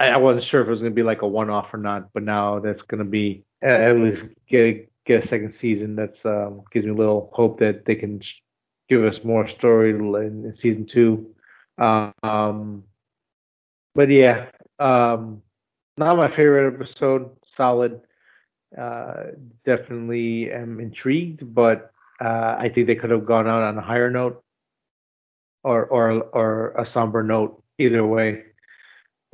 I 0.00 0.16
wasn't 0.16 0.44
sure 0.44 0.60
if 0.60 0.66
it 0.66 0.70
was 0.70 0.80
gonna 0.80 0.90
be 0.90 1.02
like 1.02 1.22
a 1.22 1.28
one-off 1.28 1.72
or 1.72 1.78
not, 1.78 2.12
but 2.12 2.22
now 2.22 2.58
that's 2.58 2.82
gonna 2.82 3.04
be 3.04 3.44
at 3.62 3.96
least 3.96 4.26
get 4.48 4.90
get 5.04 5.24
a 5.24 5.26
second 5.26 5.52
season. 5.52 5.96
That's 5.96 6.24
um, 6.26 6.62
gives 6.72 6.84
me 6.86 6.92
a 6.92 6.96
little 6.96 7.30
hope 7.32 7.60
that 7.60 7.84
they 7.84 7.94
can 7.94 8.20
give 8.88 9.04
us 9.04 9.24
more 9.24 9.46
story 9.48 9.90
in, 9.90 10.44
in 10.44 10.54
season 10.54 10.86
two. 10.86 11.34
Um, 11.78 12.84
but 13.94 14.08
yeah, 14.08 14.46
um, 14.78 15.42
not 15.96 16.16
my 16.16 16.28
favorite 16.28 16.74
episode. 16.74 17.30
Solid. 17.56 18.00
Uh, 18.76 19.26
definitely 19.64 20.50
am 20.50 20.80
intrigued, 20.80 21.54
but 21.54 21.92
uh, 22.20 22.56
I 22.58 22.70
think 22.74 22.88
they 22.88 22.96
could 22.96 23.10
have 23.10 23.24
gone 23.24 23.46
out 23.46 23.62
on 23.62 23.78
a 23.78 23.80
higher 23.80 24.10
note 24.10 24.42
or 25.62 25.84
or 25.86 26.10
or 26.10 26.74
a 26.76 26.84
somber 26.84 27.22
note. 27.22 27.62
Either 27.78 28.06
way, 28.06 28.44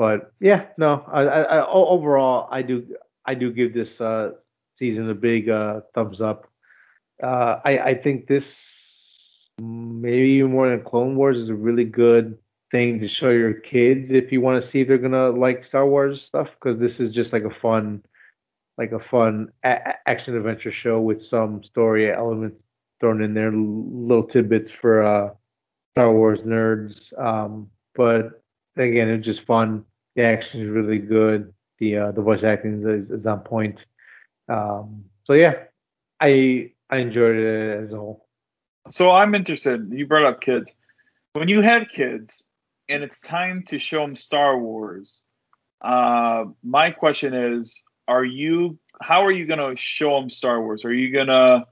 but 0.01 0.33
yeah, 0.41 0.69
no. 0.79 1.05
I, 1.13 1.21
I, 1.25 1.41
I 1.59 1.67
overall, 1.67 2.49
I 2.51 2.63
do 2.63 2.97
I 3.27 3.35
do 3.35 3.53
give 3.53 3.75
this 3.75 4.01
uh, 4.01 4.31
season 4.77 5.11
a 5.11 5.15
big 5.15 5.51
uh, 5.51 5.83
thumbs 5.95 6.23
up. 6.23 6.47
Uh, 7.23 7.61
I 7.67 7.79
I 7.91 7.95
think 7.97 8.27
this 8.27 8.47
maybe 9.61 10.29
even 10.39 10.53
more 10.53 10.71
than 10.71 10.83
Clone 10.83 11.17
Wars 11.17 11.37
is 11.37 11.51
a 11.51 11.55
really 11.55 11.85
good 11.85 12.39
thing 12.71 12.99
to 13.01 13.09
show 13.09 13.29
your 13.29 13.53
kids 13.53 14.07
if 14.09 14.33
you 14.33 14.41
want 14.41 14.65
to 14.65 14.71
see 14.71 14.81
if 14.81 14.89
they're 14.89 14.97
gonna 14.97 15.29
like 15.29 15.67
Star 15.67 15.87
Wars 15.87 16.25
stuff 16.25 16.49
because 16.55 16.81
this 16.81 16.99
is 16.99 17.13
just 17.13 17.35
like 17.35 17.45
a 17.45 17.55
fun 17.61 18.03
like 18.79 18.93
a 18.93 19.01
fun 19.01 19.49
a- 19.67 20.09
action 20.09 20.35
adventure 20.35 20.73
show 20.73 20.99
with 20.99 21.23
some 21.23 21.63
story 21.63 22.11
elements 22.11 22.57
thrown 23.01 23.23
in 23.23 23.35
there, 23.35 23.53
little 23.53 24.27
tidbits 24.27 24.71
for 24.71 25.05
uh, 25.05 25.35
Star 25.91 26.11
Wars 26.11 26.41
nerds. 26.41 27.13
Um, 27.23 27.69
but 27.95 28.43
again, 28.79 29.11
it's 29.11 29.27
just 29.27 29.45
fun. 29.45 29.85
The 30.17 30.23
action 30.23 30.63
is 30.63 30.69
really 30.69 30.99
good. 30.99 31.53
The 31.79 31.97
uh, 31.97 32.13
the 32.13 32.23
voice 32.23 32.43
acting 32.43 32.83
is, 32.87 33.11
is 33.11 33.27
on 33.27 33.41
point. 33.41 33.85
Um, 34.49 35.05
so 35.25 35.33
yeah, 35.33 35.55
I 36.21 36.73
I 36.89 36.99
enjoyed 36.99 37.37
it 37.37 37.85
as 37.85 37.93
a 37.93 37.97
whole. 37.97 38.27
So 38.89 39.11
I'm 39.11 39.35
interested. 39.35 39.91
You 39.93 40.07
brought 40.07 40.27
up 40.27 40.41
kids. 40.41 40.75
When 41.35 41.49
you 41.49 41.61
have 41.63 41.89
kids 41.89 42.49
and 42.89 43.03
it's 43.03 43.21
time 43.21 43.65
to 43.69 43.79
show 43.79 44.01
them 44.01 44.17
Star 44.17 44.59
Wars, 44.59 45.23
uh, 45.81 46.47
my 46.63 46.91
question 46.91 47.35
is: 47.35 47.83
Are 48.09 48.25
you? 48.25 48.79
How 49.01 49.25
are 49.25 49.33
you 49.33 49.47
gonna 49.47 49.77
show 49.77 50.21
them 50.21 50.29
Star 50.29 50.61
Wars? 50.61 50.85
Are 50.85 50.93
you 50.93 51.13
gonna 51.13 51.65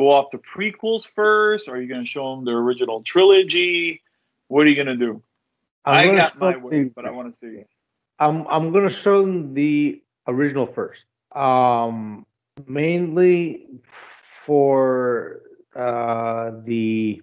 go 0.00 0.10
off 0.10 0.30
the 0.30 0.38
prequels 0.38 1.06
first? 1.14 1.68
Or 1.68 1.76
are 1.76 1.80
you 1.80 1.86
going 1.86 2.02
to 2.02 2.10
show 2.10 2.34
them 2.34 2.44
the 2.46 2.52
original 2.52 3.02
trilogy? 3.02 4.02
What 4.48 4.66
are 4.66 4.70
you 4.70 4.74
going 4.74 4.88
to 4.88 4.96
do? 4.96 5.22
I'm 5.84 6.10
I 6.10 6.16
got 6.16 6.40
my 6.40 6.56
way, 6.56 6.84
but 6.84 7.04
I 7.04 7.10
want 7.10 7.32
to 7.32 7.38
see. 7.38 7.64
I'm 8.20 8.46
I'm 8.48 8.72
to 8.72 8.90
show 8.90 9.22
them 9.22 9.54
the 9.54 10.02
original 10.28 10.66
first. 10.66 11.04
Um, 11.34 12.26
mainly 12.66 13.66
for 14.46 15.42
uh 15.76 16.52
the 16.64 17.22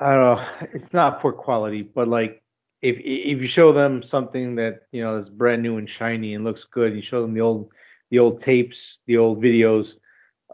I 0.00 0.12
don't 0.14 0.20
know. 0.36 0.46
It's 0.74 0.92
not 0.92 1.20
poor 1.20 1.32
quality, 1.32 1.82
but 1.82 2.08
like 2.08 2.42
if 2.82 2.96
if 2.98 3.40
you 3.40 3.48
show 3.48 3.72
them 3.72 4.02
something 4.02 4.54
that 4.56 4.82
you 4.92 5.02
know 5.02 5.18
is 5.18 5.28
brand 5.28 5.62
new 5.62 5.78
and 5.78 5.88
shiny 5.88 6.34
and 6.34 6.44
looks 6.44 6.64
good, 6.64 6.94
you 6.94 7.02
show 7.02 7.22
them 7.22 7.34
the 7.34 7.40
old 7.40 7.70
the 8.10 8.18
old 8.18 8.40
tapes, 8.40 8.98
the 9.06 9.18
old 9.18 9.42
videos 9.42 9.94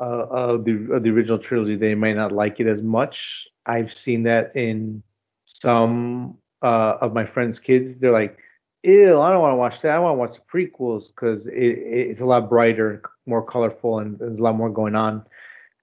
uh, 0.00 0.26
of 0.30 0.64
the 0.64 0.72
of 0.92 1.02
the 1.02 1.10
original 1.10 1.38
trilogy, 1.38 1.76
they 1.76 1.94
might 1.94 2.16
not 2.16 2.32
like 2.32 2.60
it 2.60 2.66
as 2.66 2.82
much. 2.82 3.46
I've 3.66 3.92
seen 3.92 4.24
that 4.24 4.56
in 4.56 5.02
some 5.44 6.38
uh, 6.62 6.98
of 7.00 7.14
my 7.14 7.24
friends' 7.26 7.58
kids. 7.58 7.98
They're 7.98 8.12
like, 8.12 8.38
"Ew, 8.84 9.20
I 9.20 9.30
don't 9.30 9.40
want 9.40 9.52
to 9.52 9.56
watch 9.56 9.80
that. 9.82 9.92
I 9.92 9.98
want 9.98 10.14
to 10.14 10.18
watch 10.18 10.34
the 10.34 10.42
prequels 10.52 11.08
because 11.08 11.46
it, 11.46 11.52
it, 11.54 12.10
it's 12.10 12.20
a 12.20 12.26
lot 12.26 12.48
brighter, 12.48 13.02
more 13.26 13.44
colorful, 13.44 13.98
and 13.98 14.18
there's 14.18 14.38
a 14.38 14.42
lot 14.42 14.56
more 14.56 14.70
going 14.70 14.94
on." 14.94 15.24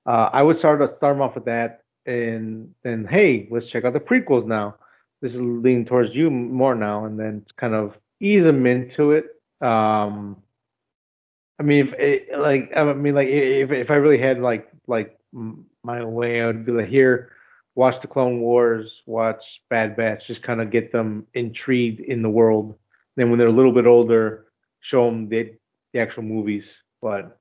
Uh, 0.06 0.30
I 0.32 0.44
would 0.44 0.60
start 0.60 0.80
start 0.98 1.16
them 1.16 1.22
off 1.22 1.36
with 1.36 1.46
that, 1.46 1.84
and 2.06 2.74
then 2.84 3.06
hey, 3.06 3.48
let's 3.52 3.68
check 3.68 3.86
out 3.86 3.94
the 3.94 4.00
prequels 4.00 4.46
now. 4.46 4.76
This 5.22 5.34
is 5.36 5.42
leaning 5.42 5.86
towards 5.86 6.16
you 6.16 6.30
more 6.32 6.76
now, 6.76 7.06
and 7.06 7.20
then 7.20 7.46
kind 7.58 7.76
of 7.76 7.98
ease 8.20 8.44
them 8.44 8.66
into 8.66 9.12
it. 9.12 9.26
Um, 9.62 10.42
I 11.60 11.64
mean, 11.64 11.88
if 11.88 11.94
it, 11.94 12.40
like, 12.40 12.72
I 12.76 12.94
mean, 12.94 13.14
like, 13.14 13.28
if 13.28 13.72
if 13.72 13.92
I 13.92 13.96
really 13.96 14.18
had 14.18 14.40
like 14.40 14.68
like 14.88 15.18
my 15.84 16.04
way, 16.04 16.42
I 16.42 16.48
would 16.48 16.66
be 16.66 16.72
like, 16.72 16.88
here, 16.88 17.32
watch 17.76 18.02
the 18.02 18.08
Clone 18.08 18.40
Wars, 18.42 19.02
watch 19.06 19.44
Bad 19.70 19.96
Batch, 19.96 20.28
just 20.28 20.44
kind 20.44 20.62
of 20.62 20.72
get 20.72 20.92
them 20.92 21.28
intrigued 21.34 22.00
in 22.00 22.22
the 22.22 22.30
world. 22.30 22.76
Then 23.16 23.30
when 23.30 23.40
they're 23.40 23.48
a 23.48 23.52
little 23.54 23.74
bit 23.74 23.86
older, 23.86 24.48
show 24.80 25.06
them 25.06 25.30
the 25.30 25.54
the 25.94 26.00
actual 26.00 26.24
movies. 26.24 26.66
But 27.02 27.38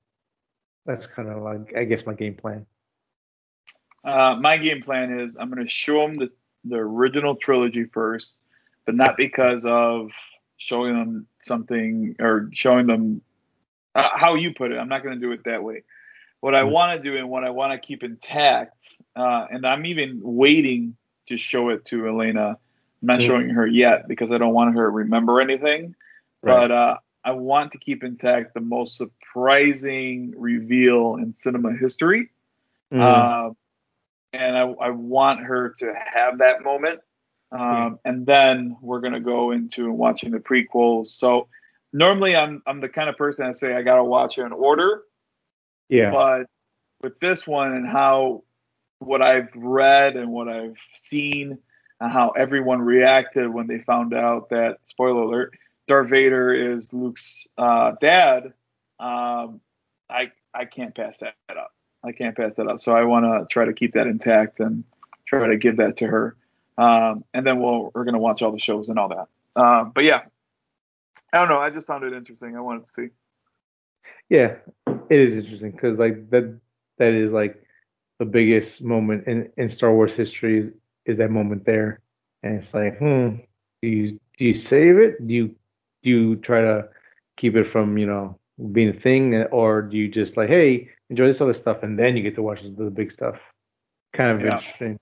that's 0.86 1.06
kind 1.06 1.28
of 1.28 1.42
like, 1.42 1.74
I 1.76 1.84
guess, 1.84 2.04
my 2.06 2.14
game 2.14 2.34
plan. 2.34 2.66
Uh, 4.04 4.36
my 4.40 4.56
game 4.56 4.82
plan 4.82 5.20
is 5.20 5.36
I'm 5.38 5.50
going 5.50 5.64
to 5.64 5.70
show 5.70 6.00
them 6.00 6.16
the 6.16 6.30
the 6.64 6.76
original 6.76 7.36
trilogy 7.36 7.84
first, 7.84 8.40
but 8.86 8.94
not 8.94 9.16
because 9.16 9.64
of 9.64 10.10
showing 10.56 10.94
them 10.94 11.26
something 11.42 12.16
or 12.18 12.50
showing 12.52 12.86
them 12.86 13.22
uh, 13.94 14.08
how 14.14 14.34
you 14.34 14.52
put 14.54 14.72
it. 14.72 14.78
I'm 14.78 14.88
not 14.88 15.02
going 15.02 15.14
to 15.14 15.20
do 15.20 15.32
it 15.32 15.44
that 15.44 15.62
way. 15.62 15.84
What 16.40 16.54
I 16.54 16.62
mm. 16.62 16.70
want 16.70 17.02
to 17.02 17.08
do 17.08 17.16
and 17.16 17.28
what 17.28 17.44
I 17.44 17.50
want 17.50 17.72
to 17.72 17.86
keep 17.86 18.02
intact, 18.02 18.76
uh, 19.16 19.46
and 19.50 19.66
I'm 19.66 19.86
even 19.86 20.20
waiting 20.22 20.96
to 21.26 21.36
show 21.36 21.70
it 21.70 21.84
to 21.86 22.06
Elena. 22.08 22.58
I'm 23.02 23.06
not 23.06 23.20
mm. 23.20 23.26
showing 23.26 23.50
her 23.50 23.66
yet 23.66 24.08
because 24.08 24.32
I 24.32 24.38
don't 24.38 24.52
want 24.52 24.74
her 24.74 24.84
to 24.84 24.90
remember 24.90 25.40
anything. 25.40 25.94
Right. 26.42 26.68
But 26.68 26.70
uh, 26.70 26.96
I 27.24 27.32
want 27.32 27.72
to 27.72 27.78
keep 27.78 28.04
intact 28.04 28.54
the 28.54 28.60
most 28.60 28.96
surprising 28.96 30.34
reveal 30.36 31.16
in 31.16 31.34
cinema 31.36 31.76
history. 31.76 32.30
Mm. 32.92 33.00
Uh, 33.00 33.54
and 34.32 34.56
I, 34.56 34.62
I, 34.62 34.90
want 34.90 35.40
her 35.40 35.74
to 35.78 35.92
have 36.14 36.38
that 36.38 36.62
moment. 36.62 37.00
Um, 37.52 37.98
and 38.04 38.26
then 38.26 38.76
we're 38.80 39.00
going 39.00 39.12
to 39.12 39.20
go 39.20 39.50
into 39.50 39.90
watching 39.92 40.30
the 40.30 40.38
prequels. 40.38 41.08
So 41.08 41.48
normally 41.92 42.36
I'm 42.36 42.62
I'm 42.66 42.80
the 42.80 42.88
kind 42.88 43.08
of 43.08 43.16
person 43.16 43.46
that 43.46 43.56
say 43.56 43.74
I 43.74 43.82
gotta 43.82 44.04
watch 44.04 44.38
it 44.38 44.42
in 44.42 44.52
order. 44.52 45.02
Yeah. 45.88 46.10
But 46.12 46.46
with 47.02 47.18
this 47.20 47.46
one 47.46 47.72
and 47.72 47.86
how 47.86 48.44
what 48.98 49.22
I've 49.22 49.50
read 49.54 50.16
and 50.16 50.30
what 50.30 50.48
I've 50.48 50.76
seen 50.94 51.58
how 52.00 52.30
everyone 52.30 52.80
reacted 52.80 53.52
when 53.52 53.66
they 53.66 53.78
found 53.80 54.14
out 54.14 54.50
that 54.50 54.78
spoiler 54.84 55.22
alert, 55.22 55.58
Darth 55.86 56.08
Vader 56.10 56.52
is 56.54 56.94
Luke's 56.94 57.46
uh, 57.58 57.92
dad, 58.00 58.54
um, 58.98 59.60
I 60.08 60.32
I 60.54 60.64
can't 60.64 60.94
pass 60.94 61.18
that 61.18 61.34
up. 61.50 61.74
I 62.04 62.12
can't 62.12 62.36
pass 62.36 62.56
that 62.56 62.66
up. 62.66 62.80
So 62.80 62.92
I 62.92 63.04
want 63.04 63.24
to 63.24 63.46
try 63.52 63.64
to 63.64 63.72
keep 63.72 63.94
that 63.94 64.06
intact 64.06 64.60
and 64.60 64.84
try 65.26 65.46
to 65.48 65.56
give 65.56 65.76
that 65.76 65.96
to 65.98 66.06
her. 66.06 66.36
Um, 66.78 67.24
and 67.34 67.46
then 67.46 67.60
we'll 67.60 67.90
we're 67.94 68.04
gonna 68.04 68.18
watch 68.18 68.42
all 68.42 68.52
the 68.52 68.58
shows 68.58 68.88
and 68.88 68.98
all 68.98 69.08
that. 69.08 69.28
Um, 69.60 69.92
but 69.94 70.04
yeah, 70.04 70.22
I 71.32 71.38
don't 71.38 71.48
know. 71.48 71.58
I 71.58 71.70
just 71.70 71.86
found 71.86 72.04
it 72.04 72.12
interesting. 72.12 72.56
I 72.56 72.60
wanted 72.60 72.86
to 72.86 72.92
see. 72.92 73.08
Yeah, 74.28 74.56
it 74.86 75.18
is 75.18 75.32
interesting 75.32 75.72
because 75.72 75.98
like 75.98 76.30
that 76.30 76.58
that 76.98 77.12
is 77.12 77.32
like 77.32 77.62
the 78.18 78.24
biggest 78.24 78.82
moment 78.82 79.26
in, 79.26 79.50
in 79.56 79.70
Star 79.70 79.92
Wars 79.92 80.12
history 80.12 80.70
is 81.06 81.18
that 81.18 81.30
moment 81.30 81.64
there, 81.64 82.00
and 82.42 82.56
it's 82.62 82.72
like, 82.74 82.98
hmm, 82.98 83.36
do 83.82 83.88
you 83.88 84.20
do 84.38 84.44
you 84.44 84.54
save 84.54 84.98
it? 84.98 85.26
Do 85.26 85.34
you 85.34 85.54
do 86.02 86.10
you 86.10 86.36
try 86.36 86.60
to 86.60 86.88
keep 87.36 87.56
it 87.56 87.70
from 87.72 87.98
you 87.98 88.06
know 88.06 88.38
being 88.72 88.90
a 88.90 89.00
thing, 89.00 89.34
or 89.44 89.82
do 89.82 89.96
you 89.96 90.08
just 90.08 90.36
like, 90.36 90.48
hey, 90.48 90.88
enjoy 91.08 91.26
this 91.26 91.40
other 91.40 91.54
stuff, 91.54 91.82
and 91.82 91.98
then 91.98 92.16
you 92.16 92.22
get 92.22 92.34
to 92.36 92.42
watch 92.42 92.60
the 92.62 92.90
big 92.90 93.12
stuff? 93.12 93.36
Kind 94.12 94.30
of 94.30 94.40
Yeah. 94.46 94.58
interesting. 94.58 94.98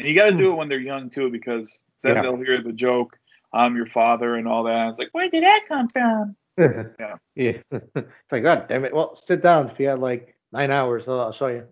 And 0.00 0.08
you 0.08 0.14
got 0.14 0.30
to 0.30 0.36
do 0.36 0.50
it 0.50 0.56
when 0.56 0.68
they're 0.68 0.78
young 0.78 1.08
too, 1.10 1.30
because 1.30 1.84
then 2.02 2.16
Yeah. 2.16 2.22
they'll 2.22 2.36
hear 2.36 2.60
the 2.60 2.72
joke, 2.72 3.16
"I'm 3.52 3.76
your 3.76 3.86
father" 3.86 4.34
and 4.34 4.48
all 4.48 4.64
that. 4.64 4.88
It's 4.88 4.98
like, 4.98 5.10
where 5.12 5.28
did 5.28 5.44
that 5.44 5.62
come 5.68 5.88
from? 5.88 6.36
yeah. 6.58 7.16
Yeah. 7.34 7.58
it's 7.70 8.32
like, 8.32 8.42
God 8.42 8.66
damn 8.68 8.84
it. 8.84 8.94
Well, 8.94 9.16
sit 9.16 9.42
down 9.42 9.70
if 9.70 9.78
you 9.78 9.88
had 9.88 10.00
like 10.00 10.36
nine 10.52 10.70
hours. 10.70 11.04
So 11.04 11.18
I'll 11.18 11.32
show 11.32 11.46
you. 11.48 11.66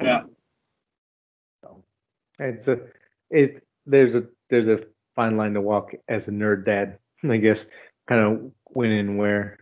Yeah. 0.00 0.24
It's 2.38 2.68
a, 2.68 2.78
it. 3.30 3.62
There's 3.86 4.14
a 4.14 4.24
there's 4.50 4.68
a 4.68 4.84
fine 5.16 5.36
line 5.36 5.54
to 5.54 5.60
walk 5.60 5.92
as 6.08 6.26
a 6.28 6.30
nerd 6.30 6.64
dad. 6.66 6.98
I 7.28 7.36
guess 7.36 7.64
kind 8.08 8.20
of 8.20 8.52
when 8.66 8.90
and 8.90 9.18
where, 9.18 9.58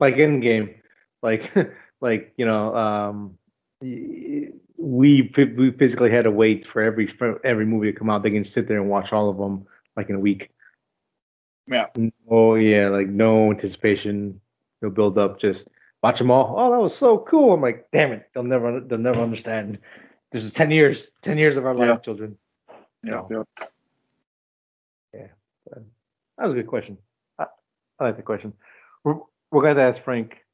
like 0.00 0.16
in 0.16 0.40
game, 0.40 0.74
like 1.22 1.52
like 2.00 2.32
you 2.36 2.46
know, 2.46 2.74
um, 2.76 3.38
we 3.80 4.52
we 4.76 5.72
physically 5.78 6.10
had 6.10 6.24
to 6.24 6.30
wait 6.30 6.66
for 6.72 6.82
every 6.82 7.06
for 7.18 7.44
every 7.44 7.66
movie 7.66 7.92
to 7.92 7.98
come 7.98 8.10
out. 8.10 8.22
They 8.22 8.30
can 8.30 8.44
sit 8.44 8.68
there 8.68 8.80
and 8.80 8.90
watch 8.90 9.12
all 9.12 9.30
of 9.30 9.36
them 9.36 9.66
like 9.96 10.08
in 10.10 10.16
a 10.16 10.20
week. 10.20 10.50
Yeah. 11.66 11.86
Oh 12.30 12.56
yeah, 12.56 12.88
like 12.88 13.08
no 13.08 13.50
anticipation, 13.50 14.40
no 14.82 14.90
build 14.90 15.18
up, 15.18 15.40
just 15.40 15.66
watch 16.02 16.18
them 16.18 16.30
all. 16.30 16.54
Oh, 16.58 16.70
that 16.70 16.80
was 16.80 16.96
so 16.96 17.18
cool. 17.18 17.54
I'm 17.54 17.62
like, 17.62 17.86
damn 17.92 18.12
it, 18.12 18.28
they'll 18.34 18.42
never 18.42 18.80
they'll 18.80 18.98
never 18.98 19.20
understand. 19.20 19.78
This 20.34 20.42
is 20.42 20.52
ten 20.52 20.72
years, 20.72 21.00
ten 21.22 21.38
years 21.38 21.56
of 21.56 21.64
our 21.64 21.76
Yeah. 21.78 21.92
life, 21.92 22.02
children. 22.02 22.36
Yeah. 23.04 23.22
No. 23.30 23.44
yeah. 25.14 25.28
That 25.70 26.46
was 26.48 26.50
a 26.50 26.54
good 26.56 26.66
question. 26.66 26.98
I, 27.38 27.46
I 28.00 28.04
like 28.06 28.16
the 28.16 28.22
question. 28.24 28.52
We're 29.04 29.14
we're 29.52 29.62
going 29.62 29.76
to 29.76 29.82
ask 29.82 30.02
Frank 30.02 30.44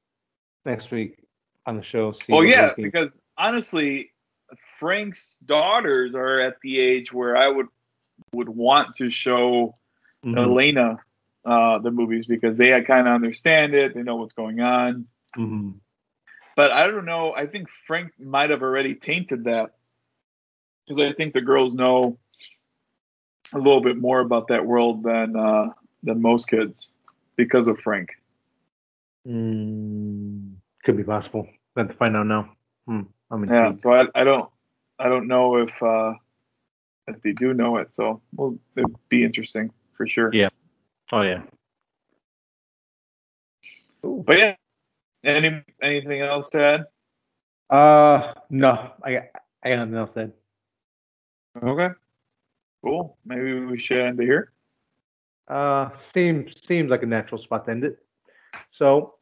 next 0.66 0.90
week 0.90 1.24
on 1.64 1.78
the 1.78 1.82
show. 1.82 2.12
See 2.12 2.30
Well, 2.30 2.44
yeah, 2.44 2.74
because 2.76 3.22
honestly, 3.38 4.12
Frank's 4.78 5.38
daughters 5.38 6.14
are 6.14 6.38
at 6.40 6.60
the 6.62 6.78
age 6.78 7.10
where 7.10 7.34
I 7.34 7.48
would 7.48 7.68
would 8.34 8.50
want 8.50 8.96
to 8.96 9.08
show 9.10 9.78
Mhm. 10.26 10.36
Elena 10.36 10.98
uh, 11.46 11.78
the 11.78 11.90
movies 11.90 12.26
because 12.26 12.58
they 12.58 12.68
kind 12.82 13.08
of 13.08 13.14
understand 13.14 13.72
it, 13.72 13.94
they 13.94 14.02
know 14.02 14.16
what's 14.16 14.34
going 14.34 14.60
on. 14.60 15.06
Mhm. 15.34 15.76
But 16.60 16.72
I 16.72 16.88
don't 16.88 17.06
know. 17.06 17.32
I 17.32 17.46
think 17.46 17.70
Frank 17.86 18.12
might 18.20 18.50
have 18.50 18.60
already 18.60 18.94
tainted 18.94 19.44
that 19.44 19.70
because 20.86 21.02
I 21.02 21.14
think 21.14 21.32
the 21.32 21.40
girls 21.40 21.72
know 21.72 22.18
a 23.54 23.56
little 23.56 23.80
bit 23.80 23.96
more 23.96 24.20
about 24.20 24.48
that 24.48 24.66
world 24.66 25.02
than 25.02 25.36
uh, 25.36 25.68
than 26.02 26.20
most 26.20 26.48
kids 26.48 26.92
because 27.36 27.66
of 27.66 27.80
Frank. 27.80 28.10
Mm, 29.26 30.56
could 30.84 30.98
be 30.98 31.02
possible. 31.02 31.48
Have 31.78 31.88
to 31.88 31.94
find 31.94 32.14
out 32.14 32.26
now. 32.26 32.52
Hmm. 32.86 33.04
I'm 33.30 33.46
Yeah. 33.46 33.72
So 33.78 33.94
I, 33.94 34.08
I 34.14 34.24
don't 34.24 34.50
I 34.98 35.08
don't 35.08 35.28
know 35.28 35.56
if 35.56 35.82
uh, 35.82 36.12
if 37.08 37.22
they 37.22 37.32
do 37.32 37.54
know 37.54 37.78
it. 37.78 37.94
So 37.94 38.20
well, 38.34 38.58
it'd 38.76 38.94
be 39.08 39.24
interesting 39.24 39.72
for 39.96 40.06
sure. 40.06 40.30
Yeah. 40.34 40.50
Oh 41.10 41.22
yeah. 41.22 41.40
Ooh. 44.04 44.22
But 44.26 44.38
yeah, 44.38 44.54
any 45.24 45.62
anything 45.82 46.20
else 46.20 46.48
to 46.50 46.62
add? 46.62 46.84
Uh, 47.74 48.34
no, 48.50 48.92
I 49.02 49.12
got 49.12 49.22
I 49.62 49.68
got 49.70 49.76
nothing 49.88 49.96
else 49.96 50.10
said. 50.14 50.32
Okay. 51.62 51.94
Cool. 52.82 53.16
Maybe 53.24 53.60
we 53.60 53.78
should 53.78 53.98
end 53.98 54.20
it 54.20 54.24
here. 54.24 54.52
Uh, 55.48 55.90
seems 56.14 56.64
seems 56.66 56.90
like 56.90 57.02
a 57.02 57.06
natural 57.06 57.42
spot 57.42 57.66
to 57.66 57.72
end 57.72 57.84
it. 57.84 57.98
So, 58.70 59.14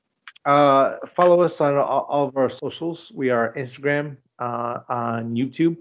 uh, 0.44 0.96
follow 1.20 1.42
us 1.42 1.60
on 1.60 1.76
all, 1.76 2.06
all 2.08 2.28
of 2.28 2.36
our 2.36 2.50
socials. 2.50 3.10
We 3.14 3.30
are 3.30 3.52
Instagram, 3.54 4.16
uh, 4.38 4.80
on 4.88 5.34
YouTube, 5.34 5.76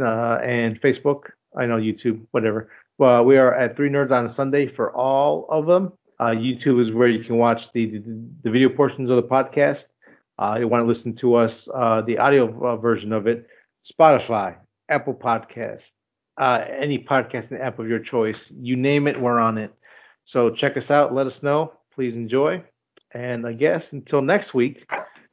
uh, 0.00 0.38
and 0.42 0.80
Facebook. 0.80 1.30
I 1.56 1.66
know 1.66 1.76
YouTube, 1.76 2.24
whatever. 2.30 2.70
Well, 2.98 3.24
we 3.24 3.36
are 3.36 3.54
at 3.54 3.76
Three 3.76 3.90
Nerds 3.90 4.10
on 4.10 4.26
a 4.26 4.34
Sunday 4.34 4.66
for 4.66 4.92
all 4.94 5.46
of 5.50 5.66
them. 5.66 5.92
Uh, 6.20 6.26
YouTube 6.30 6.86
is 6.86 6.94
where 6.94 7.08
you 7.08 7.24
can 7.24 7.36
watch 7.36 7.62
the 7.72 7.86
the, 7.86 8.28
the 8.42 8.50
video 8.50 8.68
portions 8.68 9.10
of 9.10 9.16
the 9.16 9.22
podcast. 9.22 9.84
Uh, 10.38 10.56
you 10.58 10.68
want 10.68 10.82
to 10.82 10.88
listen 10.88 11.14
to 11.16 11.34
us, 11.34 11.68
uh, 11.74 12.00
the 12.02 12.18
audio 12.18 12.46
uh, 12.64 12.76
version 12.76 13.12
of 13.12 13.26
it, 13.26 13.46
Spotify, 13.84 14.56
Apple 14.88 15.14
Podcast, 15.14 15.90
uh, 16.40 16.64
any 16.80 16.98
podcasting 16.98 17.60
app 17.60 17.78
of 17.78 17.88
your 17.88 17.98
choice. 17.98 18.52
You 18.56 18.76
name 18.76 19.08
it, 19.08 19.20
we're 19.20 19.40
on 19.40 19.58
it. 19.58 19.72
So 20.24 20.50
check 20.50 20.76
us 20.76 20.90
out. 20.90 21.12
Let 21.14 21.26
us 21.26 21.42
know. 21.42 21.72
Please 21.94 22.14
enjoy. 22.14 22.62
And 23.12 23.46
I 23.46 23.52
guess 23.52 23.92
until 23.92 24.22
next 24.22 24.54
week, 24.54 24.88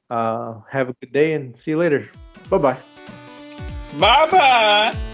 uh, 0.10 0.56
have 0.72 0.90
a 0.90 0.94
good 0.94 1.14
day 1.14 1.34
and 1.34 1.58
see 1.58 1.72
you 1.72 1.78
later. 1.78 2.10
Bye 2.50 2.58
bye. 2.58 2.78
Bye 4.00 4.32
bye. 4.32 5.05